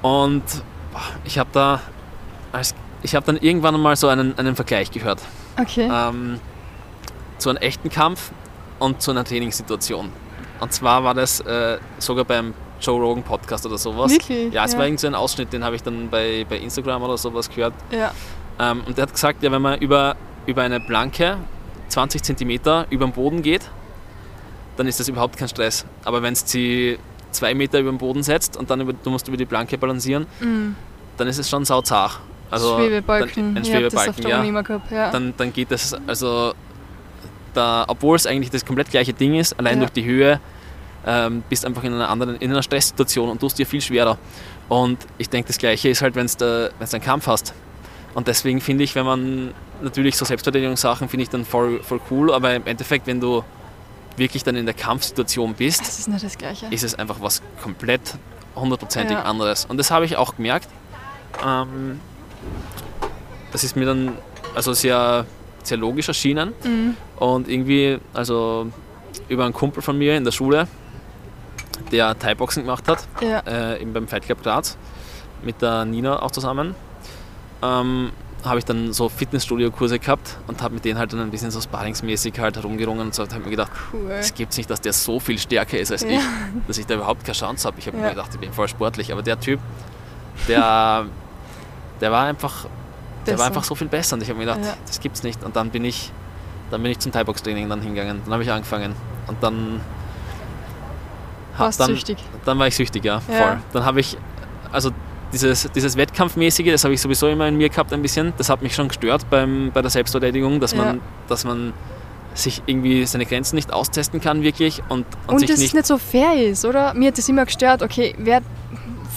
Und 0.00 0.42
ich 1.26 1.38
habe 1.38 1.50
da, 1.52 1.80
als, 2.52 2.74
ich 3.02 3.14
habe 3.14 3.26
dann 3.26 3.36
irgendwann 3.36 3.78
mal 3.78 3.96
so 3.96 4.08
einen, 4.08 4.38
einen 4.38 4.56
Vergleich 4.56 4.90
gehört. 4.90 5.20
Okay. 5.60 5.90
Ähm, 5.92 6.40
zu 7.38 7.50
einem 7.50 7.58
echten 7.58 7.88
Kampf 7.90 8.30
und 8.78 9.00
zu 9.02 9.10
einer 9.10 9.24
Trainingssituation. 9.24 10.10
Und 10.60 10.72
zwar 10.72 11.04
war 11.04 11.14
das 11.14 11.40
äh, 11.40 11.78
sogar 11.98 12.24
beim 12.24 12.54
Joe 12.80 13.00
Rogan 13.00 13.22
Podcast 13.22 13.66
oder 13.66 13.78
sowas. 13.78 14.10
Wirklich? 14.12 14.52
Ja, 14.52 14.64
es 14.64 14.72
Ja. 14.72 14.78
war 14.78 14.84
irgend 14.86 15.00
so 15.00 15.06
ein 15.06 15.14
Ausschnitt, 15.14 15.52
den 15.52 15.64
habe 15.64 15.76
ich 15.76 15.82
dann 15.82 16.08
bei, 16.10 16.44
bei 16.48 16.58
Instagram 16.58 17.02
oder 17.02 17.16
sowas 17.18 17.48
gehört. 17.48 17.74
Ja. 17.90 18.12
Ähm, 18.58 18.82
und 18.86 18.96
der 18.96 19.02
hat 19.02 19.12
gesagt, 19.12 19.42
ja, 19.42 19.50
wenn 19.50 19.62
man 19.62 19.78
über, 19.80 20.16
über 20.46 20.62
eine 20.62 20.80
Planke 20.80 21.38
20 21.88 22.22
cm 22.22 22.50
über 22.90 23.06
den 23.06 23.12
Boden 23.12 23.42
geht, 23.42 23.62
dann 24.76 24.86
ist 24.86 24.98
das 25.00 25.08
überhaupt 25.08 25.36
kein 25.36 25.48
Stress. 25.48 25.84
Aber 26.04 26.22
wenn 26.22 26.32
es 26.32 26.42
sie 26.50 26.98
zwei 27.30 27.54
Meter 27.54 27.80
über 27.80 27.90
den 27.90 27.98
Boden 27.98 28.22
setzt 28.22 28.56
und 28.56 28.70
dann 28.70 28.80
über, 28.80 28.92
du 28.92 29.10
musst 29.10 29.26
über 29.28 29.36
die 29.36 29.44
Planke 29.46 29.76
balancieren, 29.78 30.26
Mhm. 30.40 30.76
dann 31.16 31.28
ist 31.28 31.38
es 31.38 31.48
schon 31.48 31.64
sauzach. 31.64 32.20
Also 32.50 32.76
Schwebebalken. 32.76 33.54
Dann, 33.54 33.62
ein 33.62 33.64
Schwebebalken, 33.64 34.28
ja. 34.28 34.60
Gehabt. 34.62 34.90
Ja. 34.92 35.10
Dann, 35.10 35.34
dann 35.36 35.52
geht 35.52 35.70
das, 35.70 35.96
also 36.06 36.54
da, 37.56 37.84
obwohl 37.88 38.16
es 38.16 38.26
eigentlich 38.26 38.50
das 38.50 38.64
komplett 38.64 38.90
gleiche 38.90 39.12
Ding 39.12 39.34
ist, 39.34 39.58
allein 39.58 39.74
Ja. 39.74 39.80
durch 39.80 39.92
die 39.92 40.04
Höhe, 40.04 40.40
ähm, 41.06 41.42
bist 41.48 41.64
einfach 41.66 41.84
in 41.84 41.92
einer 41.94 42.08
anderen, 42.08 42.36
in 42.36 42.50
einer 42.50 42.62
Stresssituation 42.62 43.28
und 43.28 43.40
tust 43.40 43.58
dir 43.58 43.66
viel 43.66 43.80
schwerer. 43.80 44.18
Und 44.68 44.98
ich 45.18 45.28
denke, 45.28 45.48
das 45.48 45.58
Gleiche 45.58 45.88
ist 45.90 46.00
halt, 46.02 46.14
wenn 46.14 46.26
du 46.26 46.72
einen 46.78 47.02
Kampf 47.02 47.26
hast. 47.26 47.52
Und 48.14 48.26
deswegen 48.28 48.60
finde 48.60 48.84
ich, 48.84 48.94
wenn 48.94 49.04
man 49.04 49.52
natürlich 49.82 50.16
so 50.16 50.24
Selbstverteidigungssachen 50.24 51.08
finde 51.08 51.24
ich 51.24 51.30
dann 51.30 51.44
voll, 51.44 51.82
voll 51.82 52.00
cool, 52.10 52.32
aber 52.32 52.54
im 52.54 52.66
Endeffekt, 52.66 53.06
wenn 53.06 53.20
du 53.20 53.42
wirklich 54.16 54.44
dann 54.44 54.54
in 54.56 54.64
der 54.66 54.74
Kampfsituation 54.74 55.54
bist, 55.54 55.80
das 55.80 55.98
ist 55.98 56.08
nicht 56.08 56.24
das 56.24 56.38
Gleiche. 56.38 56.66
ist 56.70 56.84
es 56.84 56.94
einfach 56.94 57.16
was 57.20 57.42
komplett 57.62 58.14
hundertprozentig 58.54 59.16
Ja. 59.16 59.24
anderes. 59.24 59.64
Und 59.66 59.76
das 59.78 59.90
habe 59.90 60.04
ich 60.04 60.16
auch 60.16 60.36
gemerkt. 60.36 60.68
Ähm, 61.44 62.00
das 63.52 63.64
ist 63.64 63.76
mir 63.76 63.86
dann 63.86 64.12
also 64.54 64.72
sehr, 64.72 65.26
sehr 65.66 65.78
logisch 65.78 66.08
erschienen. 66.08 66.52
Mhm. 66.64 66.96
Und 67.16 67.48
irgendwie, 67.48 67.98
also 68.12 68.66
über 69.28 69.44
einen 69.44 69.54
Kumpel 69.54 69.82
von 69.82 69.96
mir 69.98 70.16
in 70.16 70.24
der 70.24 70.32
Schule, 70.32 70.66
der 71.92 72.18
Thai-Boxen 72.18 72.62
gemacht 72.64 72.86
hat, 72.88 73.06
Ja. 73.20 73.40
äh, 73.40 73.80
eben 73.82 73.92
beim 73.92 74.08
Fight 74.08 74.24
Club 74.24 74.42
Graz, 74.42 74.76
mit 75.42 75.60
der 75.62 75.84
Nina 75.84 76.22
auch 76.22 76.30
zusammen, 76.30 76.74
ähm, 77.62 78.10
habe 78.44 78.58
ich 78.58 78.64
dann 78.66 78.92
so 78.92 79.08
Fitnessstudio-Kurse 79.08 79.98
gehabt 79.98 80.36
und 80.48 80.60
habe 80.60 80.74
mit 80.74 80.84
denen 80.84 80.98
halt 80.98 81.12
dann 81.14 81.20
ein 81.20 81.30
bisschen 81.30 81.50
so 81.50 81.60
sparringsmäßig 81.62 82.38
halt 82.38 82.56
herumgerungen 82.56 83.06
und 83.06 83.14
so. 83.14 83.22
habe 83.22 83.38
mir 83.38 83.50
gedacht, 83.50 83.72
Cool. 83.92 84.10
es 84.10 84.34
gibt 84.34 84.54
nicht, 84.58 84.68
dass 84.68 84.82
der 84.82 84.92
so 84.92 85.18
viel 85.18 85.38
stärker 85.38 85.78
ist 85.78 85.90
als 85.92 86.02
Ja. 86.02 86.10
ich, 86.10 86.20
dass 86.66 86.76
ich 86.78 86.84
da 86.86 86.94
überhaupt 86.94 87.24
keine 87.24 87.34
Chance 87.36 87.66
habe. 87.66 87.78
Ich 87.78 87.86
habe 87.86 87.96
Ja. 87.96 88.02
mir 88.04 88.10
gedacht, 88.10 88.30
ich 88.34 88.40
bin 88.40 88.52
voll 88.52 88.68
sportlich, 88.68 89.12
aber 89.12 89.22
der 89.22 89.40
Typ, 89.40 89.60
der, 90.46 91.06
der 92.02 92.12
war 92.12 92.24
einfach, 92.26 92.66
der 93.26 93.38
war 93.38 93.46
einfach 93.46 93.64
so 93.64 93.74
viel 93.74 93.88
besser 93.88 94.14
und 94.16 94.22
ich 94.22 94.28
habe 94.28 94.38
mir 94.38 94.46
gedacht, 94.46 94.60
Ja. 94.64 94.74
das 94.86 95.00
gibt's 95.00 95.22
nicht. 95.22 95.42
Und 95.44 95.56
dann 95.56 95.70
bin 95.70 95.84
ich, 95.84 96.12
dann 96.70 96.82
bin 96.82 96.90
ich 96.92 96.98
zum 96.98 97.12
Thai-Box-Training 97.12 97.68
dann 97.68 97.80
hingegangen. 97.82 98.20
Dann 98.24 98.32
habe 98.32 98.42
ich 98.42 98.50
angefangen 98.50 98.94
und 99.26 99.42
dann, 99.42 99.80
Warst 101.56 101.78
dann, 101.80 101.88
süchtig. 101.90 102.18
dann 102.44 102.58
war 102.58 102.66
ich 102.66 102.74
süchtig, 102.76 103.04
ja, 103.04 103.20
Ja. 103.28 103.34
voll. 103.36 103.58
Dann 103.72 103.84
habe 103.84 104.00
ich, 104.00 104.16
also 104.72 104.90
dieses, 105.32 105.70
dieses 105.74 105.96
Wettkampfmäßige, 105.96 106.66
das 106.72 106.84
habe 106.84 106.94
ich 106.94 107.00
sowieso 107.00 107.28
immer 107.28 107.46
in 107.48 107.56
mir 107.56 107.68
gehabt 107.68 107.92
ein 107.92 108.02
bisschen. 108.02 108.32
Das 108.38 108.48
hat 108.48 108.62
mich 108.62 108.74
schon 108.74 108.88
gestört 108.88 109.28
beim, 109.30 109.70
bei 109.72 109.80
der 109.82 109.90
Selbstverteidigung, 109.90 110.60
dass 110.60 110.74
man, 110.74 110.96
Ja. 110.96 111.02
dass 111.28 111.44
man 111.44 111.72
sich 112.34 112.62
irgendwie 112.66 113.06
seine 113.06 113.26
Grenzen 113.26 113.54
nicht 113.54 113.72
austesten 113.72 114.20
kann 114.20 114.42
wirklich 114.42 114.82
und, 114.88 115.06
und, 115.28 115.34
Und 115.34 115.38
sich 115.38 115.48
das 115.50 115.60
nicht, 115.60 115.74
nicht 115.74 115.86
so 115.86 115.98
fair 115.98 116.34
ist, 116.34 116.64
oder? 116.64 116.92
Mir 116.94 117.08
hat 117.08 117.18
das 117.18 117.28
immer 117.28 117.44
gestört, 117.44 117.82
okay, 117.82 118.14
wer, 118.18 118.42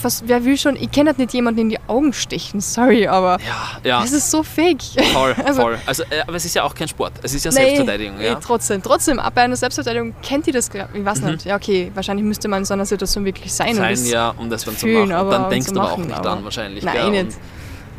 was, 0.02 0.22
wer 0.26 0.44
will 0.44 0.56
schon, 0.56 0.76
ich 0.76 0.90
kann 0.90 1.06
halt 1.06 1.18
nicht 1.18 1.32
jemanden 1.34 1.60
in 1.60 1.68
die 1.70 1.78
Augen 1.88 2.12
stechen, 2.12 2.60
sorry, 2.60 3.06
aber 3.06 3.38
ja, 3.40 3.78
ja, 3.84 4.00
das 4.00 4.12
ist 4.12 4.30
so 4.30 4.42
fake. 4.42 4.82
voll, 5.12 5.34
also- 5.44 5.62
voll. 5.62 5.78
Also, 5.86 6.02
äh, 6.04 6.20
aber 6.26 6.34
es 6.36 6.44
ist 6.44 6.54
ja 6.54 6.64
auch 6.64 6.74
kein 6.74 6.88
Sport, 6.88 7.12
es 7.22 7.34
ist 7.34 7.44
ja 7.44 7.50
Nee, 7.50 7.56
Selbstverteidigung. 7.56 8.18
eh, 8.20 8.26
Ja. 8.26 8.34
trotzdem, 8.36 8.82
trotzdem, 8.82 9.18
aber 9.18 9.30
bei 9.34 9.42
einer 9.42 9.56
Selbstverteidigung 9.56 10.14
kennt 10.22 10.46
ihr 10.46 10.52
das, 10.52 10.68
ich 10.94 11.04
weiß 11.04 11.20
Mhm. 11.22 11.30
nicht, 11.32 11.44
ja 11.44 11.56
okay, 11.56 11.90
wahrscheinlich 11.94 12.24
müsste 12.26 12.48
man 12.48 12.60
in 12.60 12.64
so 12.64 12.74
einer 12.74 12.86
Situation 12.86 13.24
wirklich 13.24 13.52
sein. 13.52 13.70
und 13.70 13.76
Sein, 13.76 13.90
das, 13.90 14.10
ja, 14.10 14.30
um 14.36 14.48
das 14.50 14.64
dann 14.64 14.76
zu 14.76 14.86
machen. 14.86 15.02
Und 15.04 15.12
aber- 15.12 15.30
dann 15.30 15.44
und 15.44 15.50
denkst 15.52 15.72
du 15.72 15.80
aber 15.80 15.92
auch 15.92 15.96
nicht 15.98 16.12
aber- 16.12 16.22
dran 16.28 16.44
wahrscheinlich. 16.44 16.84
Nein, 16.84 16.94
gell? 16.94 17.10
nicht. 17.24 17.36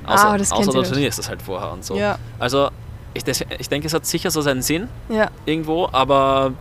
Und 0.05 0.09
Außer, 0.13 0.27
Ah, 0.29 0.37
das 0.37 0.51
außer 0.51 0.71
du 0.71 0.79
nicht. 0.79 0.91
trainierst 0.91 1.19
das 1.19 1.29
halt 1.29 1.41
vorher 1.41 1.71
und 1.71 1.85
so. 1.85 1.95
Ja, 1.95 2.17
Also 2.39 2.69
ich, 3.13 3.23
ich 3.59 3.69
denke, 3.69 3.87
es 3.87 3.93
hat 3.93 4.05
sicher 4.05 4.31
so 4.31 4.41
seinen 4.41 4.61
Sinn 4.61 4.87
ja, 5.09 5.29
irgendwo, 5.45 5.87
aber 5.91 6.53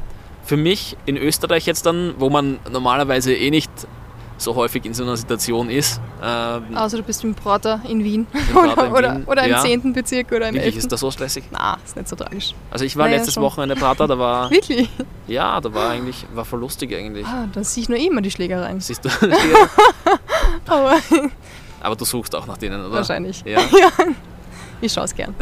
für 0.44 0.56
mich 0.56 0.96
in 1.06 1.16
Österreich 1.16 1.64
jetzt 1.66 1.86
dann, 1.86 2.14
wo 2.18 2.28
man 2.30 2.58
normalerweise 2.70 3.32
eh 3.34 3.50
nicht 3.50 3.70
so 4.38 4.54
häufig 4.54 4.84
in 4.86 4.94
so 4.94 5.02
einer 5.02 5.16
Situation 5.16 5.68
ist, 5.68 6.00
ähm, 6.22 6.76
außer 6.76 6.96
du 6.96 7.02
bist 7.02 7.22
im 7.24 7.34
Prater 7.34 7.80
in 7.88 8.02
Wien 8.04 8.26
Prater 8.52 8.90
oder, 8.92 9.08
in 9.10 9.16
Wien, 9.18 9.24
oder 9.26 9.42
im 9.44 9.50
ja. 9.50 9.60
10. 9.60 9.92
Bezirk 9.92 10.32
oder 10.32 10.48
im 10.48 10.54
wirklich 10.54 10.74
11. 10.74 10.84
ist 10.84 10.92
das 10.92 11.00
so 11.00 11.10
stressig. 11.10 11.44
Na, 11.50 11.76
ist 11.84 11.96
nicht 11.96 12.08
so 12.08 12.16
tragisch. 12.16 12.54
Also 12.70 12.84
ich 12.84 12.96
war 12.96 13.06
Naja, 13.06 13.16
letztes 13.18 13.34
schon. 13.34 13.42
Wochenende 13.42 13.74
Prater, 13.76 14.06
da 14.06 14.18
war, 14.18 14.50
Wirklich? 14.50 14.88
ja, 15.26 15.60
da 15.60 15.74
war 15.74 15.90
eigentlich, 15.90 16.24
war 16.32 16.44
voll 16.44 16.60
lustig 16.60 16.94
eigentlich. 16.96 17.26
Ah, 17.26 17.48
da 17.52 17.62
sehe 17.64 17.82
ich 17.82 17.88
nur 17.88 17.98
immer 17.98 18.20
die 18.22 18.30
Schlägereien. 18.30 18.80
Siehst 18.80 19.04
du? 19.04 19.08
Aber 20.66 20.96
aber 21.80 21.94
du 21.96 22.04
suchst 22.04 22.34
auch 22.34 22.46
nach 22.46 22.56
denen, 22.58 22.80
oder? 22.84 22.92
wahrscheinlich. 22.96 23.42
Ja, 23.46 23.60
Ich 24.80 24.92
schaue 24.92 25.04
es 25.04 25.14
gern. 25.14 25.34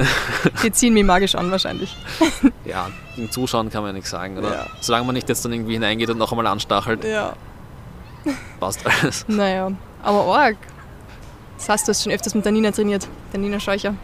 Die 0.63 0.73
ziehen 0.73 0.95
mich 0.95 1.05
magisch 1.05 1.35
an 1.35 1.51
wahrscheinlich. 1.51 1.95
ja, 2.65 2.89
gegen 3.15 3.31
Zuschauen 3.31 3.71
kann 3.71 3.83
man 3.83 3.91
ja 3.91 3.93
nichts 3.95 4.11
sagen, 4.11 4.39
oder? 4.39 4.51
Ja. 4.51 4.67
Solange 4.81 5.05
man 5.07 5.15
nicht 5.15 5.29
jetzt 5.29 5.45
dann 5.45 5.53
irgendwie 5.53 5.75
hineingeht 5.75 6.09
und 6.11 6.19
noch 6.19 6.33
einmal 6.33 6.47
anstachelt, 6.47 7.05
Ja. 7.05 7.35
passt 8.61 8.81
alles. 8.87 9.25
Naja, 9.29 9.71
aber 10.03 10.25
arg. 10.39 10.57
Das 11.57 11.69
heißt, 11.69 11.89
du 11.89 11.91
hast 11.91 12.03
schon 12.03 12.13
öfters 12.13 12.35
mit 12.35 12.45
der 12.45 12.53
Nina 12.53 12.71
trainiert, 12.71 13.09
der 13.33 13.41
Nina 13.41 13.59
Scheucher. 13.61 13.95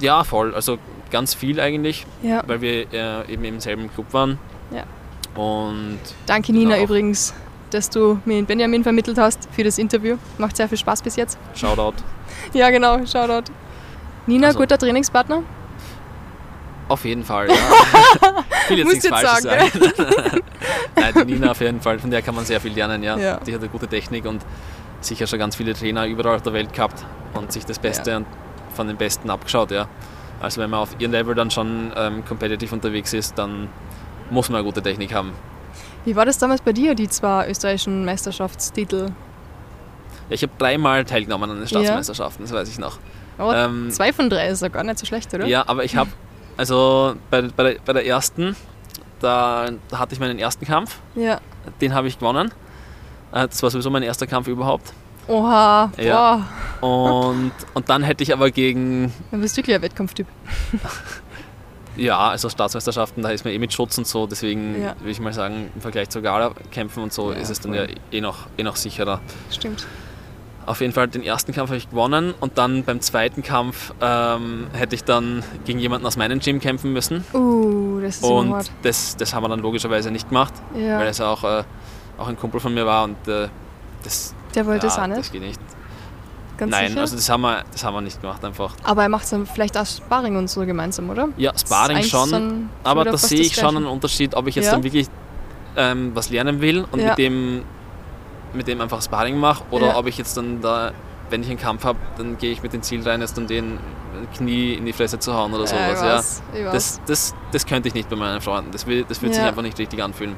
Ja, 0.00 0.24
voll. 0.24 0.54
Also 0.54 0.78
ganz 1.10 1.34
viel 1.34 1.60
eigentlich, 1.60 2.06
Ja. 2.22 2.42
weil 2.46 2.60
wir 2.60 2.92
äh, 2.92 3.32
eben 3.32 3.44
im 3.44 3.60
selben 3.60 3.92
Club 3.92 4.12
waren. 4.12 4.38
Ja. 4.70 4.84
Und 5.40 5.98
Danke 6.26 6.52
Nina 6.52 6.74
Genau. 6.74 6.84
übrigens, 6.84 7.34
dass 7.70 7.90
du 7.90 8.20
mir 8.24 8.34
den 8.36 8.46
Benjamin 8.46 8.82
vermittelt 8.82 9.18
hast 9.18 9.48
für 9.52 9.64
das 9.64 9.78
Interview. 9.78 10.16
Macht 10.38 10.56
sehr 10.56 10.68
viel 10.68 10.78
Spaß 10.78 11.02
bis 11.02 11.16
jetzt. 11.16 11.38
Shoutout. 11.54 11.94
Ja, 12.52 12.70
genau, 12.70 13.04
Shoutout. 13.06 13.50
Nina, 14.26 14.48
Also- 14.48 14.58
guter 14.60 14.78
Trainingspartner? 14.78 15.42
Auf 16.92 17.04
jeden 17.06 17.24
Fall, 17.24 17.48
ja. 17.48 17.54
ich 18.64 18.70
will 18.70 18.78
jetzt 18.80 18.88
nichts 18.92 19.08
Falsches 19.08 19.42
sagen, 19.44 19.70
sagen. 19.96 20.40
Nein, 20.96 21.14
die 21.26 21.32
Nina 21.32 21.52
auf 21.52 21.60
jeden 21.60 21.80
Fall, 21.80 21.98
von 21.98 22.10
der 22.10 22.20
kann 22.20 22.34
man 22.34 22.44
sehr 22.44 22.60
viel 22.60 22.72
lernen, 22.74 23.02
ja. 23.02 23.16
Ja. 23.16 23.36
Die 23.38 23.54
hat 23.54 23.60
eine 23.60 23.70
gute 23.70 23.88
Technik 23.88 24.26
und 24.26 24.42
sicher 25.00 25.26
schon 25.26 25.38
ganz 25.38 25.56
viele 25.56 25.72
Trainer 25.72 26.06
überall 26.06 26.36
auf 26.36 26.42
der 26.42 26.52
Welt 26.52 26.72
gehabt 26.74 27.02
und 27.32 27.50
sich 27.50 27.64
das 27.64 27.78
Beste 27.78 28.10
Ja. 28.10 28.20
von 28.74 28.88
den 28.88 28.96
Besten 28.98 29.30
abgeschaut, 29.30 29.70
ja. 29.70 29.88
Also 30.40 30.60
wenn 30.60 30.68
man 30.68 30.80
auf 30.80 30.90
ihrem 30.98 31.12
Level 31.12 31.34
dann 31.34 31.50
schon 31.50 31.92
ähm, 31.96 32.24
competitive 32.26 32.74
unterwegs 32.74 33.12
ist, 33.14 33.38
dann 33.38 33.68
muss 34.30 34.50
man 34.50 34.56
eine 34.58 34.64
gute 34.64 34.82
Technik 34.82 35.14
haben. 35.14 35.32
Wie 36.04 36.14
war 36.14 36.26
das 36.26 36.36
damals 36.36 36.60
bei 36.60 36.72
dir, 36.74 36.94
die 36.94 37.08
zwei 37.08 37.48
österreichischen 37.48 38.04
Meisterschaftstitel? 38.04 39.06
Ja, 40.28 40.34
ich 40.34 40.42
habe 40.42 40.52
dreimal 40.58 41.04
teilgenommen 41.06 41.50
an 41.50 41.58
den 41.58 41.68
Staatsmeisterschaften, 41.68 42.44
das 42.44 42.52
weiß 42.52 42.68
ich 42.68 42.78
noch. 42.78 42.98
Aber 43.38 43.56
Ähm, 43.56 43.90
zwei 43.90 44.12
von 44.12 44.28
drei 44.28 44.48
ist 44.48 44.60
ja 44.62 44.68
gar 44.68 44.84
nicht 44.84 44.98
so 44.98 45.06
schlecht, 45.06 45.32
oder? 45.32 45.46
Ja, 45.46 45.64
aber 45.66 45.84
ich 45.84 45.96
habe, 45.96 46.10
also 46.56 47.14
bei, 47.30 47.42
bei, 47.42 47.62
der, 47.64 47.76
bei 47.84 47.92
der 47.92 48.06
ersten, 48.06 48.56
da, 49.20 49.68
da 49.88 49.98
hatte 49.98 50.14
ich 50.14 50.20
meinen 50.20 50.38
ersten 50.38 50.64
Kampf, 50.66 50.98
Ja. 51.14 51.40
den 51.80 51.94
habe 51.94 52.08
ich 52.08 52.18
gewonnen. 52.18 52.52
Äh, 53.32 53.48
Das 53.48 53.62
war 53.62 53.70
sowieso 53.70 53.90
mein 53.90 54.02
erster 54.02 54.26
Kampf 54.26 54.48
überhaupt. 54.48 54.92
Oha, 55.28 55.90
Ja. 55.98 56.46
boah. 56.80 56.86
Und, 57.30 57.52
und 57.74 57.88
dann 57.88 58.02
hätte 58.02 58.22
ich 58.24 58.32
aber 58.32 58.50
gegen, 58.50 59.12
Dann 59.30 59.40
bist 59.40 59.56
du 59.56 59.58
wirklich 59.58 59.76
ein 59.76 59.82
Wettkampftyp. 59.82 60.26
ja, 61.96 62.18
also 62.18 62.48
Staatsmeisterschaften, 62.48 63.22
da 63.22 63.30
ist 63.30 63.44
man 63.44 63.54
eh 63.54 63.58
mit 63.58 63.72
Schutz 63.72 63.98
und 63.98 64.06
so, 64.06 64.26
deswegen 64.26 64.80
Ja. 64.82 64.96
würde 64.98 65.10
ich 65.10 65.20
mal 65.20 65.32
sagen, 65.32 65.70
im 65.74 65.80
Vergleich 65.80 66.08
zu 66.08 66.22
Gala-Kämpfen 66.22 67.02
und 67.02 67.12
so 67.12 67.32
Ja, 67.32 67.38
ist 67.38 67.50
es 67.50 67.60
dann 67.60 67.74
voll. 67.74 67.88
ja 67.88 67.96
eh 68.10 68.20
noch, 68.20 68.46
eh 68.56 68.62
noch 68.62 68.76
sicherer. 68.76 69.20
Stimmt. 69.50 69.86
Auf 70.64 70.80
jeden 70.80 70.92
Fall 70.92 71.08
den 71.08 71.22
ersten 71.24 71.52
Kampf 71.52 71.70
habe 71.70 71.76
ich 71.78 71.90
gewonnen 71.90 72.34
und 72.38 72.56
dann 72.56 72.84
beim 72.84 73.00
zweiten 73.00 73.42
Kampf 73.42 73.92
ähm, 74.00 74.68
hätte 74.72 74.94
ich 74.94 75.02
dann 75.04 75.42
gegen 75.64 75.78
jemanden 75.80 76.06
aus 76.06 76.16
meinem 76.16 76.38
Gym 76.38 76.60
kämpfen 76.60 76.92
müssen. 76.92 77.24
Uh, 77.34 78.00
das 78.00 78.16
ist 78.16 78.24
Und 78.24 78.52
hart. 78.52 78.70
das, 78.82 79.16
das 79.16 79.34
haben 79.34 79.42
wir 79.42 79.48
dann 79.48 79.60
logischerweise 79.60 80.10
nicht 80.12 80.28
gemacht, 80.28 80.52
weil 80.72 80.82
Ja, 80.82 81.02
es 81.04 81.20
auch, 81.20 81.42
äh, 81.42 81.64
auch 82.18 82.28
ein 82.28 82.38
Kumpel 82.38 82.60
von 82.60 82.72
mir 82.74 82.86
war 82.86 83.04
und 83.04 83.16
äh, 83.26 83.48
das, 84.04 84.34
der 84.54 84.64
wollte 84.66 84.86
ja, 84.86 84.92
es 84.92 84.98
auch 84.98 85.06
das 85.08 85.18
nicht. 85.18 85.32
geht 85.32 85.42
nicht. 85.42 85.60
Ganz 86.58 86.70
Nein, 86.70 86.88
sicher. 86.90 87.00
also 87.00 87.16
das 87.16 87.28
haben, 87.28 87.40
wir, 87.40 87.64
das 87.72 87.82
haben 87.82 87.94
wir 87.94 88.00
nicht 88.02 88.20
gemacht 88.20 88.44
einfach. 88.44 88.74
Aber 88.84 89.02
er 89.02 89.08
macht 89.08 89.32
dann 89.32 89.46
vielleicht 89.46 89.76
auch 89.76 89.86
Sparring 89.86 90.36
und 90.36 90.48
so 90.48 90.64
gemeinsam, 90.64 91.10
oder? 91.10 91.28
Ja, 91.38 91.50
Das 91.52 91.62
Sparring 91.62 92.02
schon, 92.04 92.30
dann 92.30 92.70
aber 92.84 93.04
da 93.04 93.16
sehe 93.16 93.38
das 93.38 93.46
ich 93.48 93.54
schon 93.56 93.76
einen 93.76 93.86
Unterschied, 93.86 94.34
ob 94.36 94.46
ich 94.46 94.54
jetzt 94.54 94.66
Ja? 94.66 94.72
dann 94.72 94.84
wirklich 94.84 95.08
ähm, 95.76 96.12
was 96.14 96.30
lernen 96.30 96.60
will 96.60 96.84
und 96.92 97.02
mit, 97.02 97.18
dem, 97.18 97.62
mit 98.54 98.66
dem 98.68 98.80
einfach 98.80 99.00
Sparring 99.02 99.38
mache 99.38 99.64
oder 99.70 99.88
Ja. 99.88 99.96
ob 99.96 100.06
ich 100.06 100.18
jetzt 100.18 100.36
dann 100.36 100.60
da, 100.60 100.92
wenn 101.30 101.42
ich 101.42 101.48
einen 101.48 101.58
Kampf 101.58 101.84
habe, 101.84 101.98
dann 102.18 102.36
gehe 102.38 102.52
ich 102.52 102.62
mit 102.62 102.72
dem 102.72 102.82
Ziel 102.82 103.02
rein, 103.06 103.20
jetzt 103.20 103.36
dann 103.36 103.46
den 103.46 103.78
Knie 104.36 104.74
in 104.74 104.84
die 104.84 104.92
Fresse 104.92 105.18
zu 105.18 105.34
hauen 105.34 105.52
oder 105.54 105.62
Ja, 105.64 105.66
sowas. 105.68 106.00
ja. 106.02 106.14
weiß, 106.16 106.42
weiß. 106.66 106.72
Das, 106.72 107.00
das, 107.06 107.34
das 107.52 107.66
könnte 107.66 107.88
ich 107.88 107.94
nicht 107.94 108.08
bei 108.10 108.16
meinen 108.16 108.40
Freunden. 108.40 108.70
Das, 108.70 108.86
will, 108.86 109.04
das 109.08 109.22
wird 109.22 109.32
sich 109.34 109.42
Ja. 109.42 109.48
einfach 109.48 109.62
nicht 109.62 109.78
richtig 109.78 110.02
anfühlen. 110.02 110.36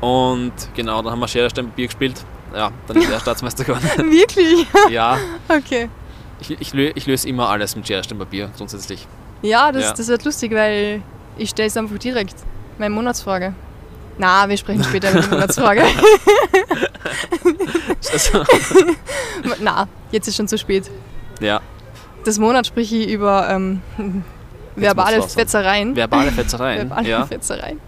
Und 0.00 0.52
genau, 0.74 1.02
dann 1.02 1.12
haben 1.12 1.20
wir 1.20 1.28
Schere, 1.28 1.50
Stein, 1.50 1.66
Papier 1.68 1.86
gespielt. 1.86 2.24
Ja, 2.54 2.70
dann 2.86 2.96
ist 2.96 3.10
er 3.10 3.20
Staatsmeister 3.20 3.64
geworden. 3.64 3.84
Wirklich? 4.10 4.66
ja, 4.90 5.18
Okay. 5.48 5.88
ich, 6.40 6.50
ich, 6.60 6.72
lö, 6.72 6.90
ich 6.94 7.06
löse 7.06 7.28
immer 7.28 7.48
alles 7.50 7.76
mit 7.76 7.86
Schere, 7.86 8.02
Stein, 8.02 8.18
Papier 8.18 8.50
grundsätzlich. 8.56 9.06
Ja, 9.42 9.70
das, 9.72 9.84
Ja. 9.84 9.92
das 9.94 10.08
wird 10.08 10.24
lustig, 10.24 10.52
weil 10.52 11.02
ich 11.36 11.50
stelle 11.50 11.68
es 11.68 11.76
einfach 11.76 11.98
direkt. 11.98 12.34
Meine 12.78 12.94
Monatsfrage. 12.94 13.54
Na, 14.20 14.46
wir 14.50 14.56
sprechen 14.58 14.84
später 14.84 15.10
über 15.12 15.22
die 15.22 15.28
Monatsfrage. 15.30 15.82
Also, 18.12 18.38
Na, 19.60 19.88
jetzt 20.12 20.28
ist 20.28 20.36
schon 20.36 20.46
zu 20.46 20.58
spät. 20.58 20.90
ja, 21.40 21.60
Das 22.24 22.38
Monat 22.38 22.66
spreche 22.66 22.96
ich 22.96 23.08
über 23.08 23.48
ähm, 23.48 23.80
verbale 24.76 25.22
Fetzereien. 25.22 25.96
verbale 25.96 26.30
Fetzereien. 26.32 26.78
Verbale 26.90 27.08
ja, 27.08 27.24
Fetzereien. 27.24 27.80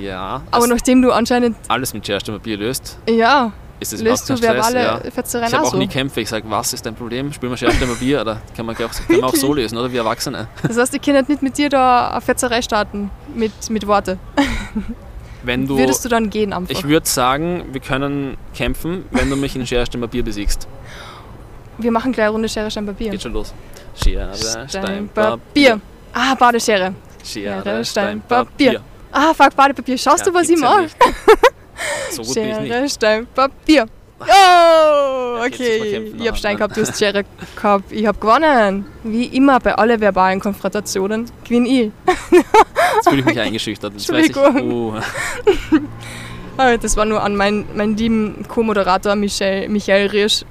ja. 0.00 0.40
Aber 0.50 0.66
nachdem 0.66 1.02
du 1.02 1.12
anscheinend, 1.12 1.56
alles 1.68 1.92
mit 1.92 2.02
Papier 2.32 2.56
löst, 2.56 2.98
ja, 3.06 3.52
ist 3.78 3.92
das 3.92 4.00
löst 4.00 4.30
du 4.30 4.34
kein 4.34 4.38
Stress. 4.38 4.54
verbale 4.72 4.82
Ja. 5.04 5.10
Fetzereien 5.10 5.48
Ich 5.48 5.54
habe 5.54 5.66
auch 5.66 5.74
nie 5.74 5.86
Kämpfe. 5.88 6.20
Ich 6.22 6.30
sage, 6.30 6.48
was 6.48 6.72
ist 6.72 6.86
dein 6.86 6.94
Problem? 6.94 7.30
Spielen 7.32 7.52
wir 7.52 7.56
Papier? 7.88 8.20
Oder 8.22 8.40
kann 8.56 8.64
man, 8.64 8.74
auch, 8.76 8.78
kann 8.78 8.90
man 9.20 9.24
auch 9.24 9.34
so 9.36 9.52
lösen, 9.52 9.76
oder 9.76 9.92
wie 9.92 9.96
Erwachsene? 9.98 10.46
Das 10.66 10.78
heißt, 10.78 10.94
ich 10.94 11.02
kann 11.02 11.14
nicht 11.28 11.42
mit 11.42 11.58
dir 11.58 11.68
da 11.68 12.08
eine 12.10 12.20
Fetzerei 12.22 12.62
starten, 12.62 13.10
mit, 13.34 13.52
mit 13.68 13.86
Worte. 13.86 14.18
Wenn 15.44 15.66
du, 15.66 15.76
Würdest 15.76 16.04
du 16.04 16.08
dann 16.08 16.30
gehen 16.30 16.52
einfach? 16.52 16.70
ich 16.70 16.84
würde 16.84 17.08
sagen, 17.08 17.64
wir 17.72 17.80
können 17.80 18.36
kämpfen, 18.54 19.04
wenn 19.10 19.28
du 19.28 19.36
mich 19.36 19.56
in 19.56 19.66
Schere, 19.66 19.86
Stein, 19.86 20.00
Papier 20.00 20.22
besiegst. 20.22 20.68
Wir 21.78 21.90
machen 21.90 22.12
gleich 22.12 22.26
eine 22.26 22.32
Runde 22.32 22.48
Schere, 22.48 22.70
Stein, 22.70 22.86
Papier. 22.86 23.10
Geht 23.10 23.22
schon 23.22 23.32
los. 23.32 23.52
Schere, 23.94 24.32
Stein, 24.68 25.08
Papier. 25.08 25.80
Ah, 26.12 26.34
Badeschere. 26.34 26.94
Schere, 27.24 27.84
Stein, 27.84 28.22
Papier. 28.28 28.80
Ah, 29.10 29.34
fuck, 29.34 29.54
Badepapier. 29.54 29.98
Schaust 29.98 30.26
du, 30.26 30.32
was 30.32 30.48
ich 30.48 30.58
mache? 30.58 30.86
So 32.10 32.22
gut. 32.22 32.34
Schere, 32.34 32.88
Stein, 32.88 33.26
Papier. 33.34 33.86
Oh, 35.34 35.44
jetzt 35.44 35.54
okay. 35.54 35.76
Ich 35.78 35.96
hab 35.96 36.18
nachher, 36.18 36.36
Stein 36.36 36.52
ne? 36.52 36.58
gehabt, 36.58 36.76
du 36.76 36.80
hast 36.82 36.98
Schere 36.98 37.24
gehabt. 37.56 37.90
Ich 37.90 38.06
hab 38.06 38.20
gewonnen. 38.20 38.84
Wie 39.02 39.24
immer 39.24 39.58
bei 39.58 39.74
allen 39.74 40.00
verbalen 40.00 40.40
Konfrontationen 40.40 41.28
gewinne 41.44 41.68
ich. 41.68 41.90
Jetzt 42.94 43.08
fühle 43.08 43.20
ich 43.20 43.24
mich 43.24 43.40
eingeschüchtert. 43.40 43.92
Jetzt 43.94 44.12
weiß 44.12 44.28
ich, 44.28 44.36
oh, 44.36 44.94
Das 46.56 46.96
war 46.96 47.04
nur 47.04 47.22
an 47.22 47.34
meinen, 47.34 47.64
meinen 47.74 47.96
lieben 47.96 48.44
Co-Moderator 48.46 49.16
Michael, 49.16 49.68
Michael 49.68 50.08
Riersch. 50.08 50.44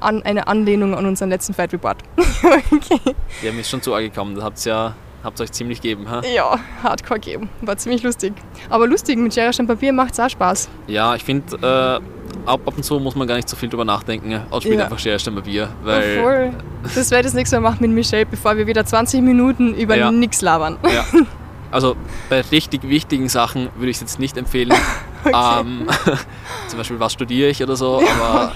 An 0.00 0.22
eine 0.22 0.46
Anlehnung 0.46 0.94
an 0.94 1.06
unseren 1.06 1.30
letzten 1.30 1.54
Fight 1.54 1.72
Report. 1.72 1.98
okay. 2.18 3.00
ja, 3.42 3.52
mir 3.52 3.60
ist 3.60 3.70
schon 3.70 3.80
zu 3.80 3.94
arg 3.94 4.02
gekommen. 4.02 4.34
Da 4.34 4.42
habt 4.42 4.64
ihr 4.66 4.72
ja 4.72 4.94
habt 5.24 5.40
euch 5.40 5.52
ziemlich 5.52 5.80
gegeben. 5.80 6.10
Ha? 6.10 6.22
Ja, 6.34 6.58
Hardcore 6.82 7.20
geben. 7.20 7.48
War 7.62 7.76
ziemlich 7.76 8.02
lustig. 8.02 8.32
Aber 8.68 8.86
lustig, 8.86 9.18
mit 9.18 9.34
Schere, 9.34 9.52
Stein, 9.52 9.66
Papier 9.66 9.92
macht 9.92 10.12
es 10.14 10.20
auch 10.20 10.28
Spaß. 10.30 10.68
Ja, 10.86 11.14
ich 11.14 11.24
finde, 11.24 11.56
äh, 11.56 12.48
ab, 12.48 12.60
ab 12.66 12.74
und 12.76 12.82
zu 12.84 12.98
muss 12.98 13.14
man 13.14 13.26
gar 13.28 13.36
nicht 13.36 13.48
so 13.48 13.56
viel 13.56 13.68
drüber 13.68 13.84
nachdenken. 13.84 14.40
Ausspielt 14.50 14.78
Ja. 14.78 14.84
einfach 14.84 14.98
Schere, 14.98 15.18
Stein, 15.18 15.34
Papier. 15.34 15.68
Weil, 15.82 16.20
Voll. 16.22 16.50
Das 16.94 17.10
werde 17.10 17.20
ich 17.20 17.26
das 17.26 17.34
nächste 17.34 17.60
Mal 17.60 17.70
machen 17.70 17.78
mit 17.82 17.90
Michelle, 17.90 18.26
bevor 18.26 18.56
wir 18.56 18.66
wieder 18.66 18.84
20 18.84 19.20
Minuten 19.22 19.74
über 19.74 19.96
Ja. 19.96 20.10
nichts 20.10 20.40
labern. 20.42 20.78
ja. 20.84 21.04
Also 21.72 21.94
bei 22.28 22.40
richtig 22.40 22.82
wichtigen 22.82 23.28
Sachen 23.28 23.68
würde 23.76 23.90
ich 23.90 23.98
es 23.98 24.00
jetzt 24.00 24.18
nicht 24.18 24.36
empfehlen. 24.36 24.72
Ähm, 25.26 25.86
zum 26.68 26.78
Beispiel, 26.78 26.98
was 26.98 27.12
studiere 27.12 27.50
ich 27.50 27.62
oder 27.62 27.76
so, 27.76 28.00
aber 28.00 28.52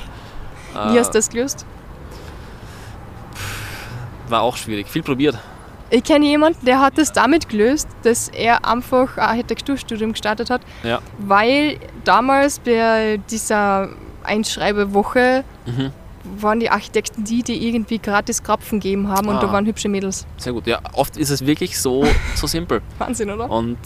Wie 0.90 0.96
äh, 0.96 0.98
hast 0.98 1.10
du 1.10 1.18
das 1.18 1.28
gelöst? 1.28 1.64
war 4.28 4.40
auch 4.42 4.56
schwierig. 4.56 4.88
Viel 4.88 5.02
probiert. 5.02 5.38
Ich 5.94 6.02
kenne 6.02 6.26
jemanden, 6.26 6.64
der 6.66 6.80
hat 6.80 6.98
das 6.98 7.12
damit 7.12 7.48
gelöst, 7.48 7.86
dass 8.02 8.28
er 8.28 8.64
einfach 8.66 9.16
ein 9.16 9.28
Architekturstudium 9.28 10.10
gestartet 10.12 10.50
hat, 10.50 10.60
Ja. 10.82 10.98
weil 11.18 11.78
damals 12.02 12.58
bei 12.58 13.20
dieser 13.30 13.90
Einschreibewoche 14.24 15.44
Mhm. 15.66 15.92
waren 16.40 16.58
die 16.58 16.68
Architekten 16.70 17.22
die, 17.24 17.42
die 17.44 17.68
irgendwie 17.68 17.98
gratis 17.98 18.42
Krapfen 18.42 18.80
gegeben 18.80 19.08
haben 19.08 19.28
und 19.28 19.36
Ah. 19.36 19.40
da 19.40 19.52
waren 19.52 19.66
hübsche 19.66 19.88
Mädels. 19.88 20.26
Sehr 20.36 20.52
gut. 20.52 20.66
Ja, 20.66 20.80
oft 20.94 21.16
ist 21.16 21.30
es 21.30 21.46
wirklich 21.46 21.78
so, 21.78 22.04
so 22.34 22.46
simpel. 22.46 22.80
Wahnsinn, 22.98 23.30
oder? 23.30 23.48
Und 23.48 23.78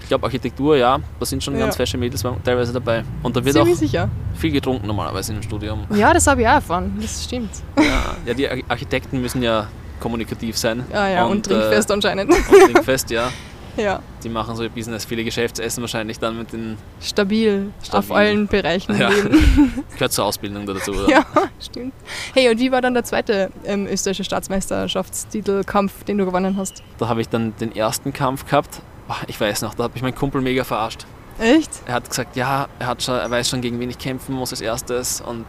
ich 0.00 0.08
glaube, 0.08 0.24
Architektur, 0.24 0.76
ja, 0.76 0.98
da 1.20 1.26
sind 1.26 1.44
schon 1.44 1.54
Ja. 1.54 1.60
ganz 1.60 1.76
fesche 1.76 1.96
Mädels 1.98 2.24
teilweise 2.44 2.72
dabei. 2.72 3.04
Und 3.22 3.36
da 3.36 3.44
wird 3.44 3.56
auch 3.56 3.60
Ziemlich 3.62 3.78
sicher. 3.78 4.08
viel 4.34 4.50
getrunken 4.50 4.86
normalerweise 4.86 5.32
im 5.32 5.42
Studium. 5.42 5.84
Ja, 5.94 6.12
das 6.12 6.26
habe 6.26 6.40
ich 6.42 6.48
auch 6.48 6.54
erfahren. 6.54 6.96
Das 7.00 7.22
stimmt. 7.24 7.50
Ja, 7.78 7.84
ja 8.26 8.34
die 8.34 8.48
Ar- 8.48 8.56
Architekten 8.68 9.20
müssen 9.20 9.42
ja 9.42 9.66
kommunikativ 10.00 10.56
sein. 10.56 10.84
Ja, 10.92 11.08
ja, 11.08 11.24
und, 11.24 11.44
trinkfest 11.46 11.90
anscheinend. 11.90 12.30
Äh, 12.32 12.36
und 12.36 12.72
trinkfest, 12.72 13.10
ja. 13.10 13.30
ja, 13.76 14.00
Die 14.22 14.28
machen 14.28 14.56
so 14.56 14.62
ihr 14.62 14.70
Business, 14.70 15.04
viele 15.04 15.22
Geschäftsessen 15.24 15.82
wahrscheinlich 15.82 16.18
dann 16.18 16.38
mit 16.38 16.52
den. 16.52 16.78
stabil, 17.00 17.70
auf 17.80 17.86
Stabil. 17.86 18.12
allen 18.16 18.46
Bereichen 18.46 18.98
Ja. 18.98 19.08
Leben. 19.08 19.84
Gehört 19.92 20.12
zur 20.12 20.24
Ausbildung 20.24 20.64
dazu, 20.66 20.92
oder? 20.92 21.08
Ja, 21.10 21.24
stimmt. 21.60 21.92
Hey, 22.34 22.48
und 22.50 22.58
wie 22.58 22.72
war 22.72 22.80
dann 22.80 22.94
der 22.94 23.04
zweite 23.04 23.50
ähm, 23.64 23.86
österreichische 23.86 24.24
Staatsmeisterschaftstitelkampf, 24.24 26.04
den 26.04 26.18
du 26.18 26.24
gewonnen 26.26 26.56
hast? 26.56 26.82
Da 26.98 27.08
habe 27.08 27.20
ich 27.20 27.28
dann 27.28 27.54
den 27.60 27.74
ersten 27.74 28.12
Kampf 28.12 28.44
gehabt. 28.46 28.80
Ich 29.28 29.40
weiß 29.40 29.62
noch, 29.62 29.74
da 29.74 29.84
habe 29.84 29.92
ich 29.96 30.02
meinen 30.02 30.14
Kumpel 30.14 30.40
mega 30.40 30.64
verarscht. 30.64 31.06
Echt? 31.38 31.70
Er 31.86 31.94
hat 31.94 32.08
gesagt, 32.08 32.34
ja, 32.34 32.66
er, 32.78 32.86
hat 32.86 33.02
schon, 33.02 33.14
er 33.14 33.30
weiß 33.30 33.48
schon, 33.50 33.60
gegen 33.60 33.78
wen 33.78 33.90
ich 33.90 33.98
kämpfen 33.98 34.34
muss 34.34 34.52
als 34.52 34.60
erstes. 34.62 35.20
Und 35.20 35.44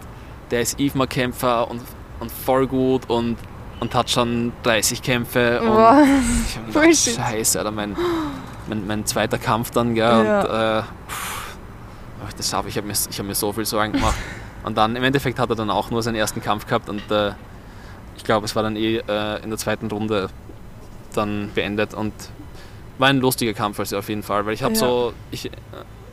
der 0.51 0.61
ist 0.61 0.79
IFMA-Kämpfer 0.79 1.69
und, 1.71 1.81
und 2.19 2.31
voll 2.31 2.67
gut 2.67 3.09
und, 3.09 3.37
und 3.79 3.93
hat 3.95 4.09
schon 4.09 4.53
30 4.63 5.01
Kämpfe. 5.01 5.61
Und 5.61 5.67
Boah. 5.67 6.03
ich 6.47 6.57
habe 6.57 6.67
gedacht, 6.71 6.97
scheiße, 6.97 7.59
Alter, 7.59 7.71
mein, 7.71 7.95
mein, 8.67 8.87
mein 8.87 9.05
zweiter 9.05 9.37
Kampf 9.37 9.71
dann, 9.71 9.95
gell. 9.95 10.03
Ja. 10.25 10.41
Und 10.79 10.83
äh, 10.83 10.83
pff, 11.09 11.55
das 12.37 12.53
habe 12.53 12.69
ich, 12.69 12.77
habe 12.77 12.87
mir, 12.87 12.93
ich 12.93 13.19
hab 13.19 13.25
mir 13.25 13.35
so 13.35 13.53
viel 13.53 13.65
Sorgen 13.65 13.93
gemacht. 13.93 14.17
und 14.63 14.77
dann 14.77 14.95
im 14.95 15.03
Endeffekt 15.03 15.39
hat 15.39 15.49
er 15.49 15.55
dann 15.55 15.69
auch 15.69 15.91
nur 15.91 16.03
seinen 16.03 16.15
ersten 16.15 16.41
Kampf 16.41 16.65
gehabt 16.67 16.89
und 16.89 17.09
äh, 17.11 17.31
ich 18.15 18.23
glaube, 18.23 18.45
es 18.45 18.55
war 18.55 18.63
dann 18.63 18.75
eh 18.75 18.97
äh, 18.97 19.43
in 19.43 19.49
der 19.49 19.57
zweiten 19.57 19.87
Runde 19.87 20.29
dann 21.13 21.51
beendet 21.53 21.93
und 21.93 22.13
war 22.97 23.09
ein 23.09 23.19
lustiger 23.19 23.53
Kampf 23.53 23.79
also 23.79 23.97
auf 23.97 24.09
jeden 24.09 24.23
Fall, 24.23 24.45
weil 24.45 24.53
ich 24.53 24.63
habe 24.63 24.73
Ja. 24.73 24.79
so, 24.79 25.13
ich 25.31 25.45
äh, 25.45 25.51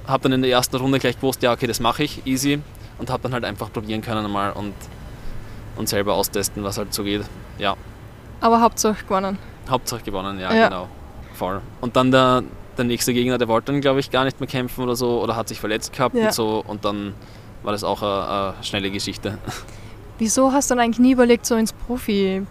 habe 0.07 0.25
dann 0.25 0.33
in 0.33 0.43
der 0.43 0.51
ersten 0.51 0.77
Runde 0.77 0.99
gleich 0.99 1.17
gewusst, 1.17 1.43
ja 1.43 1.53
okay, 1.53 1.67
das 1.67 1.81
mache 1.81 2.05
ich, 2.05 2.27
easy 2.27 2.61
und 2.99 3.11
habe 3.11 3.23
dann 3.23 3.33
halt 3.33 3.45
einfach 3.45 3.73
probieren 3.73 4.03
können 4.03 4.31
mal 4.31 4.53
und, 4.53 4.75
und 5.77 5.89
selber 5.89 6.15
austesten, 6.15 6.63
was 6.65 6.79
halt 6.79 6.93
so 6.95 7.03
geht. 7.05 7.23
Ja, 7.59 7.75
Aber 8.41 8.61
Hauptsache 8.61 9.05
gewonnen. 9.05 9.39
Hauptsache 9.69 10.03
gewonnen, 10.03 10.39
ja, 10.41 10.53
Ja. 10.53 10.69
genau, 10.69 10.89
voll. 11.35 11.61
Und 11.81 11.97
dann 11.97 12.11
der, 12.11 12.43
der 12.77 12.85
nächste 12.85 13.13
Gegner, 13.15 13.39
der 13.39 13.49
wollte 13.49 13.73
dann 13.73 13.81
glaube 13.81 14.01
ich 14.01 14.11
gar 14.11 14.25
nicht 14.25 14.41
mehr 14.41 14.49
kämpfen 14.49 14.83
oder 14.85 14.97
so 14.97 15.23
oder 15.23 15.37
hat 15.37 15.49
sich 15.49 15.61
verletzt 15.61 15.93
gehabt 15.93 16.15
Ja. 16.15 16.27
und 16.27 16.33
so 16.35 16.63
und 16.67 16.85
dann 16.85 17.15
war 17.63 17.73
das 17.73 17.83
auch 17.85 18.03
eine, 18.03 18.29
eine 18.57 18.65
schnelle 18.65 18.91
Geschichte. 18.91 19.39
Wieso 20.19 20.53
hast 20.53 20.71
du 20.71 20.75
dann 20.75 20.85
eigentlich 20.85 20.99
nie 21.01 21.13
überlegt, 21.13 21.47
so 21.47 21.55
ins 21.57 21.73
Profi... 21.73 22.47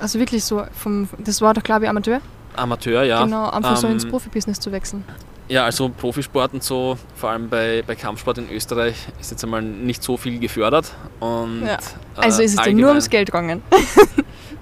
Also 0.00 0.18
wirklich 0.18 0.44
so, 0.44 0.62
vom, 0.72 1.08
das 1.18 1.40
war 1.42 1.52
doch 1.54 1.62
glaube 1.62 1.84
ich 1.84 1.90
Amateur? 1.90 2.20
Amateur, 2.56 3.02
ja. 3.04 3.22
genau, 3.24 3.50
einfach 3.50 3.76
so 3.76 3.86
Ähm, 3.86 3.94
ins 3.94 4.06
Profibusiness 4.08 4.58
zu 4.60 4.72
wechseln. 4.72 5.04
Ja, 5.50 5.64
also 5.64 5.88
Profisport 5.88 6.54
und 6.54 6.62
so, 6.62 6.96
vor 7.16 7.30
allem 7.30 7.48
bei, 7.48 7.82
bei 7.84 7.96
Kampfsport 7.96 8.38
in 8.38 8.48
Österreich, 8.50 8.94
ist 9.20 9.32
jetzt 9.32 9.42
einmal 9.42 9.60
nicht 9.62 10.00
so 10.00 10.16
viel 10.16 10.38
gefördert. 10.38 10.92
Und, 11.18 11.66
Ja. 11.66 11.76
Also 12.16 12.40
äh, 12.40 12.44
ist 12.44 12.56
es 12.56 12.62
dir 12.64 12.72
nur 12.72 12.88
ums 12.90 13.10
Geld 13.10 13.26
gegangen? 13.26 13.62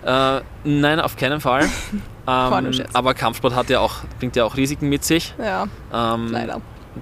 Äh, 0.04 0.40
nein, 0.64 1.00
auf 1.00 1.16
keinen 1.16 1.40
Fall. 1.40 1.68
Ähm, 2.30 2.84
aber 2.92 3.14
Kampfsport 3.14 3.54
hat 3.54 3.70
ja 3.70 3.80
auch, 3.80 3.96
bringt 4.18 4.36
ja 4.36 4.44
auch 4.44 4.54
Risiken 4.54 4.90
mit 4.90 5.02
sich. 5.02 5.34
Ja, 5.42 5.66
Ähm, 5.90 6.28
leider. 6.30 6.60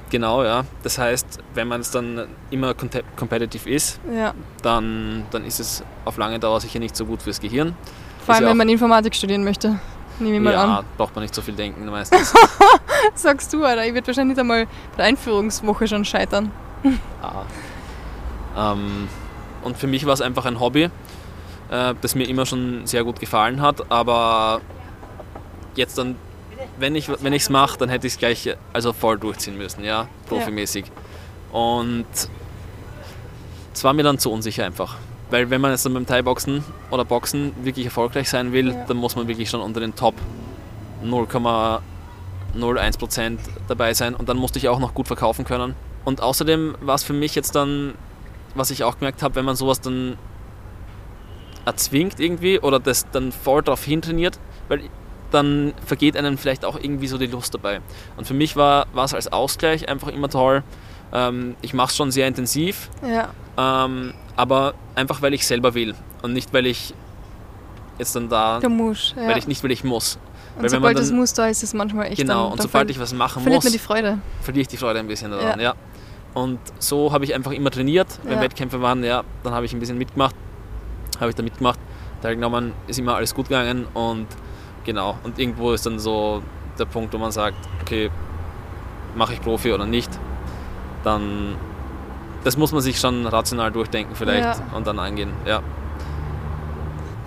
Genau, 0.09 0.45
ja. 0.45 0.65
Das 0.85 0.99
heißt, 0.99 1.41
wenn 1.55 1.67
man 1.67 1.81
es 1.81 1.91
dann 1.91 2.29
immer 2.51 2.75
competitive 3.17 3.69
ist, 3.69 3.99
Ja. 4.15 4.35
dann, 4.63 5.25
dann 5.33 5.45
ist 5.45 5.59
es 5.59 5.83
auf 6.05 6.17
lange 6.17 6.39
Dauer 6.39 6.61
sicher 6.61 6.79
nicht 6.79 6.95
so 6.97 7.05
gut 7.07 7.23
fürs 7.23 7.41
Gehirn. 7.41 7.75
Vor 8.25 8.37
allem, 8.37 8.45
ja 8.45 8.51
wenn 8.51 8.57
man 8.57 8.69
Informatik 8.69 9.17
studieren 9.17 9.43
möchte. 9.43 9.81
Nehme 10.19 10.37
ich 10.37 10.43
mal 10.43 10.53
ja, 10.53 10.79
an. 10.79 10.85
braucht 10.97 11.15
man 11.15 11.23
nicht 11.23 11.35
so 11.35 11.43
viel 11.43 11.55
denken 11.55 11.85
meistens. 11.87 12.33
Sagst 13.15 13.53
du, 13.53 13.65
Alter, 13.65 13.85
ich 13.85 13.93
würde 13.93 14.07
wahrscheinlich 14.07 14.37
nicht 14.37 14.41
einmal 14.41 14.67
bei 14.67 14.97
der 14.97 15.05
Einführungswoche 15.07 15.87
schon 15.87 16.05
scheitern. 16.05 16.51
Ah. 17.23 18.73
Ähm, 18.73 19.09
und 19.63 19.77
für 19.77 19.87
mich 19.87 20.07
war 20.07 20.15
es 20.15 20.21
einfach 20.21 20.47
ein 20.47 20.59
Hobby, 20.61 20.85
äh, 21.71 21.95
das 22.01 22.15
mir 22.15 22.29
immer 22.29 22.47
schon 22.47 22.87
sehr 22.87 23.05
gut 23.05 23.21
gefallen 23.21 23.61
hat, 23.61 23.91
aber 23.91 24.61
jetzt 25.75 25.99
dann, 25.99 26.17
wenn 26.79 26.95
ich 26.95 27.09
es 27.09 27.51
mache, 27.51 27.79
dann 27.79 27.89
hätte 27.89 28.07
ich 28.07 28.15
es 28.15 28.19
gleich 28.19 28.57
also 28.73 28.93
voll 28.93 29.19
durchziehen 29.19 29.59
müssen, 29.59 29.85
ja, 29.85 30.09
profimäßig. 30.29 30.87
Und 31.53 32.07
es 33.75 33.85
war 33.85 33.93
mir 33.93 34.03
dann 34.03 34.19
zu 34.19 34.33
unsicher 34.33 34.65
einfach. 34.65 34.97
Weil 35.31 35.51
wenn 35.51 35.61
man 35.61 35.73
jetzt 35.73 35.85
dann 35.85 35.95
beim 35.95 36.07
Thai-Boxen 36.07 36.65
oder 36.91 37.05
Boxen 37.05 37.53
wirklich 37.65 37.87
erfolgreich 37.87 38.31
sein 38.31 38.53
will, 38.53 38.73
Ja. 38.73 38.85
dann 38.87 38.97
muss 38.97 39.17
man 39.17 39.27
wirklich 39.29 39.51
schon 39.51 39.61
unter 39.61 39.81
den 39.81 39.95
Top 39.97 40.15
0,01% 41.05 43.39
dabei 43.69 43.95
sein 43.95 44.15
und 44.15 44.29
dann 44.29 44.37
musste 44.37 44.59
ich 44.59 44.69
auch 44.69 44.79
noch 44.79 44.95
gut 44.95 45.07
verkaufen 45.09 45.45
können. 45.45 45.75
Und 46.05 46.23
außerdem 46.23 46.77
war 46.81 46.95
es 46.95 47.03
für 47.03 47.13
mich 47.13 47.35
jetzt 47.35 47.57
dann, 47.57 47.95
was 48.55 48.71
ich 48.71 48.85
auch 48.85 48.99
gemerkt 48.99 49.23
habe, 49.23 49.35
wenn 49.35 49.45
man 49.45 49.57
sowas 49.57 49.81
dann 49.81 50.17
erzwingt 51.65 52.21
irgendwie 52.21 52.61
oder 52.61 52.79
das 52.79 53.11
dann 53.11 53.33
voll 53.33 53.63
darauf 53.63 53.83
hintrainiert, 53.85 54.39
weil 54.69 54.83
dann 55.33 55.75
vergeht 55.85 56.17
einem 56.17 56.39
vielleicht 56.39 56.65
auch 56.65 56.79
irgendwie 56.79 57.09
so 57.09 57.19
die 57.19 57.27
Lust 57.27 57.53
dabei. 57.53 57.81
Und 58.17 58.29
für 58.29 58.35
mich 58.35 58.55
war 58.57 58.87
war 58.93 59.05
es 59.05 59.15
als 59.15 59.33
Ausgleich 59.33 59.89
einfach 59.89 60.07
immer 60.09 60.29
toll. 60.29 60.63
Ähm, 61.13 61.57
ich 61.63 61.73
mache 61.75 61.89
es 61.91 61.97
schon 61.97 62.11
sehr 62.11 62.27
intensiv, 62.29 62.91
Ja, 63.03 63.29
ähm, 63.57 64.13
aber 64.37 64.75
einfach 64.95 65.23
weil 65.23 65.35
ich 65.35 65.47
selber 65.47 65.75
will 65.75 65.95
und 66.23 66.33
nicht 66.33 66.53
weil 66.53 66.67
ich 66.67 66.93
jetzt 67.99 68.15
dann 68.17 68.29
da, 68.29 68.59
du 68.61 68.69
musst. 68.69 69.15
Ja. 69.17 69.29
weil 69.29 69.39
ich 69.39 69.47
nicht 69.47 69.63
weil 69.63 69.71
ich 69.71 69.85
muss. 69.85 70.19
und 70.57 70.63
weil 70.63 70.69
sobald 70.71 70.99
das 70.99 71.09
dann- 71.09 71.17
muss, 71.19 71.33
da 71.33 71.47
ist 71.47 71.63
es 71.63 71.73
manchmal 71.75 72.07
echt 72.07 72.17
genau, 72.17 72.45
dann, 72.45 72.53
und 72.53 72.63
sobald 72.63 72.91
ich 72.91 72.99
was 73.01 73.13
machen 73.15 73.43
verliert 73.43 73.59
muss, 73.59 73.65
man 73.65 73.73
die 73.73 73.79
Freude. 73.79 74.19
verliere 74.43 74.63
ich 74.63 74.69
die 74.69 74.77
Freude 74.77 74.99
ein 74.99 75.07
bisschen 75.07 75.31
daran, 75.31 75.61
ja. 75.61 75.75
Und 76.35 76.59
so 76.81 77.13
habe 77.13 77.25
ich 77.25 77.35
einfach 77.35 77.53
immer 77.53 77.71
trainiert. 77.71 78.09
Wenn 78.25 78.35
Ja. 78.35 78.41
Wettkämpfe 78.43 78.83
waren, 78.83 79.03
ja, 79.03 79.23
dann 79.43 79.55
habe 79.55 79.65
ich 79.65 79.73
ein 79.73 79.81
bisschen 79.81 79.97
mitgemacht. 79.97 80.35
Habe 81.19 81.31
ich 81.31 81.35
da 81.35 81.43
mitgemacht, 81.43 81.79
teilgenommen, 82.21 82.75
ist 82.89 82.99
immer 82.99 83.15
alles 83.15 83.35
gut 83.35 83.49
gegangen 83.49 83.87
und 83.95 84.27
genau. 84.85 85.17
Und 85.25 85.39
irgendwo 85.39 85.73
ist 85.73 85.87
dann 85.87 85.99
so 85.99 86.43
der 86.79 86.85
Punkt, 86.85 87.15
wo 87.15 87.19
man 87.19 87.33
sagt, 87.33 87.57
okay, 87.81 88.11
mache 89.15 89.33
ich 89.33 89.41
Profi 89.41 89.73
oder 89.73 89.87
nicht. 89.87 90.11
Dann, 91.07 91.55
das 92.43 92.57
muss 92.57 92.73
man 92.73 92.81
sich 92.81 92.99
schon 92.99 93.25
rational 93.27 93.71
durchdenken 93.71 94.17
vielleicht 94.17 94.43
Ja. 94.59 94.77
und 94.77 94.89
dann 94.89 94.99
angehen, 94.99 95.31
ja. 95.47 95.61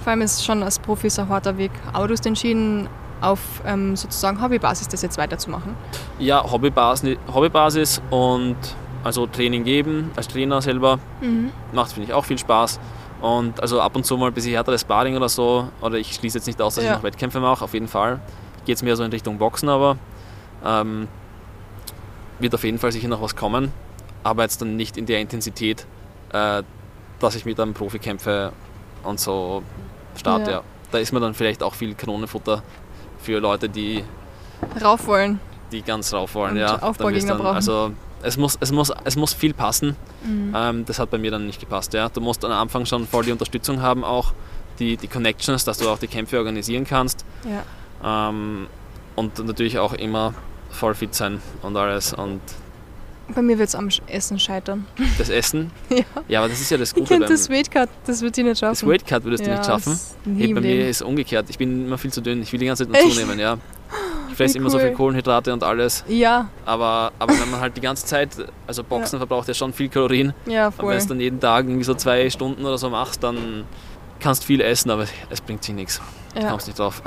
Vor 0.04 0.12
allem 0.12 0.22
ist 0.22 0.34
es 0.40 0.46
schon 0.46 0.62
als 0.64 0.80
Profi 0.80 1.08
ein 1.18 1.30
harter 1.30 1.58
Weg. 1.58 1.72
Aber 1.94 2.08
du 2.08 2.14
hast 2.14 2.26
entschieden, 2.26 2.90
auf 3.22 3.40
ähm, 3.66 3.96
sozusagen 3.96 4.42
Hobbybasis 4.42 4.90
das 4.90 5.02
jetzt 5.02 5.18
weiterzumachen. 5.18 5.76
Ja, 6.20 6.44
Hobbybasis, 6.50 7.18
Hobbybasis 7.34 8.02
und 8.10 8.56
also 9.04 9.28
Training 9.28 9.64
geben 9.64 10.12
als 10.18 10.28
Trainer 10.28 10.62
selber 10.62 11.00
Mhm. 11.22 11.52
macht, 11.72 11.94
finde 11.94 12.08
ich, 12.10 12.14
auch 12.14 12.26
viel 12.26 12.38
Spaß. 12.38 12.80
Und 13.22 13.62
also 13.62 13.80
ab 13.82 13.96
und 13.96 14.06
zu 14.06 14.18
mal 14.18 14.28
ein 14.28 14.34
bisschen 14.34 14.52
härteres 14.54 14.82
Sparring 14.82 15.16
oder 15.16 15.30
so. 15.30 15.70
Oder 15.82 15.98
ich 15.98 16.16
schließe 16.16 16.38
jetzt 16.38 16.48
nicht 16.48 16.62
aus, 16.62 16.76
dass 16.76 16.84
Ja. 16.84 16.92
ich 16.92 16.98
noch 16.98 17.04
Wettkämpfe 17.04 17.40
mache, 17.40 17.64
auf 17.64 17.74
jeden 17.74 17.88
Fall. 17.88 18.20
Geht 18.66 18.76
es 18.78 18.84
mehr 18.84 18.96
so 18.98 19.04
in 19.04 19.12
Richtung 19.12 19.38
Boxen, 19.38 19.68
aber 19.70 19.96
ähm, 20.66 21.08
wird 22.40 22.56
auf 22.56 22.64
jeden 22.64 22.80
Fall 22.80 22.92
sicher 22.92 23.08
noch 23.08 23.22
was 23.22 23.36
kommen. 23.36 23.72
Aber 24.24 24.44
jetzt 24.44 24.62
dann 24.62 24.76
nicht 24.76 24.98
in 24.98 25.06
der 25.06 25.20
Intensität, 25.20 25.86
äh, 26.34 26.64
dass 27.20 27.36
ich 27.36 27.46
mit 27.46 27.60
einem 27.60 27.74
Profi 27.74 28.00
kämpfe 28.00 28.52
und 29.04 29.20
so 29.20 29.64
starte. 30.18 30.52
Ja. 30.52 30.58
Ja. 30.58 30.64
Da 30.92 30.98
ist 30.98 31.12
mir 31.12 31.20
dann 31.20 31.34
vielleicht 31.34 31.64
auch 31.64 31.76
viel 31.76 31.94
Kanonenfutter 31.94 32.64
für 33.22 33.40
Leute, 33.40 33.70
die, 33.70 34.04
Rauf 34.82 35.08
wollen. 35.08 35.40
die 35.72 35.82
ganz 35.82 36.14
rauf 36.14 36.36
wollen. 36.36 36.54
Und 36.54 36.58
ja. 36.58 36.82
Aufbaugegner 36.82 37.30
Dann, 37.30 37.38
brauchen. 37.38 37.56
also 37.56 37.92
es 38.22 38.38
muss, 38.38 38.58
es, 38.60 38.72
muss, 38.72 38.92
es 39.04 39.16
muss 39.16 39.34
viel 39.34 39.54
passen. 39.54 39.96
Mhm. 40.24 40.54
Ähm, 40.56 40.86
das 40.86 41.00
hat 41.00 41.10
bei 41.10 41.18
mir 41.18 41.32
dann 41.32 41.46
nicht 41.46 41.60
gepasst. 41.60 41.94
Ja. 41.94 42.10
Du 42.10 42.22
musst 42.22 42.44
am 42.44 42.52
Anfang 42.52 42.86
schon 42.86 43.08
voll 43.08 43.24
die 43.24 43.32
Unterstützung 43.32 43.82
haben, 43.82 44.04
auch 44.04 44.34
die, 44.80 44.98
die 44.98 45.08
Connections, 45.08 45.64
dass 45.66 45.78
du 45.78 45.90
auch 45.90 46.00
die 46.00 46.08
Kämpfe 46.08 46.38
organisieren 46.38 46.86
kannst. 46.86 47.26
Ja. 47.46 48.30
Ähm, 48.30 48.68
und 49.16 49.38
natürlich 49.46 49.80
auch 49.80 49.94
immer 49.94 50.34
voll 50.80 50.96
fit 50.96 51.14
sein 51.14 51.42
und 51.62 51.76
alles. 51.78 52.14
Und 52.14 52.42
Bei 53.36 53.42
mir 53.42 53.58
wird 53.60 53.70
es 53.70 53.76
am 53.76 53.90
Essen 54.08 54.40
scheitern. 54.40 54.86
das 55.18 55.30
Essen, 55.30 55.72
ja. 55.90 56.04
ja, 56.28 56.40
aber 56.40 56.50
das 56.50 56.60
ist 56.62 56.72
ja 56.72 56.78
das 56.78 56.90
Ich 56.90 56.96
Gute 56.96 57.08
könnte 57.10 57.26
beim 57.28 57.34
das 57.36 57.50
Weightcut, 57.50 57.90
das 58.06 58.22
wird 58.22 58.36
sie 58.36 58.44
nicht 58.44 58.54
das 58.54 58.60
schaffen. 58.80 58.90
Weightcut 58.90 59.24
würdest 59.24 59.46
du 59.46 59.50
ja, 59.50 59.58
nicht 59.58 59.66
schaffen. 59.68 60.00
Hey, 60.26 60.54
bei 60.54 60.60
Leben. 60.62 60.78
mir 60.78 60.88
ist 60.88 60.98
es 60.98 61.02
umgekehrt. 61.02 61.50
Ich 61.50 61.58
bin 61.58 61.86
immer 61.86 61.98
viel 61.98 62.12
zu 62.12 62.22
dünn. 62.22 62.42
Ich 62.42 62.52
will 62.52 62.60
die 62.60 62.66
ganze 62.66 62.84
Zeit 62.86 62.94
nur 62.94 63.02
Echt? 63.04 63.14
zunehmen, 63.16 63.40
ja. 63.40 63.58
Ich 64.30 64.36
fresse 64.38 64.54
Wie 64.56 64.60
immer 64.60 64.70
so 64.70 64.78
cool. 64.78 64.84
viel 64.86 64.94
Kohlenhydrate 64.94 65.52
und 65.52 65.64
alles. 65.64 66.04
Ja, 66.08 66.50
Aber, 66.66 67.12
aber 67.20 67.34
wenn 67.40 67.50
man 67.52 67.60
halt 67.60 67.76
die 67.76 67.82
ganze 67.82 68.06
Zeit, 68.06 68.30
also 68.68 68.84
Boxen 68.84 69.18
verbraucht 69.20 69.48
ja 69.48 69.54
schon 69.54 69.74
viel 69.74 69.90
Kalorien. 69.90 70.34
ja, 70.46 70.68
Und 70.68 70.78
wenn 70.78 70.86
voll. 70.86 70.98
du 71.00 71.08
dann 71.08 71.20
jeden 71.20 71.40
Tag 71.40 71.66
irgendwie 71.66 71.84
so 71.84 71.94
zwei 71.96 72.30
Stunden 72.30 72.64
oder 72.64 72.78
so 72.78 72.90
machst, 72.90 73.22
dann 73.24 73.66
kannst 74.20 74.46
viel 74.46 74.62
essen, 74.62 74.92
aber 74.92 75.06
es 75.30 75.42
bringt 75.42 75.64
sich 75.64 75.74
nichts. 75.76 76.00
Du 76.36 76.42
Ja. 76.42 76.50
kommst 76.52 76.68
nicht 76.68 76.78
drauf. 76.80 77.02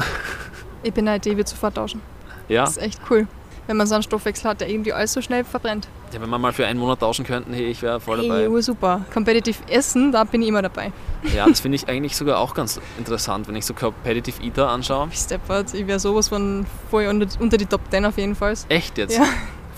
Ich 0.83 0.93
bin 0.93 1.09
halt, 1.09 1.25
ich 1.27 1.37
will 1.37 1.47
sofort 1.47 1.77
tauschen. 1.77 2.01
Ja? 2.49 2.65
Das 2.65 2.77
ist 2.77 2.83
echt 2.83 3.01
cool. 3.09 3.27
Wenn 3.67 3.77
man 3.77 3.87
so 3.87 3.95
einen 3.95 4.03
Stoffwechsel 4.03 4.51
hat, 4.51 4.61
der 4.61 4.69
irgendwie 4.69 4.93
alles 4.93 5.13
so 5.13 5.23
schnell 5.23 5.45
verbrennt. 5.45 5.87
ja, 6.13 6.21
wenn 6.21 6.29
wir 6.29 6.39
mal 6.39 6.53
für 6.53 6.67
einen 6.67 6.81
Monat 6.81 7.01
tauschen 7.01 7.25
könnten, 7.25 7.53
hey, 7.53 7.67
ich 7.67 7.81
wäre 7.81 8.01
voll 8.01 8.17
dabei. 8.23 8.41
Hey, 8.41 8.49
ursuper. 8.49 9.03
Competitive 9.15 9.57
Essen, 9.69 10.11
da 10.11 10.25
bin 10.25 10.43
ich 10.43 10.49
immer 10.49 10.63
dabei. 10.63 10.93
Ja, 11.35 11.47
das 11.49 11.61
finde 11.61 11.77
ich 11.77 11.89
eigentlich 11.89 12.17
sogar 12.17 12.39
auch 12.39 12.55
ganz 12.55 12.81
interessant, 12.99 13.47
wenn 13.47 13.55
ich 13.55 13.65
so 13.65 13.73
Competitive 13.75 14.43
Eater 14.43 14.69
anschaue. 14.69 15.09
Ich 15.13 15.19
steppert, 15.19 15.73
ich 15.75 15.87
wäre 15.87 16.01
sowas 16.01 16.29
von 16.29 16.67
voll 16.91 17.07
unter, 17.07 17.27
unter 17.41 17.57
die 17.57 17.67
Top 17.67 17.83
10 17.91 18.05
auf 18.05 18.19
jeden 18.19 18.35
Fall. 18.35 18.55
Echt 18.69 18.99
jetzt? 18.99 19.17
Ja. 19.17 19.25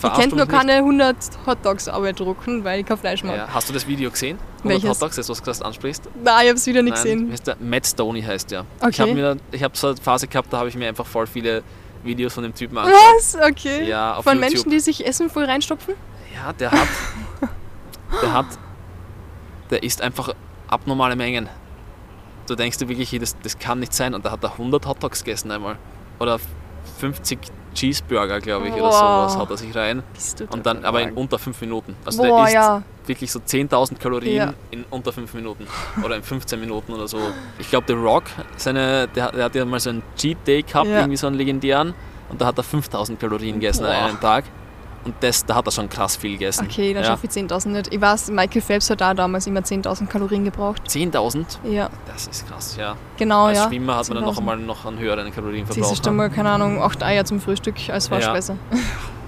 Ich 0.03 0.13
könnte 0.13 0.35
nur 0.35 0.45
keine 0.45 0.73
100 0.73 1.15
Hotdogs 1.47 1.87
aber 1.87 2.11
drucken, 2.13 2.63
weil 2.63 2.81
ich 2.81 2.85
kein 2.85 2.97
Fleisch 2.97 3.23
mag. 3.23 3.37
Ja. 3.37 3.47
Hast 3.51 3.69
du 3.69 3.73
das 3.73 3.87
Video 3.87 4.11
gesehen? 4.11 4.37
100 4.57 4.83
Welches? 4.83 4.89
Hotdogs, 4.89 5.15
das 5.15 5.29
was 5.29 5.39
du 5.39 5.45
gerade 5.45 5.65
ansprichst? 5.65 6.03
Nein, 6.23 6.33
ich 6.43 6.49
habe 6.49 6.57
es 6.57 6.65
wieder 6.65 6.81
nicht 6.83 7.03
Nein, 7.03 7.29
gesehen. 7.29 7.57
Matt 7.61 7.87
Stoney 7.87 8.21
heißt 8.21 8.51
der. 8.51 8.65
Ich 8.89 9.01
Okay. 9.01 9.37
ich 9.51 9.63
habe 9.63 9.77
so 9.77 9.87
eine 9.87 9.97
Phase 9.97 10.27
gehabt, 10.27 10.51
da 10.51 10.57
habe 10.57 10.69
ich 10.69 10.75
mir 10.75 10.87
einfach 10.89 11.05
voll 11.05 11.27
viele 11.27 11.63
Videos 12.05 12.33
von 12.33 12.43
dem 12.43 12.53
Typen 12.53 12.77
angeschaut. 12.77 13.01
Was? 13.17 13.35
Okay. 13.35 13.87
Ja, 13.87 14.21
Von 14.21 14.35
YouTube. 14.35 14.39
Menschen, 14.39 14.69
die 14.71 14.79
sich 14.79 15.05
Essen 15.05 15.29
voll 15.29 15.45
reinstopfen? 15.45 15.95
Ja, 16.33 16.53
der 16.53 16.71
hat, 16.71 16.87
der 18.21 18.33
hat, 18.33 18.45
der 19.69 19.83
isst 19.83 20.01
einfach 20.01 20.33
abnormale 20.67 21.15
Mengen. 21.15 21.49
Du 22.47 22.55
denkst 22.55 22.77
dir 22.77 22.87
wirklich, 22.87 23.17
das, 23.19 23.35
das 23.41 23.57
kann 23.57 23.79
nicht 23.79 23.93
sein. 23.93 24.13
Und 24.13 24.25
da 24.25 24.31
hat 24.31 24.43
er 24.43 24.51
100 24.51 24.85
Hotdogs 24.85 25.23
gegessen 25.23 25.51
einmal. 25.51 25.77
Oder 26.19 26.39
50 26.99 27.39
Cheeseburger, 27.75 28.39
glaube 28.39 28.67
ich, 28.67 28.73
oder 28.73 28.81
Boah. 28.89 29.29
sowas 29.29 29.37
hat 29.37 29.49
er 29.51 29.57
sich 29.57 29.75
rein. 29.75 30.01
Bist 30.13 30.39
du 30.39 30.45
Und 30.49 30.65
dann, 30.65 30.83
aber 30.83 31.01
in 31.03 31.11
unter 31.13 31.37
5 31.37 31.61
Minuten. 31.61 31.95
Also 32.05 32.23
Boah, 32.23 32.37
der 32.37 32.45
isst 32.45 32.53
ja. 32.55 32.83
wirklich 33.05 33.31
so 33.31 33.39
10.000 33.39 33.99
Kalorien 33.99 34.35
Ja. 34.35 34.53
in 34.71 34.83
unter 34.89 35.13
5 35.13 35.33
Minuten. 35.35 35.67
Oder 36.03 36.15
in 36.15 36.23
15 36.23 36.59
Minuten 36.59 36.93
oder 36.93 37.07
so. 37.07 37.19
Ich 37.59 37.69
glaube, 37.69 37.85
The 37.87 37.93
Rock, 37.93 38.23
seine, 38.57 39.07
der, 39.09 39.31
der 39.31 39.43
hat 39.45 39.53
ja 39.55 39.63
mal 39.65 39.79
so 39.79 39.91
einen 39.91 40.01
Cheat 40.17 40.37
Day 40.47 40.63
gehabt, 40.63 40.87
Ja. 40.87 40.97
irgendwie 40.99 41.17
so 41.17 41.27
einen 41.27 41.35
legendären. 41.35 41.93
Und 42.29 42.41
da 42.41 42.47
hat 42.47 42.57
er 42.57 42.63
5000 42.63 43.19
Kalorien 43.19 43.55
gegessen 43.59 43.83
Boah. 43.83 43.89
an 43.91 44.09
einem 44.09 44.19
Tag. 44.19 44.45
Und 45.05 45.15
das, 45.19 45.45
da 45.45 45.55
hat 45.55 45.67
er 45.67 45.71
schon 45.71 45.87
krass 45.87 46.15
viel 46.15 46.31
gegessen. 46.31 46.65
Okay, 46.65 46.93
dann 46.93 47.03
ja. 47.03 47.09
schaffe 47.09 47.27
ich 47.27 47.31
10.000 47.31 47.67
nicht. 47.69 47.93
Ich 47.93 48.01
weiß, 48.01 48.31
Michael 48.31 48.61
Phelps 48.61 48.89
hat 48.89 49.01
da 49.01 49.13
damals 49.13 49.45
immer 49.45 49.59
10.000 49.59 50.07
Kalorien 50.07 50.43
gebraucht. 50.43 50.81
10.000? 50.87 51.59
Ja, 51.63 51.89
Das 52.07 52.27
ist 52.27 52.47
krass, 52.47 52.75
ja. 52.77 52.95
genau, 53.15 53.45
Als 53.45 53.59
ja. 53.59 53.67
Schwimmer 53.67 53.97
hat 53.97 54.09
man 54.09 54.17
dann 54.17 54.25
noch 54.25 54.33
10.000. 54.33 54.39
einmal 54.39 54.57
noch 54.57 54.85
einen 54.85 54.97
höheren 54.97 55.31
Kalorienverbrauch. 55.31 55.89
Siehst 55.89 56.05
du 56.05 56.09
ne? 56.09 56.15
mal, 56.17 56.29
keine 56.29 56.49
Ahnung, 56.49 56.81
8 56.81 57.03
Eier 57.03 57.23
zum 57.23 57.39
Frühstück 57.39 57.75
als 57.89 58.07
Vorspeise. 58.07 58.57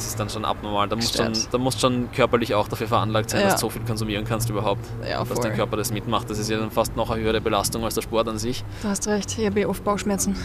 Das 0.00 0.06
ist 0.06 0.18
dann 0.18 0.30
schon 0.30 0.46
abnormal. 0.46 0.88
Da 0.88 0.96
musst, 0.96 1.14
schon, 1.14 1.30
da 1.52 1.58
musst 1.58 1.78
schon 1.78 2.10
körperlich 2.12 2.54
auch 2.54 2.66
dafür 2.68 2.88
veranlagt 2.88 3.28
sein, 3.28 3.42
Ja. 3.42 3.48
dass 3.48 3.56
du 3.56 3.66
so 3.66 3.68
viel 3.68 3.82
konsumieren 3.84 4.24
kannst 4.24 4.48
überhaupt. 4.48 4.82
Ja, 5.06 5.22
dass 5.22 5.40
dein. 5.40 5.54
Körper 5.54 5.76
das 5.76 5.92
mitmacht. 5.92 6.30
Das 6.30 6.38
ist 6.38 6.48
ja 6.48 6.58
dann 6.58 6.70
fast 6.70 6.96
noch 6.96 7.10
eine 7.10 7.22
höhere 7.22 7.42
Belastung 7.42 7.84
als 7.84 7.96
der 7.96 8.00
Sport 8.00 8.26
an 8.26 8.38
sich. 8.38 8.64
Du 8.80 8.88
hast 8.88 9.06
recht, 9.08 9.36
ich 9.36 9.44
habe 9.44 9.60
eh 9.60 9.66
oft 9.66 9.84
Bauchschmerzen. 9.84 10.34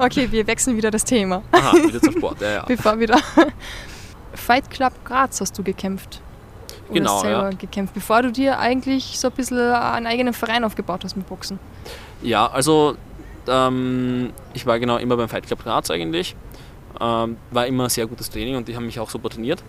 okay, 0.00 0.26
wir 0.32 0.44
wechseln 0.48 0.76
wieder 0.76 0.90
das 0.90 1.04
Thema. 1.04 1.44
Aha, 1.52 1.72
wieder 1.76 2.00
zum 2.02 2.14
Sport, 2.14 2.40
ja, 2.40 2.50
ja. 2.50 2.64
Bevor 2.66 2.98
wieder. 2.98 3.16
Fight 4.34 4.68
Club 4.68 4.94
Graz 5.04 5.40
hast 5.40 5.56
du 5.56 5.62
gekämpft. 5.62 6.20
Oder 6.88 6.94
Genau, 6.98 7.20
selber 7.20 7.42
ja. 7.44 7.50
gekämpft, 7.56 7.94
bevor 7.94 8.22
du 8.22 8.32
dir 8.32 8.58
eigentlich 8.58 9.20
so 9.20 9.28
ein 9.28 9.34
bisschen 9.34 9.56
einen 9.72 10.08
eigenen 10.08 10.34
Verein 10.34 10.64
aufgebaut 10.64 11.04
hast 11.04 11.16
mit 11.16 11.28
Boxen. 11.28 11.60
Ja, 12.22 12.48
also 12.48 12.96
ähm, 13.46 14.32
ich 14.52 14.66
war 14.66 14.80
genau 14.80 14.96
immer 14.96 15.16
beim 15.16 15.28
Fight 15.28 15.46
Club 15.46 15.62
Graz 15.62 15.92
eigentlich. 15.92 16.34
Ähm, 17.00 17.36
war 17.50 17.66
immer 17.66 17.84
ein 17.84 17.90
sehr 17.90 18.06
gutes 18.06 18.30
Training 18.30 18.56
und 18.56 18.68
die 18.68 18.76
haben 18.76 18.86
mich 18.86 19.00
auch 19.00 19.10
super 19.10 19.30
trainiert. 19.30 19.62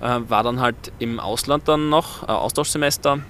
Äh, 0.00 0.20
war 0.28 0.42
dann 0.42 0.60
halt 0.60 0.76
im 0.98 1.20
Ausland 1.20 1.68
dann 1.68 1.88
noch, 1.88 2.22
äh, 2.24 2.26
Austauschsemester. 2.26 3.20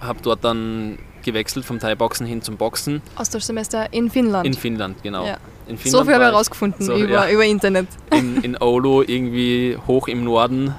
Habe 0.00 0.18
dort 0.22 0.44
dann 0.44 0.98
gewechselt 1.22 1.64
vom 1.64 1.78
Thai-Boxen 1.78 2.26
hin 2.26 2.42
zum 2.42 2.56
Boxen 2.56 3.02
Austauschsemester 3.16 3.92
in 3.92 4.10
Finnland. 4.10 4.46
in 4.46 4.54
Finnland, 4.54 5.02
genau. 5.02 5.26
Ja. 5.26 5.36
In 5.66 5.76
so 5.76 5.82
Finnland 5.82 6.06
viel 6.06 6.14
habe 6.14 6.24
ich 6.24 6.30
herausgefunden 6.30 6.86
so, 6.86 6.96
über, 6.96 7.28
ja. 7.28 7.30
über 7.30 7.44
Internet. 7.44 7.86
in, 8.10 8.42
in 8.42 8.60
Oulu 8.60 9.02
irgendwie 9.02 9.78
hoch 9.86 10.08
im 10.08 10.24
Norden, 10.24 10.74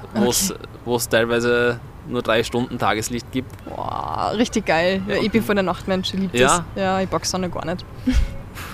wo 0.86 0.96
es 0.96 1.10
teilweise 1.10 1.80
nur 2.10 2.22
drei 2.22 2.44
Stunden 2.44 2.78
Tageslicht 2.80 3.32
gibt. 3.32 3.50
Boah, 3.66 4.34
richtig 4.36 4.66
geil. 4.66 5.02
Ja, 5.08 5.16
ich 5.16 5.32
bin 5.32 5.44
von 5.44 5.56
der 5.56 5.64
Nachtmensch, 5.64 6.14
ich 6.14 6.20
liebe 6.20 6.38
Ja? 6.38 6.48
das. 6.48 6.64
Ja, 6.76 7.02
ich 7.02 7.08
boxe 7.08 7.38
auch 7.38 7.42
noch 7.42 7.52
gar 7.52 7.66
nicht. 7.66 7.86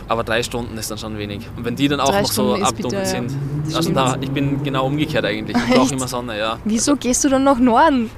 Aber 0.08 0.24
drei 0.24 0.42
Stunden 0.44 0.78
ist 0.78 0.90
dann 0.90 0.98
schon 0.98 1.18
wenig. 1.18 1.48
Und 1.56 1.66
wenn 1.66 1.76
die 1.76 1.88
dann 1.88 2.00
auch 2.00 2.10
Drei 2.10 2.22
noch 2.22 2.32
so 2.32 2.56
Stunden 2.56 2.76
bitter, 2.76 3.00
ja. 3.00 3.06
sind. 3.06 3.32
Also 3.74 3.92
da, 3.92 4.16
ich 4.22 4.32
bin 4.32 4.64
genau 4.64 4.86
umgekehrt 4.86 5.26
eigentlich. 5.26 5.58
Ich 5.58 5.76
brauche 5.76 5.94
immer 5.94 6.08
Sonne, 6.08 6.38
ja. 6.38 6.58
Wieso 6.64 6.96
gehst 6.96 7.24
du 7.26 7.30
dann 7.30 7.44
nach 7.44 7.60
Norden? 7.60 8.10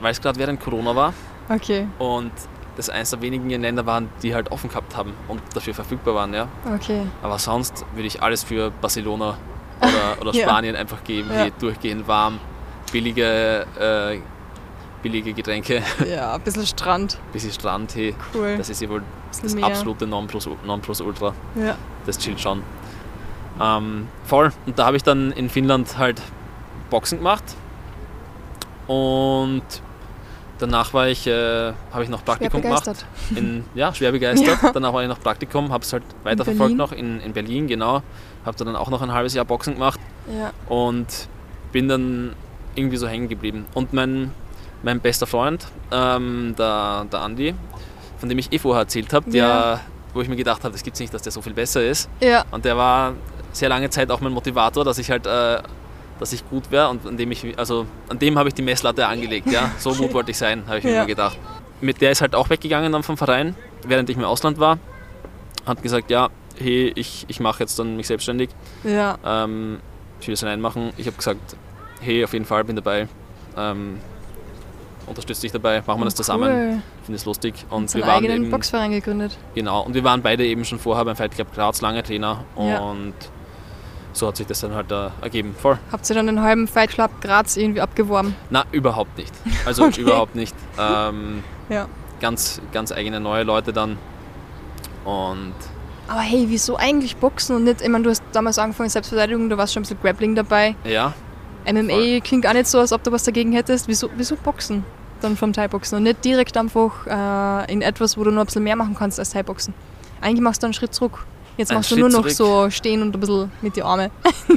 Weil 0.00 0.12
es 0.12 0.20
gerade 0.20 0.38
während 0.38 0.60
Corona 0.60 0.94
war 0.94 1.12
Okay, 1.50 1.86
und 1.98 2.30
das 2.76 2.90
eines 2.90 3.10
der 3.10 3.22
wenigen 3.22 3.48
Länder 3.48 3.86
waren, 3.86 4.08
die 4.22 4.34
halt 4.34 4.52
offen 4.52 4.68
gehabt 4.68 4.96
haben 4.96 5.14
und 5.28 5.40
dafür 5.54 5.74
verfügbar 5.74 6.14
waren, 6.14 6.34
ja. 6.34 6.46
okay. 6.74 7.02
Aber 7.22 7.38
sonst 7.38 7.84
würde 7.94 8.06
ich 8.06 8.22
alles 8.22 8.44
für 8.44 8.70
Barcelona 8.70 9.36
oder, 9.80 10.20
oder 10.20 10.32
Ja. 10.34 10.44
Spanien 10.44 10.76
einfach 10.76 11.02
geben. 11.04 11.30
Ja. 11.32 11.48
Durchgehend 11.58 12.06
warm, 12.06 12.38
billige, 12.92 13.66
äh, 13.80 14.18
billige 15.02 15.32
Getränke, 15.32 15.82
Ja, 16.10 16.34
ein 16.34 16.40
bisschen 16.40 16.66
Strand. 16.66 17.18
bisschen 17.32 17.52
Strandtee. 17.52 18.14
Cool. 18.34 18.56
Das 18.58 18.68
ist 18.68 18.80
ja 18.82 18.88
wohl 18.88 19.00
Ein 19.00 19.04
das 19.42 19.54
Meer. 19.54 19.66
absolute 19.66 20.06
Nonplus, 20.06 20.48
Nonplusultra. 20.64 21.34
Ja. 21.54 21.76
Das 22.06 22.18
chillt 22.18 22.40
schon. 22.40 22.62
Ähm, 23.60 24.08
voll. 24.24 24.52
Und 24.66 24.78
da 24.78 24.86
habe 24.86 24.96
ich 24.96 25.02
dann 25.02 25.32
in 25.32 25.48
Finnland 25.50 25.98
halt 25.98 26.20
Boxen 26.90 27.18
gemacht. 27.18 27.44
Und 28.86 29.62
danach 30.58 30.94
war 30.94 31.08
ich, 31.08 31.26
äh, 31.26 31.72
habe 31.92 32.02
ich 32.04 32.08
noch 32.08 32.24
Praktikum 32.24 32.62
gemacht. 32.62 32.84
begeistert. 32.84 33.06
In, 33.36 33.64
ja, 33.74 33.92
schwer 33.94 34.12
begeistert. 34.12 34.58
Ja. 34.62 34.72
Danach 34.72 34.92
war 34.92 35.02
ich 35.02 35.08
noch 35.08 35.20
Praktikum, 35.20 35.72
habe 35.72 35.84
es 35.84 35.92
halt 35.92 36.02
weiterverfolgt 36.24 36.58
Berlin? 36.58 36.76
noch 36.76 36.92
in, 36.92 37.20
in 37.20 37.32
Berlin, 37.32 37.66
genau. 37.66 38.02
Habe 38.44 38.56
dann 38.64 38.74
auch 38.76 38.90
noch 38.90 39.02
ein 39.02 39.12
halbes 39.12 39.34
Jahr 39.34 39.44
Boxen 39.44 39.74
gemacht 39.74 40.00
Ja. 40.32 40.52
und 40.72 41.06
bin 41.72 41.88
dann 41.88 42.32
irgendwie 42.74 42.96
so 42.96 43.06
hängen 43.08 43.28
geblieben. 43.28 43.66
Und 43.74 43.92
mein, 43.92 44.32
mein 44.82 45.00
bester 45.00 45.26
Freund, 45.26 45.66
ähm, 45.92 46.54
der, 46.58 47.06
der 47.10 47.20
Andi, 47.20 47.54
von 48.18 48.28
dem 48.28 48.38
ich 48.38 48.52
eh 48.52 48.58
vorher 48.58 48.82
erzählt 48.82 49.12
habe, 49.12 49.30
Ja. 49.30 49.80
wo 50.14 50.20
ich 50.20 50.28
mir 50.28 50.36
gedacht 50.36 50.62
habe, 50.64 50.72
das 50.72 50.82
gibt 50.82 50.94
es 50.94 51.00
nicht, 51.00 51.12
dass 51.12 51.22
der 51.22 51.32
so 51.32 51.40
viel 51.42 51.54
besser 51.54 51.84
ist. 51.84 52.08
Ja. 52.20 52.44
Und 52.50 52.64
der 52.64 52.76
war 52.76 53.14
sehr 53.52 53.68
lange 53.68 53.90
Zeit 53.90 54.10
auch 54.10 54.20
mein 54.20 54.32
Motivator, 54.32 54.84
dass 54.84 54.98
ich 54.98 55.10
halt, 55.10 55.26
äh, 55.26 55.58
dass 56.20 56.32
ich 56.32 56.48
gut 56.48 56.70
wäre 56.70 56.88
und 56.88 57.06
an 57.06 57.16
dem 57.16 57.30
ich, 57.30 57.58
also 57.58 57.86
an 58.08 58.18
dem 58.18 58.38
habe 58.38 58.48
ich 58.48 58.54
die 58.54 58.62
Messlatte 58.62 59.06
angelegt, 59.06 59.50
ja. 59.50 59.70
So 59.78 59.92
gut 59.94 60.12
wollte 60.14 60.30
ich 60.30 60.38
sein, 60.38 60.64
habe 60.66 60.78
ich 60.78 60.84
mir 60.84 60.90
Ja. 60.90 60.96
immer 60.98 61.06
gedacht. 61.06 61.36
Mit 61.80 62.00
der 62.00 62.10
ist 62.10 62.20
halt 62.20 62.34
auch 62.34 62.50
weggegangen 62.50 62.92
dann 62.92 63.02
vom 63.04 63.16
Verein, 63.16 63.54
während 63.86 64.10
ich 64.10 64.16
im 64.16 64.24
Ausland 64.24 64.58
war. 64.58 64.78
Hat 65.66 65.82
gesagt, 65.82 66.10
ja, 66.10 66.28
hey, 66.58 66.92
ich, 66.96 67.24
ich 67.28 67.38
mache 67.40 67.60
jetzt 67.60 67.78
dann 67.78 67.96
mich 67.96 68.06
selbstständig. 68.08 68.50
Ja. 68.82 69.16
Ähm, 69.24 69.78
ich 70.20 70.26
will 70.26 70.32
das 70.34 70.42
allein 70.42 70.60
machen. 70.60 70.92
Ich 70.96 71.06
habe 71.06 71.16
gesagt, 71.16 71.54
hey, 72.00 72.24
auf 72.24 72.32
jeden 72.32 72.44
Fall 72.46 72.64
bin 72.64 72.74
dabei. 72.74 73.06
Ähm, 73.56 73.98
unterstütze 75.08 75.42
dich 75.42 75.52
dabei, 75.52 75.82
machen 75.86 76.00
wir 76.00 76.04
das 76.04 76.14
zusammen. 76.14 76.50
Cool. 76.50 76.82
Finde 77.04 77.16
es 77.16 77.24
lustig. 77.24 77.54
Und 77.70 77.92
wir 77.94 78.02
waren 78.06 78.24
eigenen 78.24 78.42
eben, 78.44 78.50
Boxverein 78.50 78.90
gegründet. 78.92 79.36
genau, 79.54 79.82
und 79.82 79.94
wir 79.94 80.04
waren 80.04 80.22
beide 80.22 80.44
eben 80.46 80.64
schon 80.64 80.78
vorher 80.78 81.04
beim 81.04 81.16
Fight 81.16 81.32
Club 81.34 81.52
Graz 81.54 81.80
lange 81.80 82.02
Trainer 82.02 82.44
Ja. 82.58 82.78
und 82.80 83.14
so 84.12 84.26
hat 84.26 84.36
sich 84.36 84.46
das 84.46 84.60
dann 84.60 84.74
halt 84.74 84.90
äh, 84.90 85.10
ergeben. 85.22 85.54
Voll. 85.60 85.78
Habt 85.92 86.08
ihr 86.10 86.16
dann 86.16 86.26
den 86.26 86.40
halben 86.40 86.66
Fight 86.66 86.90
Club 86.90 87.10
Graz 87.20 87.56
irgendwie 87.56 87.80
abgeworben? 87.80 88.34
Na, 88.50 88.64
überhaupt 88.72 89.16
nicht. 89.16 89.32
Also 89.64 89.84
Okay. 89.86 90.00
überhaupt 90.00 90.34
nicht. 90.34 90.54
Ähm, 90.78 91.44
Ja. 91.68 91.86
ganz, 92.20 92.60
ganz 92.72 92.90
eigene 92.90 93.20
neue 93.20 93.44
Leute 93.44 93.72
dann. 93.72 93.96
Und 95.04 95.54
Aber 96.08 96.20
hey, 96.20 96.46
wieso 96.48 96.76
eigentlich 96.76 97.16
Boxen 97.16 97.54
und 97.56 97.64
nicht, 97.64 97.80
ich 97.80 97.88
meine, 97.88 98.04
du 98.04 98.10
hast 98.10 98.22
damals 98.32 98.58
angefangen 98.58 98.88
Selbstverteidigung, 98.88 99.48
da 99.50 99.56
warst 99.58 99.74
schon 99.74 99.80
ein 99.80 99.84
bisschen 99.84 100.00
Grappling 100.02 100.34
dabei. 100.34 100.74
ja, 100.84 101.12
MMA 101.70 101.92
Voll. 101.92 102.20
klingt 102.22 102.46
auch 102.46 102.54
nicht 102.54 102.66
so, 102.66 102.78
als 102.80 102.92
ob 102.92 103.02
du 103.02 103.12
was 103.12 103.24
dagegen 103.24 103.52
hättest. 103.52 103.88
Wieso, 103.88 104.08
wieso 104.16 104.36
Boxen 104.36 104.84
dann 105.22 105.36
vom 105.36 105.52
Thai-Boxen 105.52 105.96
und 105.96 106.04
nicht 106.04 106.24
direkt 106.24 106.56
einfach 106.56 107.06
äh, 107.06 107.72
in 107.72 107.82
etwas, 107.82 108.16
wo 108.16 108.24
du 108.24 108.30
noch 108.30 108.42
ein 108.42 108.46
bisschen 108.46 108.64
mehr 108.64 108.76
machen 108.76 108.94
kannst 108.98 109.18
als 109.18 109.30
Thai-Boxen? 109.30 109.74
Eigentlich 110.20 110.40
machst 110.40 110.62
du 110.62 110.66
einen 110.66 110.74
Schritt 110.74 110.94
zurück. 110.94 111.26
Jetzt 111.56 111.70
Ein 111.70 111.78
machst 111.78 111.90
du 111.90 111.94
Schritt 111.94 112.00
nur 112.00 112.10
noch 112.10 112.28
zurück. 112.28 112.66
so 112.66 112.70
stehen 112.70 113.02
und 113.02 113.14
ein 113.14 113.20
bisschen 113.20 113.52
mit 113.62 113.76
die 113.76 113.82
Arme. 113.82 114.10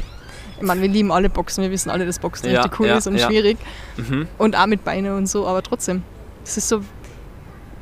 ich 0.57 0.61
meine, 0.61 0.81
wir 0.81 0.89
lieben 0.89 1.11
alle 1.11 1.29
Boxen, 1.29 1.63
wir 1.63 1.71
wissen 1.71 1.89
alle, 1.89 2.05
dass 2.05 2.19
Boxen 2.19 2.49
Ja, 2.51 2.61
richtig 2.61 2.79
cool 2.79 2.87
ja, 2.87 2.97
ist 2.97 3.07
und 3.07 3.15
ja. 3.17 3.27
schwierig. 3.27 3.57
mhm. 3.97 4.27
Und 4.37 4.55
auch 4.55 4.67
mit 4.67 4.83
Beinen 4.83 5.15
und 5.15 5.27
so, 5.27 5.47
aber 5.47 5.61
trotzdem. 5.63 6.03
Es 6.43 6.57
ist 6.57 6.69
so 6.69 6.81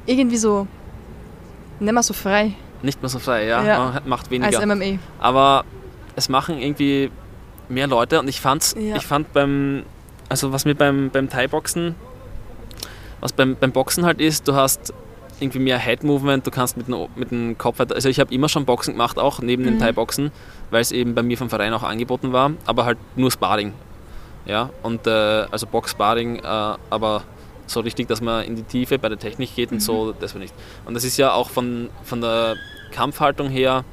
irgendwie 0.05 0.37
so 0.37 0.67
nicht 1.79 1.93
mehr 1.93 2.03
so 2.03 2.13
frei 2.13 2.55
nicht 2.81 3.01
mehr 3.01 3.09
so 3.09 3.19
frei, 3.19 3.45
ja. 3.45 3.63
Ja. 3.63 4.01
Macht 4.05 4.31
weniger. 4.31 4.57
als 4.57 4.65
MMA. 4.65 4.99
aber 5.19 5.65
es 6.15 6.29
machen 6.29 6.57
irgendwie 6.57 7.11
mehr 7.67 7.87
Leute 7.87 8.19
und 8.19 8.27
ich 8.27 8.41
fand's, 8.41 8.75
ich 8.75 9.05
fand 9.05 9.31
beim, 9.33 9.83
also 10.27 10.51
was 10.51 10.65
mir 10.65 10.75
beim, 10.75 11.09
beim 11.11 11.29
Thai-Boxen, 11.29 11.95
was 13.21 13.33
beim, 13.33 13.55
beim 13.55 13.71
Boxen 13.71 14.05
halt 14.05 14.19
ist, 14.21 14.47
du 14.47 14.55
hast 14.55 14.93
irgendwie 15.39 15.59
mehr 15.59 15.77
Head-Movement, 15.79 16.45
du 16.45 16.51
kannst 16.51 16.75
mit 16.77 16.87
dem, 16.87 17.07
mit 17.15 17.31
dem 17.31 17.57
Kopf, 17.57 17.79
halt- 17.79 17.93
also 17.93 18.09
ich 18.09 18.19
habe 18.19 18.33
immer 18.33 18.49
schon 18.49 18.65
Boxen 18.65 18.93
gemacht, 18.95 19.17
auch 19.17 19.39
neben 19.41 19.63
dem 19.63 19.75
Mhm. 19.75 19.79
Thai-Boxen, 19.79 20.31
weil 20.69 20.81
es 20.81 20.91
eben 20.91 21.15
bei 21.15 21.23
mir 21.23 21.37
vom 21.37 21.49
Verein 21.49 21.73
auch 21.73 21.83
angeboten 21.83 22.33
war, 22.33 22.51
aber 22.65 22.85
halt 22.85 22.97
nur 23.15 23.31
Sparring. 23.31 23.73
Ja, 24.45 24.69
und 24.83 25.05
äh, 25.07 25.11
also 25.51 25.67
Box-Sparring, 25.67 26.37
äh, 26.39 26.41
aber 26.43 27.23
so 27.67 27.81
richtig, 27.81 28.07
dass 28.07 28.19
man 28.19 28.43
in 28.45 28.55
die 28.55 28.63
Tiefe 28.63 28.97
bei 28.97 29.07
der 29.09 29.19
Technik 29.19 29.55
geht 29.55 29.69
und 29.71 29.77
Mhm. 29.77 29.81
so, 29.81 30.11
das 30.11 30.33
war 30.33 30.41
nicht. 30.41 30.53
Und 30.85 30.93
das 30.95 31.03
ist 31.03 31.17
ja 31.17 31.31
auch 31.33 31.49
von, 31.49 31.89
von 32.03 32.19
der 32.19 32.55
Kampfhaltung 32.91 33.47
her 33.49 33.83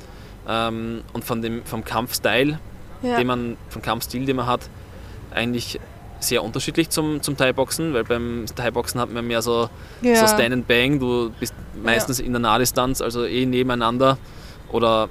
ähm, 0.49 1.03
und 1.13 1.25
von 1.25 1.43
dem, 1.43 1.65
vom 1.65 1.85
Kampfstyle, 1.85 2.59
Ja. 3.03 3.19
den 3.19 3.27
man, 3.27 3.57
vom 3.69 3.83
Kampfstil, 3.83 4.25
den 4.25 4.37
man 4.37 4.47
hat, 4.47 4.69
eigentlich 5.35 5.79
sehr 6.21 6.43
unterschiedlich 6.43 6.91
zum, 6.91 7.23
zum 7.23 7.37
Thai-Boxen, 7.37 7.93
weil 7.95 8.05
beim 8.05 8.47
Thai-Boxen 8.55 9.01
hat 9.01 9.13
man 9.13 9.27
mehr 9.27 9.43
so, 9.43 9.69
ja. 10.03 10.17
so 10.17 10.27
Stand 10.27 10.53
and 10.53 10.67
Bang, 10.69 10.99
du 10.99 11.31
bist 11.39 11.55
meistens 11.83 12.21
in 12.21 12.33
der 12.33 12.41
Nahdistanz, 12.41 13.01
also 13.01 13.25
eh 13.25 13.47
nebeneinander 13.47 14.19
oder 14.71 15.09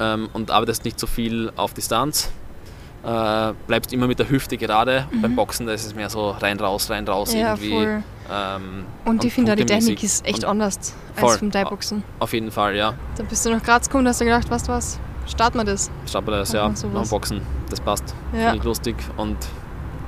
ähm, 0.00 0.28
und 0.32 0.50
arbeitest 0.50 0.84
nicht 0.84 0.98
so 0.98 1.06
viel 1.06 1.52
auf 1.56 1.74
Distanz. 1.74 2.30
Äh, 3.04 3.52
bleibst 3.68 3.92
immer 3.92 4.08
mit 4.08 4.18
der 4.18 4.28
Hüfte 4.28 4.56
gerade. 4.56 5.06
Beim 5.22 5.36
Boxen 5.36 5.66
da 5.66 5.72
ist 5.72 5.86
es 5.86 5.94
mehr 5.94 6.10
so 6.10 6.30
rein, 6.30 6.58
raus, 6.58 6.90
rein, 6.90 7.06
raus 7.06 7.32
Mhm. 7.32 7.38
ja, 7.38 7.54
irgendwie. 7.54 8.02
Ähm, 8.32 8.84
Und 9.04 9.24
ich 9.24 9.32
finde 9.32 9.52
auch, 9.52 9.56
die. 9.56 9.64
Technik 9.64 10.02
ist 10.02 10.26
echt 10.26 10.44
anders 10.44 10.94
Voll. 11.14 11.30
als 11.30 11.38
vom 11.38 11.52
Thai-Boxen. 11.52 12.02
Auf 12.18 12.32
jeden 12.32 12.50
Fall, 12.50 12.74
ja. 12.74 12.94
Da 13.16 13.22
bist 13.22 13.46
du 13.46 13.50
nach 13.50 13.62
Graz 13.62 13.86
gekommen 13.86 14.04
und 14.04 14.08
hast 14.08 14.20
dir 14.20 14.24
gedacht, 14.24 14.50
weißt 14.50 14.66
du 14.66 14.72
was, 14.72 14.98
starten 15.28 15.58
wir 15.58 15.64
das. 15.64 15.88
Starten 16.06 16.26
wir 16.26 16.38
das, 16.38 16.52
Machen 16.52 16.74
ja. 16.82 16.88
Noch 16.88 17.08
Boxen, 17.08 17.42
das 17.70 17.80
passt. 17.80 18.12
Ja. 18.32 18.46
Finde 18.50 18.56
ich 18.58 18.64
lustig. 18.64 18.96
Und 19.16 19.36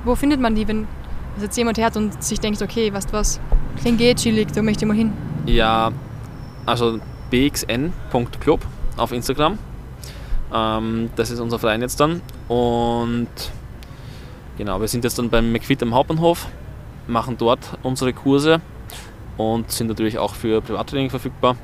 Wo 0.05 0.15
findet 0.15 0.39
man 0.39 0.55
die, 0.55 0.67
wenn 0.67 0.87
wenn 1.35 1.43
jetzt 1.43 1.57
jemand 1.57 1.77
hört 1.77 1.95
und 1.95 2.21
sich 2.23 2.39
denkt, 2.39 2.61
okay, 2.61 2.91
weißt 2.91 3.09
du 3.09 3.13
was, 3.13 3.39
klingt 3.81 3.97
geht 3.97 4.17
chillig, 4.17 4.51
da 4.51 4.61
möchte 4.61 4.83
ich 4.83 4.87
mal 4.87 4.97
hin. 4.97 5.13
ja, 5.45 5.91
also 6.65 6.99
bxn.club 7.31 8.61
auf 8.97 9.11
Instagram. 9.11 9.57
Ähm, 10.53 11.09
das 11.15 11.31
ist 11.31 11.39
unser 11.39 11.59
Verein 11.59 11.81
jetzt 11.81 11.99
dann. 11.99 12.21
Und 12.47 13.27
genau, 14.57 14.81
wir 14.81 14.87
sind 14.87 15.03
jetzt 15.03 15.17
dann 15.17 15.29
beim 15.29 15.51
McFit 15.51 15.81
am 15.83 15.93
Hauptbahnhof, 15.93 16.47
machen 17.07 17.37
dort 17.37 17.77
unsere 17.83 18.13
Kurse 18.13 18.61
und 19.37 19.71
sind 19.71 19.87
natürlich 19.87 20.17
auch 20.17 20.35
für 20.35 20.61
Privattraining 20.61 21.09
verfügbar. 21.09 21.55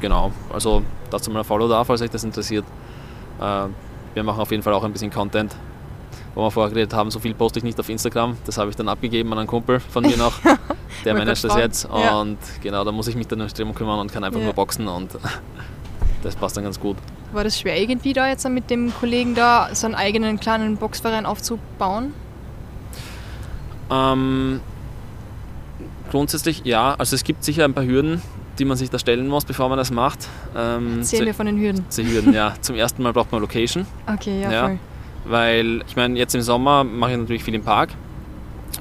Genau, 0.00 0.32
also 0.52 0.82
dazu 1.10 1.30
mal 1.30 1.40
ein 1.40 1.44
Follow 1.44 1.68
da, 1.68 1.84
falls 1.84 2.02
euch 2.02 2.10
das 2.10 2.24
interessiert. 2.24 2.64
Äh, 3.40 3.66
wir 4.14 4.22
machen 4.24 4.40
auf 4.40 4.50
jeden 4.50 4.62
Fall 4.62 4.74
auch 4.74 4.84
ein 4.84 4.92
bisschen 4.92 5.10
Content. 5.10 5.54
Wo 6.34 6.42
wir 6.44 6.50
vorher 6.50 6.70
geredet 6.72 6.94
haben, 6.94 7.10
so 7.10 7.18
viel 7.18 7.34
poste 7.34 7.58
ich 7.58 7.64
nicht 7.64 7.78
auf 7.80 7.88
Instagram. 7.88 8.36
Das 8.46 8.56
habe 8.56 8.70
ich 8.70 8.76
dann 8.76 8.88
abgegeben 8.88 9.32
an 9.32 9.38
einen 9.38 9.48
Kumpel 9.48 9.80
von 9.80 10.04
mir 10.04 10.16
noch. 10.16 10.34
Der 11.04 11.14
managt 11.14 11.42
das 11.44 11.56
jetzt. 11.56 11.88
Ja. 11.92 12.20
Und 12.20 12.38
genau, 12.62 12.84
da 12.84 12.92
muss 12.92 13.08
ich 13.08 13.16
mich 13.16 13.26
dann 13.26 13.40
extrem 13.40 13.74
kümmern 13.74 13.98
und 13.98 14.12
kann 14.12 14.22
einfach 14.22 14.38
Ja. 14.38 14.44
nur 14.46 14.54
boxen 14.54 14.86
und 14.86 15.10
das 16.22 16.36
passt 16.36 16.56
dann 16.56 16.64
ganz 16.64 16.78
gut. 16.78 16.96
War 17.32 17.42
das 17.44 17.58
schwer 17.58 17.80
irgendwie 17.80 18.12
da 18.12 18.28
jetzt 18.28 18.48
mit 18.48 18.70
dem 18.70 18.92
Kollegen 18.94 19.34
da 19.34 19.70
so 19.74 19.86
einen 19.86 19.94
eigenen 19.94 20.38
kleinen 20.38 20.76
Boxverein 20.76 21.26
aufzubauen? 21.26 22.12
Ähm, 23.90 24.60
grundsätzlich 26.10 26.62
ja, 26.64 26.94
also 26.98 27.14
es 27.16 27.24
gibt 27.24 27.44
sicher 27.44 27.64
ein 27.64 27.74
paar 27.74 27.84
Hürden, 27.84 28.22
die 28.58 28.64
man 28.64 28.76
sich 28.76 28.90
da 28.90 28.98
stellen 28.98 29.26
muss, 29.28 29.44
bevor 29.44 29.68
man 29.68 29.78
das 29.78 29.90
macht. 29.90 30.28
Ähm, 30.56 30.98
Erzähl 30.98 31.24
mir 31.24 31.34
von 31.34 31.46
den 31.46 31.58
Hürden. 31.58 31.84
zu 31.88 32.04
Hürden, 32.04 32.32
ja. 32.32 32.54
Zum 32.60 32.76
ersten 32.76 33.02
Mal 33.02 33.12
braucht 33.12 33.32
man 33.32 33.40
Location, 33.40 33.86
Okay, 34.06 34.42
ja, 34.42 34.50
Ja. 34.52 34.66
voll. 34.68 34.78
Weil 35.24 35.82
ich 35.86 35.96
meine, 35.96 36.18
jetzt 36.18 36.34
im 36.34 36.42
Sommer 36.42 36.84
mache 36.84 37.12
ich 37.12 37.18
natürlich 37.18 37.44
viel 37.44 37.54
im 37.54 37.62
Park 37.62 37.90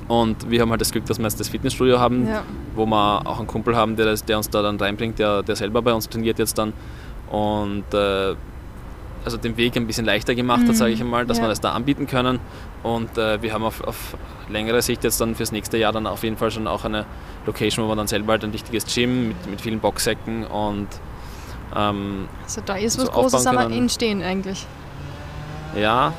und 0.07 0.49
wir 0.49 0.61
haben 0.61 0.69
halt 0.71 0.81
das 0.81 0.91
Glück, 0.91 1.05
dass 1.05 1.17
wir 1.19 1.23
jetzt 1.25 1.39
das 1.39 1.49
Fitnessstudio 1.49 1.99
haben, 1.99 2.27
Ja. 2.27 2.43
wo 2.75 2.85
wir 2.85 3.21
auch 3.27 3.39
einen 3.39 3.47
Kumpel 3.47 3.75
haben, 3.75 3.95
der, 3.95 4.05
das, 4.05 4.23
der 4.25 4.37
uns 4.37 4.49
da 4.49 4.61
dann 4.61 4.77
reinbringt, 4.77 5.19
der, 5.19 5.43
der 5.43 5.55
selber 5.55 5.81
bei 5.81 5.93
uns 5.93 6.07
trainiert 6.09 6.39
jetzt 6.39 6.57
dann 6.57 6.73
und 7.29 7.83
äh, 7.93 8.35
also 9.25 9.35
den 9.37 9.57
Weg 9.57 9.75
ein 9.75 9.85
bisschen 9.85 10.05
leichter 10.05 10.33
gemacht 10.33 10.61
hat, 10.61 10.69
Mhm, 10.69 10.73
sage 10.73 10.91
ich 10.93 11.01
einmal, 11.01 11.25
dass 11.25 11.37
ja. 11.37 11.43
wir 11.43 11.49
das 11.49 11.59
da 11.59 11.73
anbieten 11.73 12.07
können 12.07 12.39
und 12.83 13.17
äh, 13.17 13.41
wir 13.41 13.53
haben 13.53 13.63
auf, 13.65 13.81
auf 13.85 14.15
längere 14.49 14.81
Sicht 14.81 15.03
jetzt 15.03 15.19
dann 15.19 15.35
fürs 15.35 15.51
nächste 15.51 15.77
Jahr 15.77 15.91
dann 15.91 16.07
auf 16.07 16.23
jeden 16.23 16.37
Fall 16.37 16.51
schon 16.51 16.67
auch 16.67 16.85
eine 16.85 17.05
Location, 17.45 17.85
wo 17.85 17.89
wir 17.89 17.95
dann 17.97 18.07
selber 18.07 18.31
halt 18.33 18.43
ein 18.45 18.51
richtiges 18.51 18.85
Gym 18.93 19.27
mit, 19.29 19.49
mit 19.49 19.61
vielen 19.61 19.79
Boxsäcken 19.79 20.45
und 20.45 20.87
ähm, 21.75 22.27
Also 22.43 22.61
da 22.65 22.75
ist 22.75 22.93
So 22.93 23.01
was 23.03 23.11
Großes 23.11 23.45
aufbauen 23.47 23.65
am. 23.65 23.71
Entstehen 23.73 24.23
eigentlich. 24.23 24.65
Ja, 25.76 26.13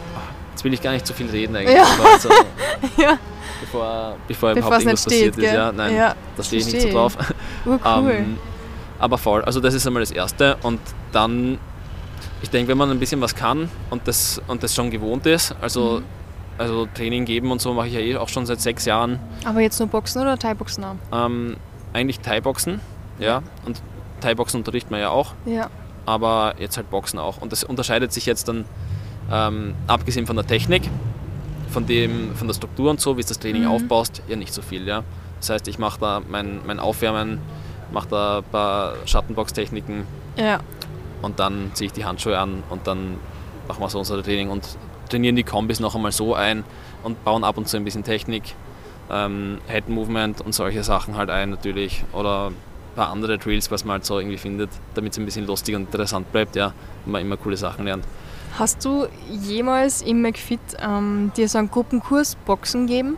jetzt 0.52 0.64
will 0.64 0.72
ich 0.74 0.82
gar 0.82 0.92
nicht 0.92 1.06
zu 1.06 1.12
viel 1.14 1.28
reden 1.30 1.56
eigentlich, 1.56 1.76
Ja. 1.76 1.84
also, 2.12 2.28
Ja. 2.96 3.18
bevor, 3.60 4.16
bevor 4.28 4.50
Bevor 4.50 4.52
überhaupt 4.52 4.74
irgendwas 4.80 5.04
passiert 5.04 5.34
steht, 5.34 5.44
ist. 5.44 5.50
gell? 5.50 5.54
Ja, 5.54 5.72
nein, 5.72 5.94
Ja, 5.96 6.14
da 6.36 6.42
stehe 6.42 6.60
ich 6.62 6.72
nicht 6.72 6.82
so 6.82 6.90
drauf. 6.90 7.16
Oh, 7.66 7.70
cool. 7.70 7.80
Ähm, 8.18 8.38
aber 8.98 9.16
voll, 9.18 9.42
also 9.44 9.60
das 9.60 9.72
ist 9.74 9.86
einmal 9.86 10.02
das 10.02 10.10
Erste. 10.10 10.56
Und 10.62 10.78
dann, 11.12 11.58
ich 12.42 12.50
denke, 12.50 12.70
wenn 12.70 12.76
man 12.78 12.90
ein 12.90 12.98
bisschen 12.98 13.20
was 13.22 13.34
kann 13.34 13.70
und 13.88 14.06
das, 14.06 14.40
und 14.46 14.62
das 14.62 14.74
schon 14.74 14.90
gewohnt 14.90 15.24
ist, 15.26 15.54
also, 15.62 16.00
Mhm. 16.00 16.04
also 16.58 16.86
Training 16.94 17.24
geben 17.24 17.50
und 17.50 17.60
so 17.62 17.72
mache 17.72 17.86
ich 17.88 17.94
ja 17.94 18.00
eh 18.00 18.16
auch 18.18 18.28
schon 18.28 18.44
seit 18.44 18.60
sechs 18.60 18.84
Jahren. 18.84 19.18
Aber 19.46 19.60
jetzt 19.60 19.78
nur 19.78 19.88
Boxen 19.88 20.20
oder 20.20 20.36
Thai-Boxen 20.38 20.84
auch? 20.84 20.96
Ähm, 21.12 21.56
eigentlich 21.94 22.20
Thai-Boxen, 22.20 22.80
ja. 23.18 23.42
Und 23.64 23.80
Thai-Boxen 24.20 24.58
unterrichtet 24.60 24.90
man 24.90 25.00
ja 25.00 25.08
auch, 25.08 25.32
Ja. 25.46 25.70
aber 26.04 26.54
jetzt 26.58 26.76
halt 26.76 26.90
Boxen 26.90 27.18
auch. 27.18 27.38
Und 27.40 27.52
das 27.52 27.64
unterscheidet 27.64 28.12
sich 28.12 28.26
jetzt 28.26 28.48
dann, 28.48 28.66
ähm, 29.30 29.74
abgesehen 29.86 30.26
von 30.26 30.36
der 30.36 30.46
Technik, 30.46 30.82
von, 31.70 31.86
dem, 31.86 32.34
von 32.34 32.46
der 32.48 32.54
Struktur 32.54 32.90
und 32.90 33.00
so, 33.00 33.16
wie 33.16 33.22
du 33.22 33.28
das 33.28 33.38
Training 33.38 33.62
Mhm. 33.62 33.68
aufbaust, 33.70 34.22
ja 34.28 34.36
nicht 34.36 34.52
so 34.52 34.62
viel. 34.62 34.86
Ja. 34.86 35.04
Das 35.40 35.50
heißt, 35.50 35.68
ich 35.68 35.78
mache 35.78 36.00
da 36.00 36.20
mein, 36.28 36.60
mein 36.66 36.78
Aufwärmen, 36.80 37.38
mache 37.92 38.08
da 38.08 38.38
ein 38.38 38.44
paar 38.44 38.94
Schattenbox-Techniken, 39.06 40.04
Ja. 40.36 40.58
und 41.22 41.38
dann 41.38 41.70
ziehe 41.74 41.86
ich 41.86 41.92
die 41.92 42.04
Handschuhe 42.04 42.38
an 42.38 42.62
und 42.70 42.86
dann 42.86 43.16
machen 43.68 43.80
wir 43.82 43.88
so 43.88 43.98
unser 43.98 44.22
Training 44.22 44.50
und 44.50 44.66
trainieren 45.08 45.36
die 45.36 45.44
Kombis 45.44 45.80
noch 45.80 45.94
einmal 45.94 46.12
so 46.12 46.34
ein 46.34 46.64
und 47.02 47.24
bauen 47.24 47.44
ab 47.44 47.56
und 47.58 47.68
zu 47.68 47.76
ein 47.76 47.84
bisschen 47.84 48.04
Technik, 48.04 48.54
ähm, 49.10 49.58
Head 49.68 49.88
Movement 49.88 50.40
und 50.40 50.54
solche 50.54 50.82
Sachen 50.84 51.16
halt 51.16 51.30
ein 51.30 51.50
natürlich 51.50 52.04
oder 52.12 52.48
ein 52.48 52.54
paar 52.96 53.10
andere 53.10 53.38
Drills, 53.38 53.70
was 53.70 53.84
man 53.84 53.94
halt 53.94 54.04
so 54.04 54.18
irgendwie 54.18 54.38
findet, 54.38 54.70
damit 54.94 55.12
es 55.12 55.18
ein 55.18 55.24
bisschen 55.24 55.46
lustig 55.46 55.74
und 55.76 55.82
interessant 55.82 56.30
bleibt, 56.32 56.54
ja, 56.56 56.72
und 57.06 57.12
man 57.12 57.22
immer 57.22 57.36
coole 57.36 57.56
Sachen 57.56 57.84
lernt. 57.86 58.04
Hast 58.58 58.84
du 58.84 59.06
jemals 59.30 60.02
im 60.02 60.22
McFit 60.22 60.60
ähm, 60.80 61.32
dir 61.36 61.48
so 61.48 61.58
einen 61.58 61.70
Gruppenkurs 61.70 62.34
Boxen 62.46 62.86
gegeben? 62.86 63.16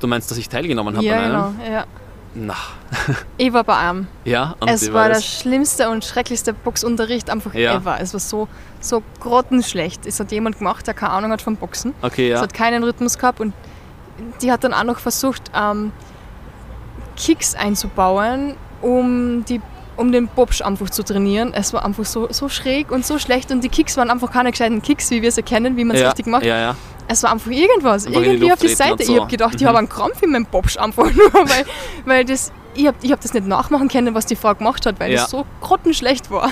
Du 0.00 0.06
meinst, 0.06 0.30
dass 0.30 0.38
ich 0.38 0.48
teilgenommen 0.48 0.96
habe 0.96 1.06
ja, 1.06 1.18
an 1.18 1.22
einem? 1.24 1.58
genau. 1.58 1.72
Ja. 1.74 1.84
Na, 2.34 2.54
Ich 3.36 3.52
war 3.52 3.62
bei 3.62 3.76
einem. 3.76 4.06
ja, 4.24 4.56
und 4.58 4.70
es 4.70 4.90
war 4.90 5.08
der 5.10 5.20
schlimmste 5.20 5.90
und 5.90 6.02
schrecklichste 6.02 6.54
Boxunterricht 6.54 7.28
einfach 7.28 7.52
Ja. 7.52 7.74
ever. 7.76 8.00
Es 8.00 8.14
war 8.14 8.20
so, 8.20 8.48
so 8.80 9.02
grottenschlecht. 9.20 10.06
Es 10.06 10.18
hat 10.18 10.32
jemand 10.32 10.56
gemacht, 10.58 10.86
der 10.86 10.94
keine 10.94 11.12
Ahnung 11.12 11.30
hat 11.30 11.42
vom 11.42 11.56
Boxen. 11.56 11.92
Okay, 12.00 12.30
Es 12.30 12.38
ja. 12.38 12.42
hat 12.42 12.54
keinen 12.54 12.84
Rhythmus 12.84 13.18
gehabt 13.18 13.40
und 13.40 13.52
die 14.40 14.50
hat 14.50 14.64
dann 14.64 14.72
auch 14.72 14.84
noch 14.84 14.98
versucht, 14.98 15.42
ähm, 15.54 15.92
Kicks 17.18 17.54
einzubauen, 17.54 18.54
um, 18.80 19.44
die, 19.44 19.60
um 19.96 20.12
den 20.12 20.28
Bobsch 20.28 20.62
einfach 20.62 20.90
zu 20.90 21.02
trainieren. 21.02 21.52
Es 21.54 21.72
war 21.72 21.84
einfach 21.84 22.04
so, 22.04 22.28
so 22.30 22.48
schräg 22.48 22.90
und 22.90 23.04
so 23.06 23.18
schlecht 23.18 23.50
und 23.50 23.62
die 23.62 23.68
Kicks 23.68 23.96
waren 23.96 24.10
einfach 24.10 24.30
keine 24.32 24.50
gescheiten 24.50 24.80
Kicks, 24.82 25.10
wie 25.10 25.22
wir 25.22 25.30
sie 25.32 25.42
kennen, 25.42 25.76
wie 25.76 25.84
man 25.84 25.96
es 25.96 26.02
ja, 26.02 26.08
richtig 26.08 26.26
macht. 26.26 26.44
Ja, 26.44 26.58
ja. 26.58 26.76
Es 27.08 27.22
war 27.22 27.32
einfach 27.32 27.50
irgendwas, 27.50 28.04
die 28.06 28.12
irgendwie 28.14 28.36
Luft 28.48 28.52
auf 28.54 28.58
die 28.60 28.66
und 28.68 28.76
Seite. 28.76 29.04
so. 29.04 29.12
Ich 29.14 29.18
habe 29.20 29.30
gedacht, 29.30 29.54
ich 29.56 29.62
Mhm. 29.62 29.66
habe 29.66 29.78
einen 29.78 29.88
Krampf 29.88 30.22
in 30.22 30.30
meinem 30.32 30.46
Bobsch 30.46 30.76
einfach 30.78 31.04
nur, 31.12 31.32
weil, 31.34 31.64
weil 32.04 32.24
das, 32.24 32.52
ich 32.74 32.86
habe 32.86 32.96
ich 33.02 33.12
hab 33.12 33.20
das 33.20 33.34
nicht 33.34 33.46
nachmachen 33.46 33.88
können, 33.88 34.14
was 34.14 34.24
die 34.24 34.36
Frau 34.36 34.54
gemacht 34.54 34.86
hat, 34.86 34.98
weil 34.98 35.12
das 35.14 35.30
so 35.30 35.44
grottenschlecht 35.60 36.30
war. 36.30 36.50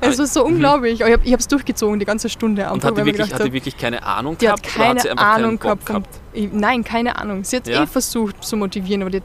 es 0.00 0.18
war 0.18 0.26
so 0.26 0.44
unglaublich. 0.44 1.04
Aber 1.04 1.12
Ich 1.22 1.32
habe 1.32 1.40
es 1.40 1.48
durchgezogen, 1.48 1.98
die 1.98 2.06
ganze 2.06 2.28
Stunde. 2.30 2.62
Und 2.70 2.84
einfach, 2.84 2.88
hat 2.90 2.96
die, 2.96 3.00
ich 3.02 3.06
wirklich, 3.18 3.34
hat 3.34 3.44
die 3.44 3.52
wirklich 3.52 3.76
keine 3.76 4.02
Ahnung 4.02 4.38
die 4.38 4.48
hat 4.48 4.62
gehabt? 4.62 4.78
oder 4.78 4.86
hat 4.88 4.96
keine 5.02 5.14
keinen 5.16 5.44
Ahnung 5.44 5.58
Bock 5.58 5.84
gehabt. 5.84 6.08
Ich, 6.32 6.48
nein, 6.52 6.82
keine 6.82 7.16
Ahnung. 7.16 7.44
Sie 7.44 7.56
hat 7.56 7.66
Ja? 7.68 7.82
eh 7.82 7.86
versucht 7.86 8.42
zu 8.42 8.56
motivieren, 8.56 9.02
aber 9.02 9.10
die 9.10 9.18
hat 9.18 9.24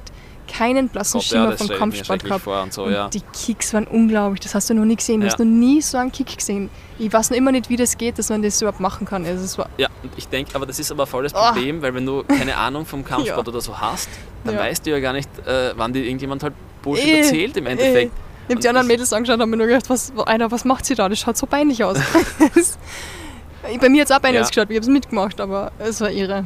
keinen 0.52 0.89
blassen 0.89 1.20
Gott, 1.20 1.30
ja, 1.30 1.38
Schimmer 1.41 1.52
das 1.52 1.62
vom 1.62 1.70
Kampfsport 1.78 2.24
gehabt. 2.24 2.47
und 2.47 2.74
so, 2.74 2.84
und 2.84 2.91
ja. 2.93 3.08
die 3.10 3.22
Kicks 3.22 3.74
waren 3.74 3.86
unglaublich, 3.88 4.39
das 4.41 4.56
hast 4.56 4.70
du 4.70 4.74
noch 4.74 4.86
nie 4.86 4.95
gesehen. 4.95 5.22
Du 5.22 5.28
Ja. 5.28 5.32
hast 5.34 5.39
noch 5.39 5.45
nie 5.45 5.82
so 5.82 5.97
einen 5.97 6.12
Kick 6.12 6.36
gesehen. 6.38 6.70
Ich 6.97 7.12
weiß 7.14 7.30
noch 7.30 7.38
immer 7.38 7.52
nicht, 7.52 7.70
wie 7.70 7.76
das 7.78 7.97
geht, 7.97 8.18
dass 8.20 8.30
man 8.30 8.41
das 8.41 8.62
überhaupt 8.62 8.80
machen 8.80 9.06
kann. 9.08 9.26
Also 9.26 9.43
es 9.45 9.58
war, 9.58 9.70
Ja, 9.78 9.88
ich 10.18 10.28
denke, 10.28 10.54
aber 10.56 10.66
das 10.66 10.80
ist 10.80 10.91
aber 10.91 11.06
voll 11.08 11.24
das 11.24 11.34
Oh. 11.36 11.38
Problem, 11.54 11.82
weil 11.82 11.93
wenn 11.93 12.06
du 12.06 12.24
keine 12.24 12.58
Ahnung 12.58 12.86
vom 12.86 13.06
Kampfsport 13.06 13.47
Ja. 13.47 13.52
oder 13.54 13.62
so 13.62 13.80
hast, 13.80 14.10
dann 14.43 14.56
Ja. 14.56 14.62
weißt 14.62 14.86
du 14.86 14.91
ja 14.91 15.00
gar 15.00 15.14
nicht, 15.14 15.30
äh, 15.47 15.72
wann 15.78 15.93
dir 15.93 16.04
irgendjemand 16.04 16.43
halt 16.43 16.54
Bullshit 16.82 17.06
Eh, 17.08 17.18
erzählt 17.20 17.58
im 17.58 17.66
Endeffekt. 17.68 18.12
Ich 18.47 18.56
habe 18.56 18.62
die 18.62 18.68
anderen 18.70 18.88
Mädels 18.88 19.14
angeschaut 19.14 19.36
und 19.36 19.41
habe 19.41 19.52
mir 19.52 19.58
nur 19.58 19.68
gedacht, 19.68 19.89
was, 19.89 20.12
einer, 20.26 20.50
was 20.52 20.66
macht 20.66 20.84
sie 20.86 20.95
da? 20.95 21.08
Das 21.08 21.20
schaut 21.20 21.38
so 21.38 21.45
peinlich 21.45 21.84
aus. 21.84 21.97
Bei 23.80 23.89
mir 23.89 24.02
hat 24.02 24.10
es 24.10 24.16
auch 24.16 24.22
peinlich 24.22 24.39
Ja. 24.39 24.41
ausgeschaut, 24.45 24.70
ich 24.70 24.76
habe 24.78 24.84
es 24.84 24.88
mitgemacht, 24.88 25.39
aber 25.39 25.72
es 25.80 26.02
war 26.02 26.10
irre. 26.10 26.45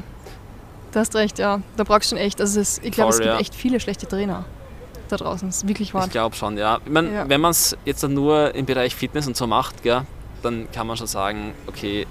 Du 0.94 1.00
hast 1.00 1.16
recht, 1.16 1.39
ja. 1.39 1.62
Da 1.76 1.84
brauchst 1.84 2.12
du 2.12 2.16
schon 2.16 2.24
echt, 2.24 2.39
also 2.39 2.60
es, 2.60 2.80
ich 2.84 2.91
glaube, 2.91 3.10
es 3.10 3.18
gibt 3.18 3.28
ja. 3.28 3.39
echt 3.39 3.56
viele 3.56 3.80
schlechte 3.80 4.08
Trainer 4.08 4.46
da 5.10 5.18
draußen. 5.18 5.48
Das 5.48 5.58
ist 5.58 5.68
wirklich 5.68 5.94
wahr. 5.94 6.06
Ich 6.06 6.12
glaube 6.12 6.36
schon, 6.36 6.58
ja. 6.58 6.80
Ich 6.86 6.91
mein, 6.91 7.12
Ja. 7.12 7.28
Wenn 7.28 7.41
man 7.41 7.52
es 7.52 7.76
jetzt 7.84 8.04
dann 8.04 8.14
nur 8.14 8.54
im 8.54 8.66
Bereich 8.66 8.96
Fitness 8.96 9.28
und 9.28 9.36
so 9.36 9.48
macht, 9.48 9.82
gell, 9.82 10.04
dann 10.44 10.72
kann 10.72 10.86
man 10.86 10.96
schon 10.96 11.08
sagen, 11.08 11.54
okay, 11.68 12.06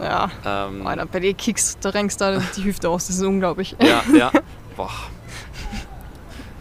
Ja, 0.00 0.30
ähm, 0.46 0.86
Alter, 0.86 1.06
bei 1.06 1.20
den 1.20 1.36
Kicks, 1.36 1.78
da 1.80 1.90
renkst 1.90 2.20
du 2.20 2.42
die 2.56 2.64
Hüfte 2.64 2.88
aus, 2.88 3.06
das 3.06 3.16
ist 3.16 3.22
unglaublich. 3.22 3.74
ja, 3.80 4.02
ja, 4.14 4.30
boah. 4.76 4.90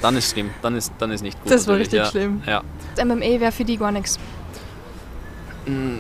Dann 0.02 0.16
ist 0.16 0.32
schlimm, 0.32 0.50
dann 0.62 0.76
ist, 0.76 0.94
dann 0.98 1.12
ist 1.12 1.22
nicht 1.22 1.42
gut. 1.44 1.52
Das 1.52 1.68
war 1.68 1.76
richtig 1.76 2.00
ja. 2.00 2.06
schlimm. 2.06 2.42
Ja. 2.46 2.64
Das 2.96 3.06
MMA 3.06 3.40
wäre 3.40 3.52
für 3.52 3.66
die 3.66 3.78
gar 3.78 3.92
nichts. 3.92 4.18
Mm, 5.66 6.00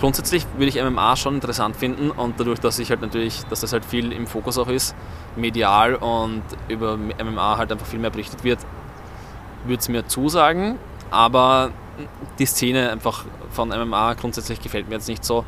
Grundsätzlich 0.00 0.46
würde 0.58 0.66
ich 0.66 0.82
MMA 0.82 1.16
schon 1.16 1.36
interessant 1.36 1.74
finden 1.76 2.10
und 2.10 2.38
dadurch, 2.38 2.58
dass 2.60 2.78
ich 2.78 2.90
halt 2.90 3.00
natürlich, 3.00 3.44
dass 3.44 3.60
das 3.60 3.72
halt 3.72 3.84
viel 3.84 4.12
im 4.12 4.26
Fokus 4.26 4.58
auch 4.58 4.68
ist, 4.68 4.94
medial 5.36 5.94
und 5.94 6.42
über 6.68 6.96
MMA 6.98 7.56
halt 7.56 7.72
einfach 7.72 7.86
viel 7.86 7.98
mehr 7.98 8.10
berichtet 8.10 8.44
wird, 8.44 8.58
würde 9.64 9.80
es 9.80 9.88
mir 9.88 10.06
zusagen, 10.06 10.78
aber 11.10 11.70
die 12.38 12.44
Szene 12.46 12.90
einfach 12.90 13.24
von 13.50 13.70
MMA 13.70 14.14
grundsätzlich 14.14 14.60
gefällt 14.60 14.88
mir 14.88 14.96
jetzt 14.96 15.08
nicht 15.08 15.24
so. 15.24 15.44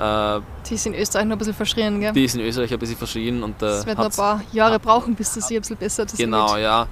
Äh, 0.00 0.40
Die 0.68 0.74
ist 0.74 0.86
in 0.86 0.94
Österreich 0.94 1.26
noch 1.26 1.36
ein 1.36 1.38
bisschen 1.38 1.54
verschrien, 1.54 2.00
gell? 2.00 2.12
die 2.12 2.24
ist 2.24 2.34
in 2.34 2.40
Österreich 2.40 2.72
ein 2.72 2.78
bisschen 2.78 2.96
verschrien 2.96 3.42
und 3.42 3.56
äh, 3.62 3.66
Das 3.66 3.86
wird 3.86 3.98
noch 3.98 4.06
ein 4.06 4.10
paar 4.10 4.40
Jahre 4.52 4.80
brauchen, 4.80 5.14
bis 5.14 5.34
das 5.34 5.48
hier 5.48 5.58
ein 5.58 5.62
bisschen 5.62 5.76
besser 5.76 6.04
das 6.04 6.16
genau, 6.16 6.48
Image. 6.54 6.62
ja, 6.62 6.86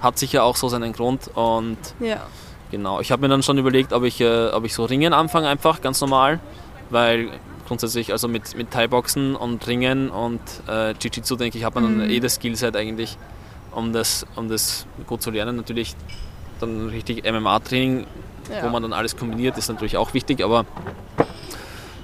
hat 0.00 0.18
sicher 0.18 0.42
auch 0.44 0.56
so 0.56 0.68
seinen 0.68 0.92
Grund 0.94 1.28
und 1.34 1.76
Ja. 2.00 2.22
Genau, 2.70 3.00
ich 3.00 3.10
habe 3.12 3.22
mir 3.22 3.28
dann 3.28 3.42
schon 3.42 3.56
überlegt, 3.58 3.92
ob 3.92 4.04
ich, 4.04 4.20
äh, 4.20 4.48
ob 4.48 4.64
ich 4.64 4.74
so 4.74 4.84
Ringen 4.84 5.12
anfange, 5.12 5.48
einfach 5.48 5.80
ganz 5.80 6.00
normal, 6.00 6.38
weil 6.90 7.28
grundsätzlich, 7.66 8.12
also 8.12 8.28
mit, 8.28 8.56
mit 8.56 8.70
Thai-Boxen 8.70 9.36
und 9.36 9.66
Ringen 9.66 10.10
und 10.10 10.40
äh, 10.68 10.92
Jiu-Jitsu, 10.92 11.36
denke 11.36 11.58
ich, 11.58 11.64
hat 11.64 11.74
man 11.74 11.84
dann 11.84 11.96
Mhm. 12.06 12.10
eh 12.10 12.20
das 12.20 12.34
Skillset 12.36 12.76
eigentlich, 12.76 13.16
um 13.72 13.92
das, 13.92 14.26
um 14.36 14.48
das 14.48 14.86
gut 15.06 15.22
zu 15.22 15.30
lernen. 15.30 15.56
Natürlich 15.56 15.94
dann 16.60 16.88
richtig 16.88 17.24
MMA-Training, 17.30 18.06
ja. 18.50 18.62
wo 18.64 18.68
man 18.68 18.82
dann 18.82 18.92
alles 18.92 19.16
kombiniert, 19.16 19.56
ist 19.58 19.68
natürlich 19.68 19.96
auch 19.96 20.12
wichtig, 20.14 20.42
aber 20.42 20.64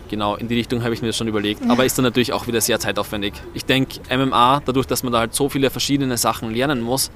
genau, 0.09 0.37
in 0.37 0.49
die 0.49 0.55
Richtung 0.55 0.83
habe 0.85 0.95
ich 0.95 1.03
mir 1.03 1.09
das 1.09 1.17
schon 1.17 1.29
überlegt. 1.29 1.63
Aber 1.69 1.85
ist 1.85 1.99
dann 1.99 2.05
natürlich 2.05 2.33
auch 2.33 2.47
wieder 2.47 2.61
sehr 2.61 2.79
zeitaufwendig. 2.79 3.35
Ich 3.55 3.65
denke, 3.65 4.01
MMA, 4.17 4.63
dadurch, 4.65 4.87
dass 4.87 5.03
man 5.03 5.13
da 5.13 5.21
halt 5.21 5.35
so 5.35 5.49
viele 5.49 5.71
verschiedene 5.71 6.17
Sachen 6.17 6.51
lernen 6.55 6.81
muss, 6.81 7.11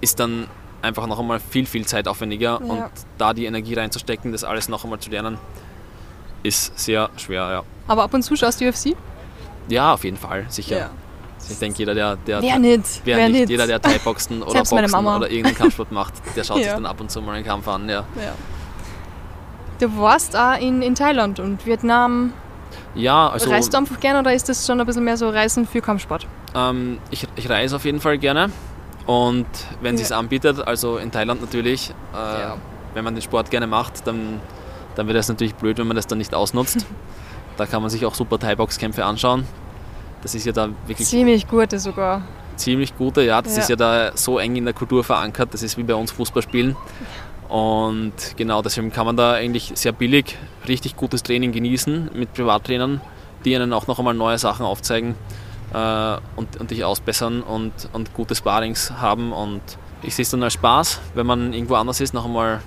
ist 0.00 0.20
dann 0.20 0.46
einfach 0.82 1.06
noch 1.06 1.18
einmal 1.18 1.40
viel, 1.40 1.66
viel 1.66 1.86
zeitaufwendiger. 1.86 2.60
Ja. 2.62 2.72
Und 2.72 2.84
da 3.18 3.32
die 3.34 3.46
Energie 3.46 3.74
reinzustecken, 3.74 4.32
das 4.32 4.44
alles 4.44 4.68
noch 4.68 4.84
einmal 4.84 4.98
zu 5.00 5.10
lernen, 5.10 5.38
ist 6.42 6.78
sehr 6.78 7.10
schwer, 7.16 7.50
ja. 7.50 7.62
Aber 7.86 8.02
ab 8.04 8.14
und 8.14 8.22
zu 8.22 8.36
schaust 8.36 8.60
du 8.60 8.68
UFC? 8.68 8.94
Ja, 9.68 9.94
auf 9.94 10.04
jeden 10.04 10.16
Fall, 10.16 10.46
sicher. 10.48 10.90
Ich 11.50 11.58
denke, 11.58 11.78
jeder, 11.78 11.94
der, 11.94 12.16
der 12.16 12.42
Wer 12.42 12.58
nicht? 12.58 13.00
wer 13.04 13.16
Wer 13.16 13.28
nicht, 13.28 13.40
nicht? 13.40 13.50
jeder, 13.50 13.66
der 13.66 13.80
Thai-Boxen 13.80 14.42
oder 14.42 14.58
Boxen 14.64 14.84
oder 14.94 15.30
irgendeinen 15.30 15.56
Kampfsport 15.56 15.92
macht, 15.92 16.14
der 16.36 16.44
schaut 16.44 16.56
sich 16.58 16.66
Ja. 16.66 16.74
dann 16.74 16.86
ab 16.86 17.00
und 17.00 17.10
zu 17.10 17.22
mal 17.22 17.34
einen 17.36 17.44
Kampf 17.44 17.66
an, 17.68 17.88
ja. 17.88 18.04
Ja. 18.16 18.34
Du 19.78 19.96
warst 19.98 20.36
auch 20.36 20.58
in, 20.60 20.82
in 20.82 20.94
Thailand 20.94 21.38
und 21.38 21.64
Vietnam. 21.64 22.32
Ja, 22.94 23.28
also 23.28 23.50
Reist 23.50 23.72
du 23.72 23.78
einfach 23.78 24.00
gerne 24.00 24.18
oder 24.20 24.34
ist 24.34 24.48
das 24.48 24.66
schon 24.66 24.80
ein 24.80 24.86
bisschen 24.86 25.04
mehr 25.04 25.16
so 25.16 25.28
Reisen 25.28 25.66
für 25.66 25.80
Kampfsport? 25.80 26.26
ähm, 26.54 26.98
ich, 27.10 27.26
ich 27.36 27.48
reise 27.48 27.76
auf 27.76 27.84
jeden 27.84 28.00
Fall 28.00 28.18
gerne. 28.18 28.50
Und 29.08 29.46
wenn 29.80 29.94
Ja. 29.96 30.02
es 30.02 30.08
sich 30.08 30.16
anbietet, 30.16 30.60
also 30.68 30.98
in 30.98 31.10
Thailand 31.10 31.40
natürlich, 31.40 31.94
äh, 32.14 32.16
Ja. 32.16 32.56
wenn 32.92 33.04
man 33.04 33.14
den 33.14 33.22
Sport 33.22 33.50
gerne 33.50 33.66
macht, 33.66 34.06
dann, 34.06 34.38
dann 34.96 35.06
wird 35.06 35.16
es 35.16 35.28
natürlich 35.30 35.54
blöd, 35.54 35.78
wenn 35.78 35.86
man 35.86 35.96
das 35.96 36.06
dann 36.06 36.18
nicht 36.18 36.34
ausnutzt. 36.34 36.84
da 37.56 37.64
kann 37.64 37.80
man 37.80 37.90
sich 37.90 38.04
auch 38.04 38.14
super 38.14 38.38
Thai-Box-Kämpfe 38.38 39.04
anschauen. 39.06 39.44
Das 40.22 40.34
ist 40.34 40.44
ja 40.44 40.52
da 40.52 40.68
wirklich 40.86 41.08
Ziemlich 41.08 41.48
gute 41.48 41.78
sogar. 41.78 42.20
ziemlich 42.56 42.96
gute, 42.98 43.22
ja. 43.22 43.40
Das 43.40 43.56
Ja. 43.56 43.62
ist 43.62 43.70
ja 43.70 43.76
da 43.76 44.10
so 44.14 44.38
eng 44.38 44.56
in 44.56 44.64
der 44.66 44.74
Kultur 44.74 45.02
verankert. 45.02 45.54
Das 45.54 45.62
ist 45.62 45.78
wie 45.78 45.84
bei 45.84 45.94
uns 45.94 46.10
Fußballspielen. 46.10 46.76
Und 47.48 48.12
genau 48.36 48.60
deswegen 48.60 48.92
kann 48.92 49.06
man 49.06 49.16
da 49.16 49.32
eigentlich 49.32 49.72
sehr 49.74 49.92
billig 49.92 50.36
richtig 50.66 50.96
gutes 50.96 51.22
Training 51.22 51.52
genießen 51.52 52.10
mit 52.12 52.34
Privattrainern, 52.34 53.00
die 53.46 53.56
einen 53.56 53.72
auch 53.72 53.86
noch 53.86 53.98
einmal 53.98 54.12
neue 54.12 54.36
Sachen 54.38 54.66
aufzeigen 54.66 55.14
und, 55.72 56.56
und 56.58 56.70
dich 56.70 56.84
ausbessern 56.84 57.42
und, 57.42 57.72
und 57.92 58.14
gute 58.14 58.34
Sparings 58.34 58.92
haben. 58.92 59.32
Und 59.32 59.60
ich 60.02 60.14
sehe 60.14 60.22
es 60.22 60.30
dann 60.30 60.42
als 60.42 60.54
Spaß, 60.54 61.00
wenn 61.14 61.26
man 61.26 61.52
irgendwo 61.52 61.74
anders 61.74 62.00
ist, 62.00 62.14
noch 62.14 62.24
einmal 62.24 62.60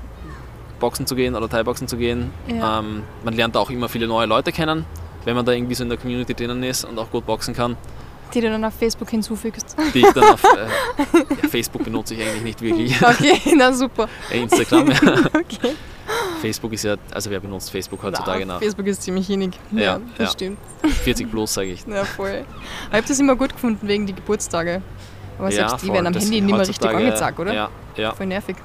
Boxen 0.79 1.07
zu 1.07 1.15
gehen 1.15 1.35
oder 1.35 1.47
Thai-Boxen 1.47 1.87
zu 1.87 1.95
gehen. 1.95 2.31
Ja. 2.47 2.79
Ähm, 2.79 3.03
man 3.23 3.33
lernt 3.33 3.55
auch 3.55 3.69
immer 3.69 3.87
viele 3.87 4.07
neue 4.07 4.25
Leute 4.25 4.51
kennen, 4.51 4.85
wenn 5.23 5.35
man 5.35 5.45
da 5.45 5.53
irgendwie 5.53 5.75
so 5.75 5.83
in 5.83 5.89
der 5.89 5.97
Community 5.97 6.33
drinnen 6.33 6.63
ist 6.63 6.83
und 6.83 6.99
auch 6.99 7.09
gut 7.09 7.25
boxen 7.25 7.53
kann. 7.53 7.77
Die 8.33 8.41
du 8.41 8.49
dann 8.49 8.63
auf 8.63 8.73
Facebook 8.73 9.09
hinzufügst. 9.09 9.75
die 9.93 9.99
ich 9.99 10.11
dann 10.13 10.23
auf 10.23 10.43
äh, 10.57 11.17
ja, 11.41 11.49
Facebook 11.49 11.83
benutze 11.83 12.15
ich 12.15 12.21
eigentlich 12.21 12.43
nicht 12.43 12.61
wirklich. 12.61 13.01
Okay, 13.01 13.39
na 13.57 13.71
super. 13.73 14.07
Äh, 14.31 14.41
Instagram, 14.41 14.91
ja. 14.91 14.97
Okay. 15.27 15.75
Facebook 16.41 16.73
ist 16.73 16.83
ja, 16.83 16.95
also 17.13 17.29
wer 17.29 17.39
benutzt 17.39 17.71
Facebook 17.71 18.01
heutzutage 18.03 18.45
Na, 18.45 18.53
nach 18.55 18.59
Facebook 18.61 18.87
ist 18.87 19.01
ziemlich 19.03 19.27
hinig. 19.27 19.57
Ja, 19.71 19.81
Ja, 19.81 19.99
das 20.17 20.27
ja. 20.27 20.31
stimmt. 20.33 20.57
40 21.03 21.29
plus, 21.31 21.53
sage 21.53 21.69
ich. 21.69 21.85
Ja, 21.87 22.03
voll. 22.05 22.43
Ich 22.89 22.97
habe 22.97 23.07
das 23.07 23.19
immer 23.19 23.35
gut 23.35 23.53
gefunden 23.53 23.87
wegen 23.87 24.05
die 24.05 24.13
Geburtstage. 24.13 24.81
Aber 25.39 25.51
selbst 25.51 25.81
die 25.81 25.87
voll, 25.87 25.95
werden 25.95 26.07
am 26.07 26.13
das 26.13 26.23
Handy 26.23 26.41
nicht 26.41 26.51
mehr 26.55 26.67
richtig 26.67 26.87
angezeigt, 26.89 27.39
oder? 27.39 27.53
Ja, 27.53 27.69
ja. 27.95 28.13
Voll 28.13 28.25
nervig. 28.27 28.55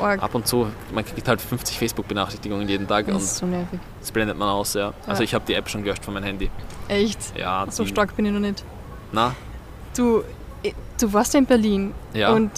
Arg. 0.00 0.22
Ab 0.22 0.34
und 0.34 0.46
zu, 0.46 0.68
man 0.94 1.04
kriegt 1.04 1.26
halt 1.28 1.40
50 1.40 1.76
Facebook-Benachrichtigungen 1.78 2.68
jeden 2.68 2.86
Tag 2.86 3.06
Das 3.06 3.14
und 3.16 3.20
ist 3.22 3.36
so 3.36 3.46
nervig. 3.46 3.78
das 4.00 4.10
blendet 4.12 4.38
man 4.38 4.48
aus, 4.48 4.74
ja. 4.74 4.94
Also 5.06 5.22
ich 5.22 5.34
habe 5.34 5.44
die 5.46 5.54
App 5.54 5.68
schon 5.68 5.82
gelöscht 5.82 6.04
von 6.04 6.14
meinem 6.14 6.24
Handy. 6.24 6.50
Echt? 6.88 7.18
Ja, 7.36 7.66
So 7.68 7.84
stark 7.84 8.14
bin 8.16 8.24
ich 8.26 8.32
noch 8.32 8.40
nicht. 8.40 8.64
Na, 9.10 9.34
Du, 9.94 10.22
du 10.98 11.12
warst 11.12 11.34
ja 11.34 11.40
in 11.40 11.46
Berlin 11.46 11.92
ja. 12.14 12.32
und 12.32 12.50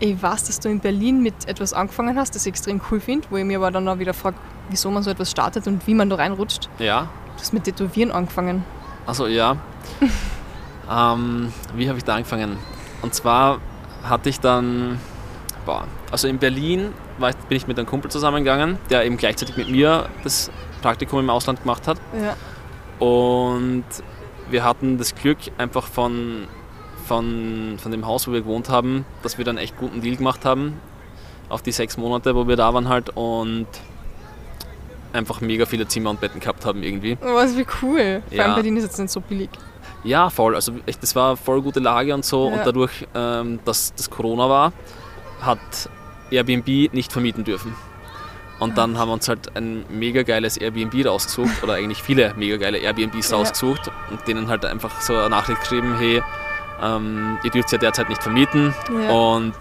ich 0.00 0.22
weiß, 0.22 0.44
dass 0.44 0.60
du 0.60 0.68
in 0.68 0.80
Berlin 0.80 1.22
mit 1.22 1.48
etwas 1.48 1.72
angefangen 1.72 2.16
hast, 2.16 2.34
das 2.34 2.46
ich 2.46 2.50
extrem 2.50 2.80
cool 2.90 3.00
finde, 3.00 3.26
wo 3.30 3.36
ich 3.36 3.44
mir 3.44 3.58
aber 3.58 3.70
dann 3.70 3.88
auch 3.88 3.98
wieder 3.98 4.14
frage, 4.14 4.36
wieso 4.70 4.90
man 4.90 5.02
so 5.02 5.10
etwas 5.10 5.30
startet 5.30 5.66
und 5.66 5.86
wie 5.86 5.94
man 5.94 6.08
da 6.10 6.16
reinrutscht. 6.16 6.68
ja. 6.78 7.08
Du 7.36 7.42
hast 7.42 7.52
mit 7.52 7.62
Tätowieren 7.62 8.10
angefangen. 8.10 8.64
Also 9.06 9.28
ja. 9.28 9.56
ähm, 10.90 11.52
wie 11.76 11.88
habe 11.88 11.98
ich 11.98 12.04
da 12.04 12.16
angefangen? 12.16 12.56
Und 13.00 13.14
zwar 13.14 13.60
hatte 14.02 14.28
ich 14.28 14.40
dann, 14.40 14.98
boah, 15.64 15.84
also 16.10 16.26
in 16.26 16.38
Berlin 16.38 16.92
war 17.18 17.30
ich, 17.30 17.36
bin 17.36 17.56
ich 17.56 17.68
mit 17.68 17.78
einem 17.78 17.86
Kumpel 17.86 18.10
zusammengegangen, 18.10 18.76
der 18.90 19.04
eben 19.04 19.16
gleichzeitig 19.16 19.56
mit 19.56 19.70
mir 19.70 20.08
das 20.24 20.50
Praktikum 20.82 21.20
im 21.20 21.30
Ausland 21.30 21.60
gemacht 21.60 21.86
hat. 21.86 22.00
Ja. 22.12 22.34
Und 22.98 23.84
wir 24.50 24.64
hatten 24.64 24.98
das 24.98 25.14
Glück 25.14 25.38
einfach 25.58 25.86
von, 25.86 26.48
von, 27.08 27.76
von 27.82 27.90
dem 27.90 28.06
Haus, 28.06 28.28
wo 28.28 28.32
wir 28.32 28.42
gewohnt 28.42 28.68
haben, 28.68 29.04
dass 29.22 29.38
wir 29.38 29.44
dann 29.44 29.56
echt 29.58 29.76
guten 29.78 30.00
Deal 30.00 30.16
gemacht 30.16 30.44
haben. 30.44 30.80
Auf 31.48 31.62
die 31.62 31.72
sechs 31.72 31.96
Monate, 31.96 32.34
wo 32.36 32.46
wir 32.46 32.56
da 32.56 32.74
waren 32.74 32.88
halt 32.88 33.10
und 33.16 33.66
einfach 35.12 35.40
mega 35.40 35.64
viele 35.64 35.88
Zimmer 35.88 36.10
und 36.10 36.20
Betten 36.20 36.40
gehabt 36.40 36.66
haben 36.66 36.82
irgendwie. 36.82 37.16
Oh, 37.22 37.34
Was 37.34 37.56
wie 37.56 37.66
cool. 37.82 38.22
Vor 38.28 38.36
Ja. 38.36 38.44
allem 38.44 38.54
Berlin 38.56 38.76
ist 38.76 38.84
jetzt 38.84 38.98
nicht 38.98 39.10
so 39.10 39.20
billig. 39.20 39.48
Ja, 40.04 40.28
voll. 40.30 40.54
Also 40.54 40.72
echt, 40.86 41.02
das 41.02 41.16
war 41.16 41.36
voll 41.36 41.62
gute 41.62 41.80
Lage 41.80 42.14
und 42.14 42.24
so. 42.24 42.48
Ja. 42.50 42.56
Und 42.58 42.66
dadurch, 42.66 43.06
ähm, 43.14 43.58
dass 43.64 43.94
das 43.94 44.10
Corona 44.10 44.48
war, 44.48 44.72
hat 45.40 45.58
Airbnb 46.30 46.92
nicht 46.92 47.10
vermieten 47.12 47.44
dürfen. 47.44 47.74
Und 48.60 48.76
dann 48.76 48.98
haben 48.98 49.08
wir 49.08 49.14
uns 49.14 49.28
halt 49.28 49.56
ein 49.56 49.84
mega 49.88 50.24
geiles 50.24 50.56
Airbnb 50.56 51.06
rausgesucht 51.06 51.62
oder 51.62 51.74
eigentlich 51.74 52.02
viele 52.02 52.34
mega 52.36 52.56
geile 52.56 52.78
Airbnbs 52.78 53.32
rausgesucht 53.32 53.90
und 54.10 54.26
denen 54.26 54.48
halt 54.48 54.64
einfach 54.64 55.00
so 55.00 55.14
eine 55.16 55.30
Nachricht 55.30 55.60
geschrieben, 55.60 55.94
hey, 55.96 56.22
ähm, 56.82 57.38
ihr 57.44 57.50
dürft 57.50 57.72
ja 57.72 57.78
derzeit 57.78 58.08
nicht 58.08 58.22
vermieten 58.22 58.74
Ja. 59.02 59.10
und 59.10 59.54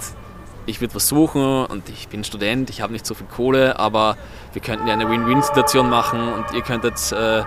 ich 0.65 0.81
würde 0.81 0.95
was 0.95 1.07
suchen 1.07 1.65
und 1.65 1.87
ich 1.89 2.09
bin 2.09 2.23
Student, 2.25 2.69
ich 2.69 2.81
habe 2.81 2.91
nicht 2.91 3.05
so 3.05 3.13
viel 3.15 3.27
Kohle, 3.27 3.79
aber 3.79 4.17
wir 4.53 4.61
könnten 4.61 4.85
ja 4.87 4.93
eine 4.93 5.09
Win-Win-Situation 5.09 5.89
machen 5.89 6.19
und 6.33 6.45
ihr 6.53 6.61
könntet 6.61 7.11
äh, 7.13 7.43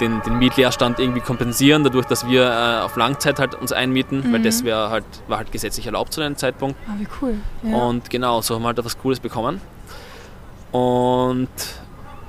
den, 0.00 0.20
den 0.22 0.38
Mietleerstand 0.40 0.98
irgendwie 0.98 1.20
kompensieren, 1.20 1.84
dadurch, 1.84 2.06
dass 2.06 2.26
wir 2.26 2.50
äh, 2.50 2.82
auf 2.82 2.96
Langzeit 2.96 3.38
halt 3.38 3.54
uns 3.54 3.70
einmieten, 3.70 4.24
weil 4.32 4.40
Mhm. 4.40 4.44
das 4.44 4.64
wär 4.64 4.90
halt, 4.90 5.04
war 5.28 5.38
halt 5.38 5.52
gesetzlich 5.52 5.86
erlaubt 5.86 6.12
zu 6.12 6.20
dem 6.20 6.36
Zeitpunkt. 6.36 6.76
Ah, 6.88 6.94
wie 6.98 7.06
cool. 7.22 7.34
Ja. 7.62 7.76
Und 7.76 8.10
genau, 8.10 8.40
so 8.42 8.56
haben 8.56 8.62
wir 8.62 8.66
halt 8.68 8.78
da 8.78 8.84
was 8.84 8.98
Cooles 8.98 9.20
bekommen. 9.20 9.60
Und 10.72 11.48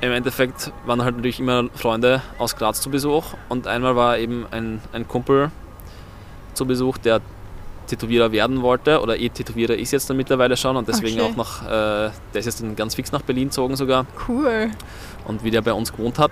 im 0.01 0.11
Endeffekt 0.11 0.71
waren 0.85 1.03
halt 1.03 1.15
natürlich 1.15 1.39
immer 1.39 1.63
Freunde 1.73 2.21
aus 2.37 2.55
Graz 2.55 2.81
zu 2.81 2.91
Besuch. 2.91 3.23
Und 3.49 3.65
einmal 3.65 3.95
war 3.95 4.19
eben 4.19 4.45
ein, 4.51 4.81
ein 4.93 5.07
Kumpel 5.07 5.49
zu 6.55 6.65
Besuch, 6.65 6.97
der 6.97 7.21
Tätowierer 7.87 8.31
werden 8.31 8.61
wollte 8.61 8.99
oder 9.01 9.17
eh 9.17 9.29
Tätowierer 9.29 9.75
ist 9.75 9.91
jetzt 9.91 10.09
dann 10.09 10.17
mittlerweile 10.17 10.57
schon 10.57 10.75
und 10.75 10.87
deswegen 10.87 11.19
Okay. 11.19 11.31
auch 11.31 11.35
nach, 11.35 11.63
äh, 11.63 11.69
der 12.33 12.39
ist 12.39 12.45
jetzt 12.45 12.61
dann 12.61 12.75
ganz 12.75 12.95
fix 12.95 13.11
nach 13.11 13.21
Berlin 13.21 13.49
gezogen 13.49 13.75
sogar. 13.75 14.05
Cool. 14.27 14.71
Und 15.25 15.43
wie 15.43 15.51
der 15.51 15.61
bei 15.61 15.73
uns 15.73 15.91
gewohnt 15.91 16.17
hat, 16.17 16.31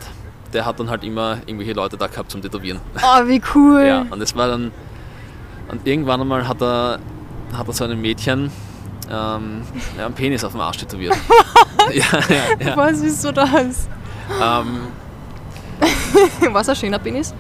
der 0.51 0.65
hat 0.65 0.79
dann 0.79 0.89
halt 0.89 1.03
immer 1.03 1.37
irgendwelche 1.45 1.73
Leute 1.73 1.97
da 1.97 2.07
gehabt 2.07 2.31
zum 2.31 2.41
Tätowieren. 2.41 2.79
Oh, 2.95 3.27
wie 3.27 3.41
cool. 3.55 3.83
Ja, 3.85 4.05
und 4.09 4.21
es 4.21 4.35
war 4.35 4.47
dann. 4.47 4.71
Und 5.69 5.87
irgendwann 5.87 6.21
einmal 6.21 6.47
hat 6.47 6.61
er, 6.61 6.99
hat 7.55 7.67
er 7.67 7.73
so 7.73 7.83
einem 7.83 8.01
Mädchen 8.01 8.51
ähm, 9.09 9.61
ja, 9.97 10.05
einen 10.05 10.13
Penis 10.13 10.43
auf 10.43 10.51
dem 10.51 10.61
Arsch 10.61 10.77
tätowiert. 10.77 11.15
ja, 11.93 12.05
ja, 12.29 12.67
ja. 12.67 12.77
Was 12.77 12.99
ist 13.01 13.21
so 13.21 13.31
das? 13.31 13.87
Ähm, 14.41 14.87
Was 16.53 16.69
ein 16.69 16.75
schöner 16.75 16.99
Penis. 16.99 17.33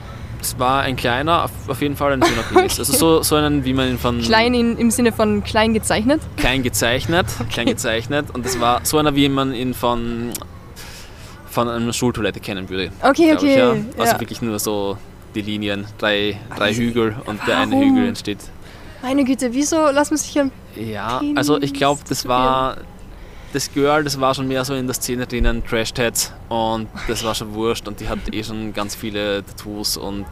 Es 0.43 0.59
war 0.59 0.81
ein 0.81 0.95
kleiner, 0.95 1.49
auf, 1.67 1.81
jeden 1.81 1.95
Fall 1.95 2.13
ein 2.13 2.23
schöner 2.23 2.43
Penis. 2.53 2.77
Also 2.79 2.93
so, 2.93 3.23
so 3.23 3.35
einen, 3.35 3.65
wie 3.65 3.73
man 3.73 3.89
ihn 3.89 3.97
von 3.97 4.21
Klein 4.21 4.53
in, 4.53 4.77
im 4.77 4.91
Sinne 4.91 5.11
von 5.11 5.43
klein 5.43 5.73
gezeichnet. 5.73 6.21
klein 6.37 6.63
gezeichnet, 6.63 7.27
klein 7.49 7.65
gezeichnet. 7.65 8.27
Und 8.33 8.45
das 8.45 8.59
war 8.59 8.81
so 8.83 8.97
einer, 8.97 9.15
wie 9.15 9.29
man 9.29 9.53
ihn 9.53 9.73
von, 9.73 10.31
von 11.49 11.69
einer 11.69 11.93
Schultoilette 11.93 12.39
kennen 12.39 12.69
würde. 12.69 12.91
Okay, 13.01 13.33
okay. 13.33 13.51
Ich, 13.51 13.57
ja. 13.57 13.73
ja. 13.73 13.81
Also 13.97 14.19
wirklich 14.19 14.41
nur 14.41 14.59
so 14.59 14.97
die 15.33 15.41
Linien, 15.41 15.85
drei, 15.97 16.39
drei 16.55 16.73
Hügel 16.73 17.15
und 17.25 17.39
der 17.47 17.57
eine 17.57 17.71
Warum? 17.71 17.95
Hügel 17.95 18.07
entsteht 18.07 18.39
Meine 19.01 19.23
Güte, 19.23 19.51
wieso 19.53 19.89
lassen 19.89 20.11
wir 20.11 20.17
sich 20.17 20.39
ein 20.39 20.51
Ja, 20.75 21.19
Penis 21.19 21.37
also 21.37 21.59
ich 21.59 21.73
glaube, 21.73 22.01
das 22.07 22.27
war 22.27 22.77
das 23.53 23.71
Girl, 23.73 24.03
das 24.03 24.19
war 24.19 24.33
schon 24.33 24.47
mehr 24.47 24.65
so 24.65 24.73
in 24.73 24.87
der 24.87 24.93
Szene 24.95 25.25
drinnen, 25.27 25.63
Trash 25.65 25.93
Tats 25.93 26.33
und 26.49 26.87
das 27.07 27.23
war 27.23 27.33
schon 27.35 27.53
wurscht 27.53 27.87
und 27.87 27.99
die 27.99 28.09
hat 28.09 28.19
eh 28.33 28.43
schon 28.43 28.73
ganz 28.73 28.95
viele 28.95 29.43
Tattoos 29.45 29.95
und 29.97 30.25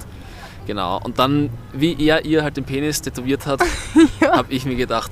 genau. 0.68 1.00
Und 1.04 1.20
dann, 1.20 1.50
wie 1.74 1.96
er 2.08 2.26
ihr 2.26 2.44
halt 2.44 2.58
den 2.58 2.64
Penis 2.66 3.02
tätowiert 3.02 3.46
hat, 3.46 3.62
habe 4.32 4.52
ich 4.54 4.66
mir 4.66 4.76
gedacht, 4.76 5.12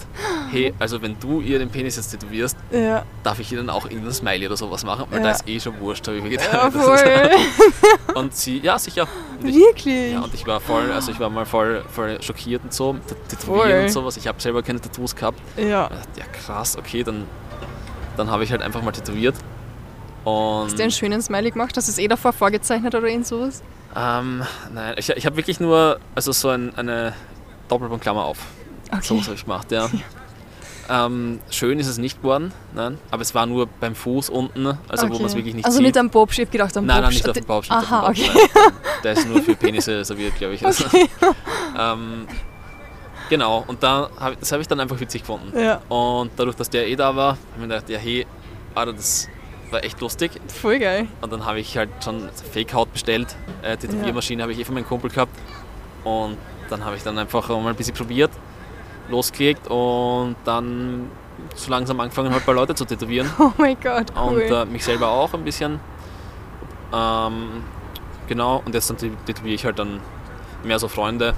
hey, 0.52 0.74
also 0.80 1.02
wenn 1.04 1.20
du 1.20 1.42
ihr 1.42 1.60
den 1.60 1.70
Penis 1.70 1.96
jetzt 1.98 2.10
tätowierst, 2.10 2.58
Ja, 2.72 3.04
darf 3.24 3.40
ich 3.40 3.52
ihr 3.52 3.60
dann 3.60 3.70
auch 3.70 3.86
irgendein 3.86 4.14
Smiley 4.14 4.48
oder 4.48 4.58
sowas 4.58 4.84
machen, 4.84 5.06
weil 5.12 5.20
Ja. 5.20 5.26
da 5.26 5.32
ist 5.32 5.48
eh 5.48 5.60
schon 5.60 5.80
wurscht, 5.80 6.08
habe 6.08 6.18
ich 6.18 6.24
mir 6.24 6.30
gedacht. 6.30 6.52
ja. 6.52 7.30
Und 8.16 8.36
sie, 8.36 8.58
ja 8.60 8.80
sicher. 8.80 9.08
Und 9.42 9.50
ich, 9.50 9.56
Wirklich. 9.56 10.14
ja, 10.14 10.22
und 10.22 10.34
ich 10.34 10.46
war 10.48 10.60
voll, 10.60 10.92
also 10.92 11.12
ich 11.12 11.20
war 11.20 11.30
mal 11.30 11.46
voll, 11.46 11.84
voll 11.92 12.22
schockiert 12.22 12.62
und 12.64 12.74
so, 12.74 12.96
tätowieren 13.30 13.70
Voll. 13.72 13.82
und 13.84 13.90
sowas. 13.90 14.18
Ich 14.18 14.28
habe 14.28 14.42
selber 14.42 14.62
keine 14.64 14.82
Tattoos 14.82 15.16
gehabt. 15.16 15.40
Ja. 15.56 15.90
Ja, 16.18 16.26
krass, 16.34 16.76
okay, 16.78 17.04
dann, 17.04 17.24
dann 18.20 18.30
habe 18.30 18.44
ich 18.44 18.52
halt 18.52 18.62
einfach 18.62 18.82
mal 18.82 18.92
tätowiert. 18.92 19.36
Und 20.26 20.66
Hast 20.66 20.78
du 20.78 20.84
einen 20.84 20.92
schönen 20.92 21.22
Smiley 21.22 21.52
gemacht? 21.52 21.76
Hast 21.78 21.88
du 21.88 21.92
es 21.92 21.98
eh 21.98 22.08
davor 22.08 22.34
vorgezeichnet 22.34 22.94
oder 22.94 23.08
irgend 23.08 23.26
sowas? 23.26 23.64
ähm, 23.96 24.44
nein, 24.74 24.94
ich, 24.98 25.10
ich 25.10 25.26
habe 25.26 25.38
wirklich 25.38 25.60
nur 25.60 26.00
also 26.14 26.32
so 26.32 26.50
ein, 26.50 26.76
eine 26.76 27.14
Doppelpunktklammer 27.70 28.24
auf. 28.24 28.38
So 29.02 29.18
was 29.18 29.26
habe 29.26 29.36
ich 29.36 29.44
gemacht, 29.44 29.72
ja. 29.72 29.90
Ähm, 30.92 31.40
schön 31.52 31.80
ist 31.80 31.88
es 31.88 31.98
nicht 32.00 32.22
geworden, 32.22 32.52
nein, 32.74 32.98
aber 33.12 33.22
es 33.22 33.36
war 33.36 33.46
nur 33.46 33.68
beim 33.68 33.94
Fuß 33.96 34.30
unten, 34.30 34.66
also 34.88 35.08
wo 35.10 35.14
man 35.16 35.26
es 35.26 35.36
wirklich 35.36 35.54
nicht 35.54 35.66
Also 35.66 35.78
sieht. 35.78 35.86
nicht 35.86 35.98
am 35.98 36.10
Bob, 36.10 36.32
ich 36.32 36.40
hab 36.42 36.52
gedacht 36.52 36.76
am 36.78 36.86
nein, 36.88 36.98
Bob. 36.98 37.04
nein, 37.06 37.14
nicht 37.14 37.30
auf 37.30 37.34
dem 37.34 37.46
dem 37.46 37.72
Aha, 37.72 38.02
Bausch, 38.08 38.20
okay. 38.20 38.32
nein. 38.34 38.74
Der 39.04 39.14
ist 39.14 39.28
nur 39.28 39.42
für 39.44 39.56
Penisse 39.56 40.04
serviert, 40.04 40.36
glaube 40.38 40.56
ich. 40.56 40.66
Also, 40.66 40.86
ähm, 41.78 42.28
genau, 43.30 43.64
und 43.68 43.82
da 43.84 44.10
hab, 44.20 44.40
das 44.40 44.52
habe 44.52 44.62
ich 44.62 44.68
dann 44.68 44.80
einfach 44.80 45.00
witzig 45.00 45.22
gefunden. 45.22 45.58
Ja, 45.58 45.82
Und 45.90 46.32
dadurch, 46.36 46.56
dass 46.56 46.70
der 46.70 46.88
eh 46.88 46.96
da 46.96 47.16
war, 47.16 47.30
habe 47.32 47.38
ich 47.56 47.62
mir 47.62 47.68
gedacht, 47.68 47.90
ja 47.90 47.98
hey, 47.98 48.26
Alter, 48.76 48.94
das 48.94 49.30
war 49.72 49.84
echt 49.84 50.00
lustig. 50.02 50.32
voll 50.48 50.80
geil. 50.80 51.08
Und 51.22 51.32
dann 51.32 51.46
habe 51.46 51.60
ich 51.60 51.78
halt 51.78 51.90
schon 52.04 52.30
Fake-Haut 52.52 52.92
bestellt. 52.92 53.36
Äh, 53.62 53.78
die 53.78 53.88
Tätowiermaschine 53.88 54.42
habe 54.42 54.52
ich 54.52 54.60
eh 54.60 54.66
von 54.66 54.74
meinem 54.76 54.88
Kumpel 54.88 55.10
gehabt. 55.12 55.36
Und 56.04 56.38
dann 56.70 56.84
habe 56.84 56.96
ich 56.96 57.04
dann 57.04 57.18
einfach 57.18 57.48
mal 57.50 57.68
ein 57.68 57.76
bisschen 57.76 57.96
probiert, 57.96 58.32
losgelegt 59.10 59.68
und 59.68 60.36
dann 60.46 61.10
so 61.56 61.72
langsam 61.72 62.00
angefangen, 62.00 62.32
halt 62.32 62.42
ein 62.42 62.46
paar 62.46 62.56
Leute 62.56 62.76
zu 62.76 62.86
tätowieren. 62.86 63.30
Oh 63.40 63.52
mein 63.58 63.78
Gott, 63.82 64.08
Und 64.16 64.36
cool. 64.36 64.42
äh, 64.42 64.66
mich 64.66 64.84
selber 64.84 65.10
auch 65.10 65.34
ein 65.34 65.44
bisschen. 65.44 65.80
Ähm, 66.94 67.64
genau, 68.28 68.62
und 68.66 68.74
jetzt 68.74 68.90
dann 68.90 68.98
tätowiere 69.26 69.56
ich 69.56 69.66
halt 69.66 69.80
dann 69.80 70.00
mehr 70.64 70.80
so 70.80 70.88
Freunde. 70.88 71.34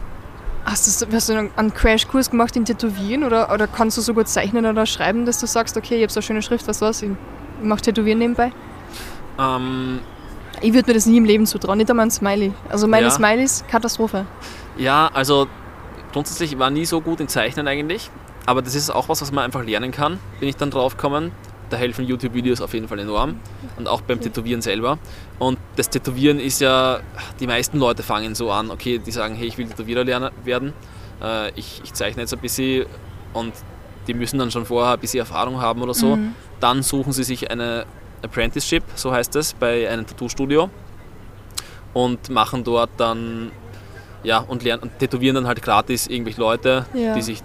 Hast 0.65 1.01
du, 1.01 1.07
hast 1.11 1.29
du 1.29 1.49
einen- 1.55 1.73
Crashkurs 1.73 2.29
gemacht 2.29 2.55
in 2.55 2.65
Tätowieren 2.65 3.23
oder, 3.23 3.51
oder 3.51 3.67
kannst 3.67 3.97
du 3.97 4.01
so 4.01 4.13
gut 4.13 4.27
zeichnen 4.27 4.65
oder 4.65 4.85
schreiben, 4.85 5.25
dass 5.25 5.39
du 5.39 5.47
sagst, 5.47 5.75
okay, 5.75 5.95
ich 5.97 6.03
habe 6.03 6.11
so 6.11 6.19
eine 6.19 6.23
schöne 6.25 6.41
Schrift, 6.41 6.67
was 6.67 6.81
was, 6.81 7.01
ich 7.01 7.09
mache 7.61 7.81
Tätowieren 7.81 8.19
nebenbei? 8.19 8.51
Ähm, 9.39 9.99
Ich 10.61 10.73
würde 10.73 10.87
mir 10.89 10.93
das 10.93 11.05
nie 11.07 11.17
im 11.17 11.25
Leben 11.25 11.45
zutrauen, 11.47 11.77
nicht 11.77 11.89
einmal 11.89 12.05
ein 12.05 12.11
Smiley. 12.11 12.53
Also 12.69 12.87
meine 12.87 13.07
Ja. 13.07 13.11
Smileys, 13.11 13.63
Katastrophe. 13.69 14.25
ja, 14.77 15.09
also 15.13 15.47
grundsätzlich 16.13 16.57
war 16.59 16.69
nie 16.69 16.85
so 16.85 17.01
gut 17.01 17.19
in 17.21 17.27
Zeichnen 17.27 17.67
eigentlich. 17.67 18.11
Aber 18.45 18.61
das 18.61 18.75
ist 18.75 18.89
auch 18.89 19.07
was, 19.09 19.21
was 19.21 19.31
man 19.31 19.43
einfach 19.45 19.63
lernen 19.63 19.91
kann, 19.91 20.19
bin 20.39 20.49
ich 20.49 20.55
dann 20.57 20.71
drauf 20.71 20.97
gekommen. 20.97 21.31
Da 21.71 21.77
helfen 21.77 22.05
YouTube-Videos 22.05 22.61
auf 22.61 22.73
jeden 22.73 22.87
Fall 22.87 22.99
enorm. 22.99 23.39
Und 23.77 23.87
auch 23.87 24.01
beim 24.01 24.19
Tätowieren 24.19 24.61
selber. 24.61 24.99
Und 25.39 25.57
das 25.77 25.89
Tätowieren 25.89 26.39
ist 26.39 26.59
ja, 26.61 26.99
die 27.39 27.47
meisten 27.47 27.79
Leute 27.79 28.03
fangen 28.03 28.35
so 28.35 28.51
an, 28.51 28.69
okay, 28.69 28.99
die 28.99 29.11
sagen, 29.11 29.35
hey, 29.35 29.47
ich 29.47 29.57
will 29.57 29.67
Tätowierer 29.67 30.03
lernen, 30.03 30.31
werden. 30.43 30.73
Äh, 31.23 31.51
ich, 31.55 31.81
ich 31.83 31.93
zeichne 31.93 32.21
jetzt 32.23 32.33
ein 32.33 32.39
bisschen 32.41 32.85
und 33.33 33.53
die 34.07 34.13
müssen 34.13 34.37
dann 34.37 34.51
schon 34.51 34.65
vorher 34.65 34.93
ein 34.95 34.99
bisschen 34.99 35.19
Erfahrung 35.19 35.61
haben 35.61 35.81
oder 35.81 35.93
so. 35.93 36.17
Mhm. 36.17 36.35
Dann 36.59 36.83
suchen 36.83 37.13
sie 37.13 37.23
sich 37.23 37.49
eine 37.49 37.85
Apprenticeship, 38.21 38.83
so 38.95 39.11
heißt 39.13 39.35
es, 39.37 39.53
bei 39.53 39.89
einem 39.89 40.05
Tattoo-Studio 40.05 40.69
und 41.93 42.29
machen 42.29 42.63
dort 42.63 42.89
dann, 42.97 43.51
ja, 44.23 44.39
und 44.39 44.63
lernen 44.63 44.83
und 44.83 44.99
tätowieren 44.99 45.35
dann 45.35 45.47
halt 45.47 45.61
gratis 45.61 46.07
irgendwelche 46.07 46.39
Leute, 46.41 46.85
Ja. 46.93 47.13
die 47.15 47.21
sich 47.21 47.41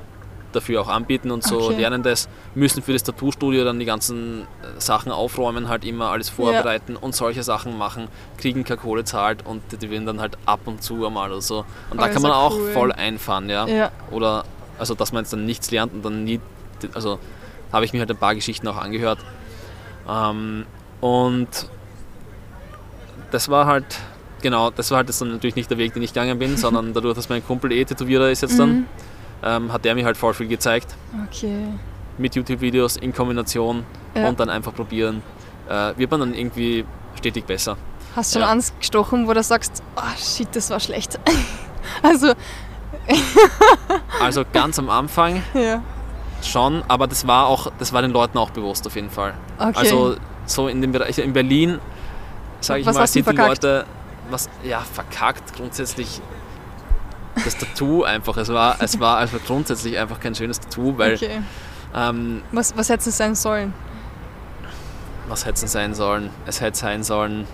dafür 0.53 0.81
auch 0.81 0.89
anbieten 0.89 1.31
und 1.31 1.43
so 1.45 1.57
Okay. 1.67 1.77
lernen 1.77 2.03
das, 2.03 2.29
müssen 2.55 2.83
für 2.83 2.93
das 2.93 3.03
Tattoo-Studio 3.03 3.65
dann 3.65 3.79
die 3.79 3.85
ganzen 3.85 4.43
äh, 4.43 4.47
Sachen 4.81 5.13
aufräumen, 5.13 5.69
halt 5.69 5.85
immer 5.85 6.11
alles 6.11 6.29
vorbereiten 6.31 6.97
und 6.97 7.15
solche 7.15 7.43
Sachen 7.43 7.77
machen, 7.77 8.09
kriegen 8.39 8.65
keine 8.65 8.79
Kohle 8.81 9.05
zahlt 9.05 9.45
und 9.45 9.69
tätowieren 9.69 10.07
dann 10.07 10.21
halt 10.21 10.39
ab 10.47 10.61
und 10.65 10.83
zu 10.83 11.07
einmal 11.07 11.31
oder 11.33 11.41
so. 11.43 11.65
Und 11.91 12.01
da 12.01 12.05
Oh, 12.05 12.07
kann 12.09 12.17
ist 12.17 12.23
man 12.23 12.31
ja 12.33 12.39
auch 12.39 12.57
cool. 12.59 12.71
voll 12.73 12.93
einfahren, 12.93 13.49
ja. 13.51 13.67
Ja. 13.67 13.91
Oder, 14.11 14.45
also 14.79 14.95
dass 14.95 15.13
man 15.13 15.25
jetzt 15.25 15.33
dann 15.33 15.45
nichts 15.45 15.71
lernt 15.71 15.93
und 15.93 16.05
dann 16.05 16.25
nie, 16.25 16.41
also 16.95 17.19
habe 17.73 17.85
ich 17.85 17.93
mir 17.93 17.99
halt 18.01 18.11
ein 18.11 18.17
paar 18.17 18.35
Geschichten 18.35 18.67
auch 18.69 18.77
angehört. 18.77 19.19
Ähm, 20.09 20.65
und 21.01 21.49
das 23.31 23.49
war 23.49 23.67
halt, 23.67 23.85
genau, 24.43 24.71
das 24.71 24.91
war 24.91 24.99
halt 24.99 25.09
jetzt 25.09 25.21
dann 25.21 25.33
natürlich 25.33 25.57
nicht 25.57 25.71
der 25.71 25.79
Weg, 25.79 25.93
den 25.95 26.03
ich 26.03 26.13
gegangen 26.13 26.39
bin, 26.39 26.57
sondern 26.57 26.95
dadurch, 26.95 27.15
dass 27.17 27.29
mein 27.29 27.45
Kumpel 27.45 27.73
eh 27.73 27.85
Tätowierer 27.85 28.31
ist 28.31 28.43
jetzt 28.43 28.59
dann, 28.59 28.71
Mhm. 28.71 28.87
Ähm, 29.43 29.73
hat 29.73 29.85
der 29.85 29.95
mir 29.95 30.05
halt 30.05 30.17
voll 30.17 30.35
viel 30.35 30.49
gezeigt 30.49 30.95
Okay. 31.27 31.69
mit 32.19 32.35
YouTube-Videos 32.35 32.97
in 32.97 33.13
Kombination 33.15 33.85
Ja. 34.15 34.29
und 34.29 34.41
dann 34.41 34.49
einfach 34.51 34.75
probieren. 34.75 35.23
Äh, 35.69 35.93
wird 35.97 36.11
man 36.11 36.21
dann 36.21 36.35
irgendwie 36.35 36.85
stetig 37.17 37.45
besser. 37.45 37.77
Hast 38.15 38.35
du 38.35 38.39
schon 38.39 38.47
Ja. 38.47 38.53
eins 38.53 38.73
gestochen, 38.79 39.27
wo 39.29 39.33
du 39.35 39.43
sagst, 39.43 39.83
oh 39.97 40.01
shit, 40.17 40.49
das 40.55 40.71
war 40.71 40.81
schlecht. 40.81 41.19
also, 42.03 42.33
Also 44.21 44.45
ganz 44.53 44.79
am 44.79 44.91
Anfang 44.91 45.43
ja. 45.55 45.83
schon, 46.43 46.83
aber 46.89 47.07
das 47.07 47.27
war 47.27 47.47
auch, 47.47 47.71
das 47.79 47.93
war 47.93 48.03
den 48.03 48.11
Leuten 48.11 48.39
auch 48.39 48.51
bewusst 48.51 48.87
auf 48.87 48.95
jeden 48.97 49.11
Fall. 49.11 49.35
Okay. 49.59 49.73
Also 49.77 50.17
so 50.47 50.69
in 50.69 50.81
dem 50.81 50.93
Bereich, 50.93 51.19
in 51.19 51.33
Berlin, 51.33 51.79
sage 52.61 52.81
ich 52.81 52.87
Was 52.87 52.97
mal, 52.97 53.07
sind 53.07 53.29
die? 53.31 53.37
Leute, 53.37 53.85
was, 54.31 54.49
ja, 54.65 54.81
verkackt 54.81 55.55
grundsätzlich 55.55 56.21
das 57.47 57.57
Tattoo 57.57 58.03
einfach. 58.03 58.37
Es 58.37 58.49
war, 58.49 58.77
es 58.81 58.99
war 59.01 59.19
einfach 59.19 59.39
grundsätzlich 59.47 59.99
einfach 59.99 60.21
kein 60.21 60.35
schönes 60.35 60.61
Tattoo, 60.61 60.99
weil 60.99 61.15
okay. 61.15 61.41
ähm, 61.95 62.43
Was, 62.53 62.77
was 62.77 62.89
hätte 62.89 63.09
es 63.09 63.17
sein 63.17 63.35
sollen? 63.35 63.73
was 65.29 65.45
hätte 65.45 65.65
es 65.65 65.73
sein 65.73 65.95
sollen? 65.95 66.31
Es 66.47 66.61
hätte 66.61 66.79
sein 66.79 67.03
sollen 67.03 67.47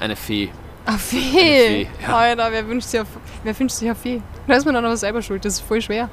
eine 0.00 0.16
Fee. 0.16 0.50
Ah, 0.86 0.96
Fee! 0.96 1.20
Fee, 1.20 1.88
ja. 2.02 2.16
Alter, 2.16 2.50
wer 2.50 2.66
wünscht 2.66 2.88
sich 2.88 3.00
auf, 3.00 3.06
wer 3.44 3.58
wünscht 3.58 3.76
sich 3.76 3.90
auf 3.90 3.98
Fee? 3.98 4.22
Da 4.46 4.54
ist 4.54 4.64
man 4.64 4.74
dann 4.74 4.84
aber 4.84 4.96
selber 4.96 5.22
schuld, 5.22 5.44
das 5.44 5.54
ist 5.54 5.60
voll 5.60 5.80
schwer. 5.80 6.08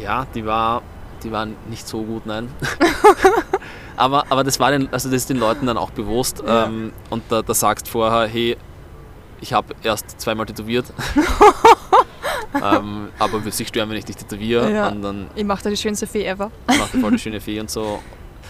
Ja, 0.00 0.26
die 0.34 0.46
war, 0.46 0.82
die 1.22 1.30
war 1.30 1.46
nicht 1.68 1.86
so 1.86 2.02
gut, 2.02 2.24
nein. 2.24 2.48
aber, 3.96 4.24
aber 4.30 4.44
das 4.44 4.58
war 4.60 4.70
den, 4.70 4.90
also 4.92 5.10
das 5.10 5.22
ist 5.22 5.30
den 5.30 5.38
Leuten 5.38 5.66
dann 5.66 5.76
auch 5.76 5.90
bewusst. 5.90 6.42
Ja. 6.46 6.66
Ähm, 6.66 6.92
und 7.10 7.24
da, 7.28 7.42
da 7.42 7.52
sagst 7.52 7.88
vorher, 7.88 8.26
hey, 8.28 8.56
ich 9.40 9.52
habe 9.52 9.74
erst 9.82 10.20
zweimal 10.20 10.46
tätowiert. 10.46 10.86
ähm, 12.54 13.08
aber 13.18 13.40
sich 13.50 13.68
stören, 13.68 13.90
wenn 13.90 13.96
ich 13.96 14.04
dich 14.04 14.16
tätowiere. 14.16 14.72
Ja. 14.72 14.88
Und 14.88 15.02
dann 15.02 15.26
Ich 15.34 15.44
mache 15.44 15.62
da 15.64 15.70
die 15.70 15.76
schönste 15.76 16.06
Fee 16.06 16.24
ever. 16.26 16.50
macht 16.66 16.90
voll 17.00 17.12
die 17.12 17.18
schöne 17.18 17.40
Fee 17.40 17.60
und 17.60 17.70
so. 17.70 18.00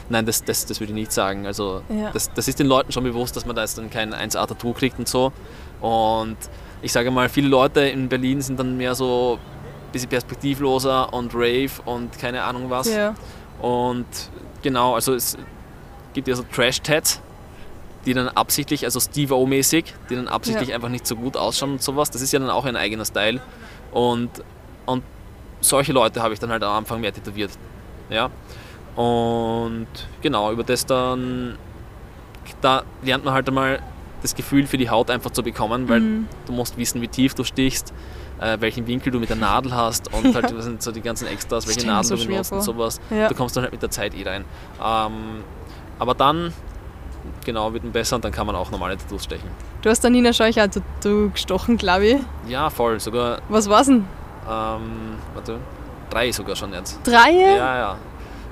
Nein, 0.08 0.26
das, 0.26 0.42
das, 0.42 0.66
das 0.66 0.80
würde 0.80 0.92
ich 0.92 0.94
nicht 0.98 1.12
sagen. 1.12 1.46
Also 1.46 1.82
Ja. 1.88 2.10
das, 2.12 2.32
das 2.32 2.48
ist 2.48 2.58
den 2.58 2.66
Leuten 2.66 2.90
schon 2.92 3.04
bewusst, 3.04 3.36
dass 3.36 3.46
man 3.46 3.54
da 3.54 3.62
jetzt 3.62 3.78
dann 3.78 3.90
kein 3.90 4.12
1A-Tattoo 4.14 4.72
kriegt 4.72 4.98
und 4.98 5.06
so. 5.08 5.32
Und 5.80 6.36
ich 6.82 6.92
sage 6.92 7.10
mal, 7.10 7.28
viele 7.28 7.48
Leute 7.48 7.80
in 7.82 8.08
Berlin 8.08 8.40
sind 8.42 8.58
dann 8.58 8.76
mehr 8.76 8.94
so 8.94 9.38
ein 9.38 9.92
bisschen 9.92 10.08
perspektivloser 10.08 11.12
und 11.12 11.34
Rave 11.34 11.70
und 11.84 12.18
keine 12.18 12.42
Ahnung 12.42 12.70
was. 12.70 12.88
Ja. 12.92 13.14
Und 13.60 14.06
genau, 14.62 14.94
also 14.94 15.14
es 15.14 15.36
gibt 16.14 16.26
ja 16.26 16.34
so 16.34 16.42
Trash-Tats, 16.42 17.20
die 18.06 18.14
dann 18.14 18.28
absichtlich, 18.28 18.84
also 18.84 18.98
Steve 18.98 19.36
O-mäßig, 19.36 19.94
die 20.08 20.16
dann 20.16 20.26
absichtlich 20.26 20.70
Ja. 20.70 20.74
einfach 20.74 20.88
nicht 20.88 21.06
so 21.06 21.14
gut 21.16 21.36
ausschauen 21.36 21.72
und 21.72 21.82
sowas. 21.82 22.10
Das 22.10 22.22
ist 22.22 22.32
ja 22.32 22.38
dann 22.38 22.50
auch 22.50 22.64
ein 22.64 22.76
eigener 22.76 23.04
Style. 23.04 23.40
Und, 23.92 24.30
und 24.86 25.02
solche 25.60 25.92
Leute 25.92 26.22
habe 26.22 26.32
ich 26.34 26.40
dann 26.40 26.50
halt 26.50 26.62
am 26.62 26.72
Anfang 26.78 27.00
mehr 27.00 27.12
tätowiert. 27.12 27.50
Ja. 28.08 28.30
Und 28.96 29.86
genau, 30.20 30.52
über 30.52 30.64
das 30.64 30.84
dann, 30.86 31.56
da 32.60 32.82
lernt 33.02 33.24
man 33.24 33.34
halt 33.34 33.48
einmal 33.48 33.80
das 34.22 34.34
Gefühl 34.34 34.66
für 34.66 34.76
die 34.76 34.90
Haut 34.90 35.10
einfach 35.10 35.30
zu 35.30 35.42
bekommen, 35.42 35.88
weil 35.88 36.00
Mhm. 36.00 36.28
du 36.46 36.52
musst 36.52 36.76
wissen, 36.76 37.00
wie 37.00 37.08
tief 37.08 37.34
du 37.34 37.42
stichst, 37.44 37.94
äh, 38.40 38.58
welchen 38.60 38.86
Winkel 38.86 39.10
du 39.12 39.18
mit 39.20 39.30
der 39.30 39.36
Nadel 39.36 39.74
hast 39.74 40.12
und 40.12 40.34
halt 40.34 40.54
was 40.54 40.64
sind 40.64 40.82
so 40.82 40.92
die 40.92 41.00
ganzen 41.00 41.26
Extras, 41.28 41.66
welche 41.66 41.80
mir 41.86 41.92
Nadel 41.92 42.04
so 42.04 42.16
du 42.16 42.26
benutzt 42.26 42.52
und 42.52 42.60
sowas. 42.62 43.00
Ja. 43.10 43.28
Du 43.28 43.34
kommst 43.34 43.56
dann 43.56 43.62
halt 43.62 43.72
mit 43.72 43.80
der 43.82 43.90
Zeit 43.90 44.14
eh 44.14 44.28
rein. 44.28 44.44
Ähm, 44.84 45.42
aber 45.98 46.14
dann, 46.14 46.52
genau, 47.44 47.72
wird 47.72 47.82
man 47.84 47.92
besser 47.92 48.16
und 48.16 48.24
dann 48.24 48.32
kann 48.32 48.46
man 48.46 48.56
auch 48.56 48.70
normale 48.70 48.96
Tattoos 48.98 49.24
stechen. 49.24 49.48
Du 49.82 49.88
hast 49.88 50.00
da 50.04 50.10
Nina 50.10 50.32
Scheucher 50.32 50.62
ein 50.64 50.70
Tattoo 50.70 51.30
gestochen, 51.30 51.76
glaube 51.78 52.06
ich. 52.06 52.18
Ja, 52.48 52.68
voll, 52.70 53.00
sogar, 53.00 53.38
Was 53.48 53.68
war's 53.68 53.86
denn? 53.86 54.04
ähm, 54.48 55.16
warte, 55.34 55.58
drei 56.10 56.30
sogar 56.32 56.56
schon 56.56 56.72
jetzt. 56.72 56.98
Drei? 57.04 57.30
Ja, 57.32 57.76
ja. 57.78 57.96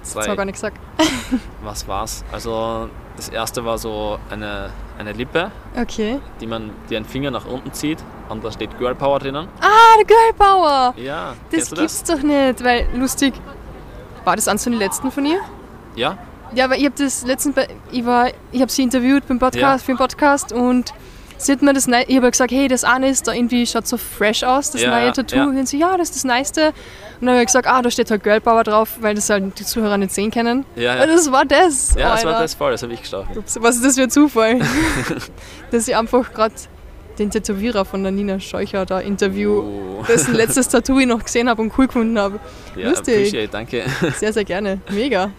Das 0.02 0.14
war 0.16 0.24
Drei. 0.24 0.36
gar 0.36 0.44
nicht 0.46 0.54
gesagt. 0.54 0.78
Was 1.62 1.86
war's? 1.86 2.24
Also, 2.32 2.88
das 3.16 3.28
erste 3.28 3.62
war 3.64 3.76
so 3.76 4.18
eine, 4.30 4.70
eine 4.98 5.12
Lippe, 5.12 5.50
Okay. 5.78 6.18
die 6.40 6.46
man, 6.46 6.70
die 6.88 6.96
einen 6.96 7.04
Finger 7.04 7.30
nach 7.30 7.44
unten 7.46 7.72
zieht 7.74 7.98
und 8.30 8.42
da 8.42 8.50
steht 8.50 8.78
Girl 8.78 8.94
Power 8.94 9.18
drinnen. 9.18 9.48
Ah, 9.60 9.96
der 9.98 10.06
Girl 10.06 10.32
Power! 10.38 10.94
Ja, 10.96 11.34
Das 11.50 11.68
du 11.68 11.76
gibt's 11.76 12.04
doch 12.04 12.22
nicht, 12.22 12.64
weil 12.64 12.88
lustig. 12.94 13.34
War 14.24 14.36
das 14.36 14.48
eins 14.48 14.62
von 14.64 14.72
den 14.72 14.78
letzten 14.78 15.10
von 15.10 15.26
ihr? 15.26 15.40
Ja, 15.94 16.16
Ja, 16.54 16.64
aber 16.64 16.76
ich 16.78 16.84
habe 16.86 16.94
das 16.96 17.26
letztens, 17.26 17.54
bei, 17.56 17.68
ich 17.90 18.06
war, 18.06 18.28
ich 18.52 18.62
habe 18.62 18.70
sie 18.70 18.82
interviewt 18.84 19.26
beim 19.28 19.38
Podcast, 19.38 19.60
Ja. 19.60 19.78
für 19.78 19.92
den 19.92 19.98
Podcast 19.98 20.52
und 20.52 20.94
sie 21.38 21.52
hat 21.52 21.62
mir 21.62 21.72
das, 21.72 21.86
neu- 21.86 22.04
ich 22.06 22.16
habe 22.16 22.30
gesagt, 22.30 22.50
hey, 22.50 22.68
das 22.68 22.84
eine 22.84 23.08
ist 23.08 23.26
da 23.26 23.32
irgendwie, 23.32 23.66
schaut 23.66 23.86
so 23.86 23.96
fresh 23.96 24.42
aus, 24.44 24.70
das 24.72 24.82
Ja, 24.82 24.90
neue 24.90 25.12
Tattoo. 25.12 25.36
ja. 25.36 25.44
Und 25.46 25.66
sie, 25.68 25.78
ja, 25.78 25.96
das 25.96 26.08
ist 26.10 26.16
das 26.16 26.24
Neueste. 26.24 26.66
Und 27.20 27.26
dann 27.26 27.30
habe 27.30 27.40
ich 27.40 27.46
gesagt, 27.46 27.66
ah, 27.66 27.80
da 27.82 27.90
steht 27.90 28.10
halt 28.10 28.22
Girl 28.22 28.40
Power 28.40 28.62
drauf, 28.64 28.98
weil 29.00 29.14
das 29.14 29.28
halt 29.30 29.58
die 29.58 29.64
Zuhörer 29.64 29.96
nicht 29.98 30.12
sehen 30.12 30.30
können. 30.30 30.64
ja, 30.76 30.92
Und 30.94 30.98
ja. 31.00 31.06
das 31.06 31.32
war 31.32 31.44
das. 31.44 31.94
Ja, 31.98 32.12
das 32.14 32.24
war 32.24 32.40
das 32.42 32.54
voll, 32.54 32.72
das 32.72 32.82
habe 32.82 32.92
ich 32.92 33.00
gestochen. 33.00 33.36
Ups, 33.38 33.56
was 33.60 33.76
ist 33.76 33.84
das 33.84 33.94
für 33.96 34.02
ein 34.02 34.10
Zufall? 34.10 34.60
Dass 35.70 35.88
ich 35.88 35.96
einfach 35.96 36.32
gerade 36.32 36.54
den 37.18 37.30
Tätowierer 37.30 37.84
von 37.84 38.02
der 38.04 38.12
Nina 38.12 38.38
Scheucher 38.38 38.86
da 38.86 39.00
Interview, 39.00 39.60
Oh. 39.60 40.04
dessen 40.06 40.34
letztes 40.34 40.68
Tattoo 40.68 41.00
ich 41.00 41.06
noch 41.06 41.24
gesehen 41.24 41.48
habe 41.48 41.60
und 41.62 41.72
cool 41.76 41.88
gefunden 41.88 42.16
habe. 42.18 42.38
Ja, 42.76 42.90
lustig. 42.90 43.48
danke. 43.50 43.82
Sehr, 44.16 44.32
sehr 44.32 44.44
gerne. 44.44 44.80
Mega. 44.90 45.30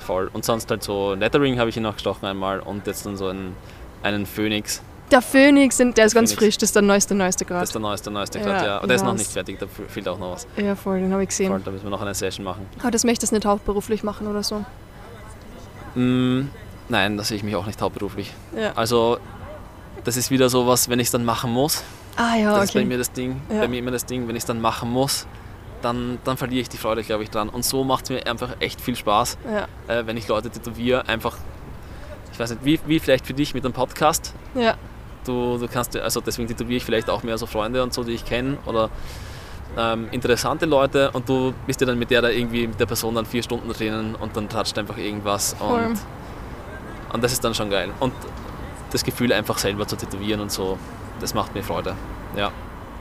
Voll. 0.00 0.30
Und 0.32 0.46
sonst 0.46 0.70
halt 0.70 0.82
so 0.82 1.12
Lettering 1.12 1.58
habe 1.58 1.68
ich 1.68 1.76
ihn 1.76 1.82
noch 1.82 1.92
gestochen 1.94 2.26
einmal 2.26 2.60
und 2.60 2.86
jetzt 2.86 3.04
dann 3.04 3.18
so 3.18 3.26
einen, 3.28 3.54
einen 4.02 4.24
Phönix. 4.24 4.80
Der 5.10 5.22
Phönix, 5.22 5.78
der 5.78 5.86
ist 5.88 5.96
ganz 5.96 6.12
Phönix. 6.14 6.34
frisch, 6.34 6.58
das 6.58 6.68
ist 6.68 6.74
der 6.76 6.82
neueste, 6.82 7.14
neueste 7.14 7.44
Das 7.44 7.48
gerade. 7.48 7.64
ist 7.64 7.72
der 7.74 7.80
neueste, 7.80 8.10
neueste 8.10 8.38
Ja, 8.40 8.44
gerade, 8.44 8.66
ja. 8.66 8.76
Aber 8.78 8.86
der 8.86 8.96
ist 8.96 9.04
noch 9.04 9.14
ich 9.14 9.20
nicht 9.20 9.32
fertig, 9.32 9.58
da 9.58 9.66
fehlt 9.88 10.06
auch 10.08 10.18
noch 10.18 10.32
was. 10.32 10.46
Ja, 10.56 10.76
voll, 10.76 11.00
den 11.00 11.12
habe 11.12 11.22
ich 11.22 11.30
gesehen. 11.30 11.48
Voll, 11.50 11.60
da 11.64 11.70
müssen 11.70 11.84
wir 11.84 11.90
noch 11.90 12.02
eine 12.02 12.14
Session 12.14 12.44
machen. 12.44 12.66
Aber 12.80 12.90
das 12.90 13.04
möchtest 13.04 13.32
du 13.32 13.36
nicht 13.36 13.46
hauptberuflich 13.46 14.02
machen 14.02 14.26
oder 14.26 14.42
so. 14.42 14.64
Mm, 15.94 16.48
nein, 16.88 17.16
da 17.16 17.24
sehe 17.24 17.36
ich 17.38 17.42
mich 17.42 17.56
auch 17.56 17.66
nicht 17.66 17.80
hauptberuflich. 17.80 18.32
Ja. 18.54 18.72
Also, 18.74 19.18
das 20.04 20.16
ist 20.16 20.30
wieder 20.30 20.48
so 20.50 20.66
was, 20.66 20.88
wenn 20.88 21.00
ich 21.00 21.06
es 21.08 21.12
dann 21.12 21.24
machen 21.24 21.50
muss. 21.52 21.82
Ah 22.16 22.36
ja, 22.36 22.54
Das 22.54 22.64
ist 22.64 22.74
bei 22.74 22.80
okay. 22.80 22.88
mir 22.88 22.98
das 22.98 23.12
Ding. 23.12 23.40
Ja. 23.50 23.60
Bei 23.60 23.68
mir 23.68 23.78
immer 23.78 23.90
das 23.92 24.04
Ding, 24.04 24.28
wenn 24.28 24.36
ich 24.36 24.42
es 24.42 24.46
dann 24.46 24.60
machen 24.60 24.90
muss, 24.90 25.26
dann, 25.82 26.18
dann 26.24 26.36
verliere 26.36 26.62
ich 26.62 26.68
die 26.68 26.76
Freude, 26.76 27.02
glaube 27.02 27.22
ich, 27.22 27.30
dran. 27.30 27.48
Und 27.48 27.64
so 27.64 27.84
macht 27.84 28.04
es 28.04 28.10
mir 28.10 28.26
einfach 28.26 28.50
echt 28.60 28.80
viel 28.80 28.96
Spaß, 28.96 29.38
Ja, 29.50 29.94
äh, 29.94 30.06
wenn 30.06 30.16
ich 30.16 30.28
Leute 30.28 30.50
tätowiere. 30.50 31.08
Einfach, 31.08 31.36
ich 32.32 32.38
weiß 32.38 32.50
nicht, 32.50 32.64
wie, 32.64 32.80
wie 32.86 32.98
vielleicht 33.00 33.26
für 33.26 33.34
dich 33.34 33.54
mit 33.54 33.64
einem 33.64 33.72
Podcast. 33.74 34.34
ja, 34.54 34.74
Du, 35.28 35.58
du 35.58 35.68
kannst, 35.68 35.96
also 35.96 36.20
deswegen 36.20 36.48
tätowiere 36.48 36.78
ich 36.78 36.84
vielleicht 36.84 37.10
auch 37.10 37.22
mehr 37.22 37.36
so 37.38 37.46
Freunde 37.46 37.82
und 37.82 37.92
so, 37.92 38.02
die 38.02 38.12
ich 38.12 38.24
kenne. 38.24 38.56
Oder 38.66 38.88
ähm, 39.76 40.08
interessante 40.10 40.66
Leute 40.66 41.10
und 41.12 41.28
du 41.28 41.52
bist 41.66 41.80
ja 41.80 41.86
dann 41.86 41.98
mit 41.98 42.10
der 42.10 42.22
da 42.22 42.30
irgendwie 42.30 42.66
mit 42.66 42.80
der 42.80 42.86
Person 42.86 43.14
dann 43.14 43.26
vier 43.26 43.42
Stunden 43.42 43.68
drinnen 43.70 44.14
und 44.14 44.36
dann 44.36 44.48
tratscht 44.48 44.78
einfach 44.78 44.96
irgendwas 44.96 45.54
Voll. 45.58 45.80
und, 45.80 45.98
und 47.12 47.22
das 47.24 47.32
ist 47.32 47.44
dann 47.44 47.54
schon 47.54 47.70
geil. 47.70 47.90
Und 48.00 48.14
das 48.90 49.04
Gefühl 49.04 49.32
einfach 49.32 49.58
selber 49.58 49.86
zu 49.86 49.96
tätowieren 49.96 50.40
und 50.40 50.50
so, 50.50 50.78
das 51.20 51.34
macht 51.34 51.54
mir 51.54 51.62
Freude. 51.62 51.94
Ja, 52.36 52.50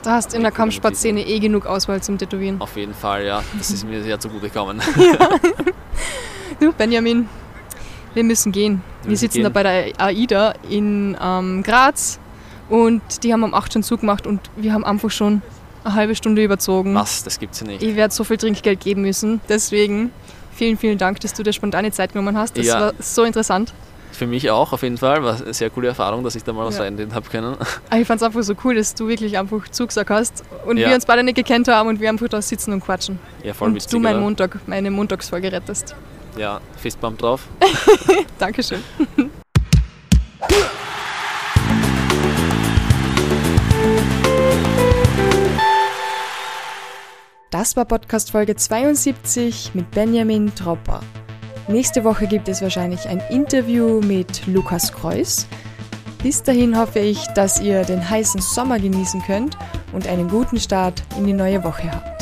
Du 0.03 0.11
hast 0.11 0.33
in 0.33 0.41
der 0.41 0.51
Kampfsportszene 0.51 1.25
eh 1.25 1.39
genug 1.39 1.65
Auswahl 1.65 2.01
zum 2.01 2.17
Tätowieren. 2.17 2.61
auf 2.61 2.75
jeden 2.77 2.93
Fall, 2.93 3.25
ja. 3.25 3.43
Das 3.57 3.71
ist 3.71 3.83
mir 3.85 4.03
sehr 4.03 4.19
zugute 4.19 4.49
gekommen. 4.49 4.81
Du, 6.59 6.71
Benjamin, 6.73 7.29
wir 8.13 8.23
müssen 8.23 8.51
gehen. 8.51 8.81
Wir, 9.03 9.11
müssen 9.11 9.21
sitzen 9.21 9.43
da 9.43 9.49
gehen. 9.49 9.53
bei 9.53 9.63
der 9.63 9.99
AIDA 10.05 10.53
in 10.69 11.15
ähm, 11.21 11.63
Graz 11.63 12.19
und 12.69 13.01
die 13.23 13.31
haben 13.33 13.43
um 13.43 13.53
8 13.53 13.73
schon 13.73 13.83
zugemacht 13.83 14.27
und 14.27 14.41
wir 14.55 14.73
haben 14.73 14.83
einfach 14.85 15.11
schon 15.11 15.41
eine 15.83 15.93
halbe 15.93 16.15
Stunde 16.15 16.43
überzogen. 16.43 16.95
Was? 16.95 17.23
Das 17.23 17.39
gibt's 17.39 17.61
ja 17.61 17.67
nicht. 17.67 17.81
Ich 17.83 17.95
werde 17.95 18.13
so 18.13 18.23
viel 18.23 18.37
Trinkgeld 18.37 18.79
geben 18.79 19.01
müssen. 19.03 19.39
Deswegen 19.47 20.11
vielen, 20.53 20.77
vielen 20.77 20.97
Dank, 20.97 21.19
dass 21.21 21.33
du 21.33 21.43
dir 21.43 21.53
spontane 21.53 21.91
Zeit 21.91 22.13
genommen 22.13 22.37
hast. 22.37 22.57
Das 22.57 22.65
Ja. 22.65 22.79
war 22.81 22.93
so 22.99 23.23
interessant. 23.23 23.73
Für 24.11 24.25
mich 24.25 24.49
auch 24.49 24.73
auf 24.73 24.81
jeden 24.81 24.97
Fall. 24.97 25.23
War 25.23 25.39
eine 25.39 25.53
sehr 25.53 25.69
coole 25.69 25.89
Erfahrung, 25.89 26.23
dass 26.23 26.33
ich 26.35 26.43
da 26.43 26.51
mal 26.51 26.65
was 26.65 26.77
Ja. 26.77 26.83
reinreden 26.85 27.13
habe 27.13 27.29
können. 27.29 27.55
Ich 27.95 28.07
fand 28.07 28.19
es 28.19 28.23
einfach 28.25 28.41
so 28.41 28.53
cool, 28.63 28.73
dass 28.75 28.95
du 28.95 29.07
wirklich 29.07 29.37
einfach 29.37 29.67
zugesagt 29.69 30.09
hast 30.09 30.43
und 30.65 30.77
Ja. 30.77 30.87
wir 30.89 30.95
uns 30.95 31.05
beide 31.05 31.21
nicht 31.23 31.35
gekannt 31.35 31.67
haben 31.67 31.87
und 31.87 31.99
wir 32.01 32.09
einfach 32.09 32.27
da 32.27 32.41
sitzen 32.41 32.73
und 32.73 32.81
quatschen. 32.83 33.19
Ja, 33.43 33.53
voll 33.53 33.67
und 33.69 33.75
witzig. 33.75 33.91
du 33.91 33.99
meinen? 33.99 34.19
Montag, 34.21 34.57
meine 34.67 34.89
Montagsfolge 34.91 35.51
rettest. 35.51 35.93
Ja, 36.37 36.61
Fistbump 36.77 37.17
drauf. 37.17 37.47
Dankeschön. 38.39 38.83
Das 47.49 47.75
war 47.75 47.85
Podcast 47.85 48.31
Folge 48.31 48.55
72 48.55 49.71
mit 49.73 49.89
Benjamin 49.91 50.53
Tropper. 50.53 50.99
Nächste 51.67 52.03
Woche 52.03 52.27
gibt 52.27 52.47
es 52.47 52.61
wahrscheinlich 52.61 53.07
ein 53.07 53.21
Interview 53.29 53.99
mit 54.01 54.45
Lukas 54.47 54.91
Kreuz. 54.91 55.47
Bis 56.21 56.43
dahin 56.43 56.77
hoffe 56.77 56.99
ich, 56.99 57.25
dass 57.35 57.59
ihr 57.59 57.83
den 57.83 58.07
heißen 58.07 58.41
Sommer 58.41 58.79
genießen 58.79 59.21
könnt 59.23 59.57
und 59.91 60.07
einen 60.07 60.29
guten 60.29 60.59
Start 60.59 61.03
in 61.17 61.25
die 61.25 61.33
neue 61.33 61.63
Woche 61.63 61.91
habt. 61.91 62.16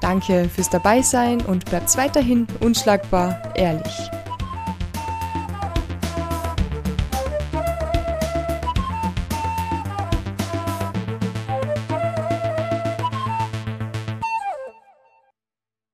Danke 0.00 0.48
fürs 0.48 0.70
Dabeisein 0.70 1.40
und 1.42 1.64
bleibt 1.64 1.96
weiterhin 1.96 2.46
unschlagbar 2.60 3.54
ehrlich. 3.56 4.10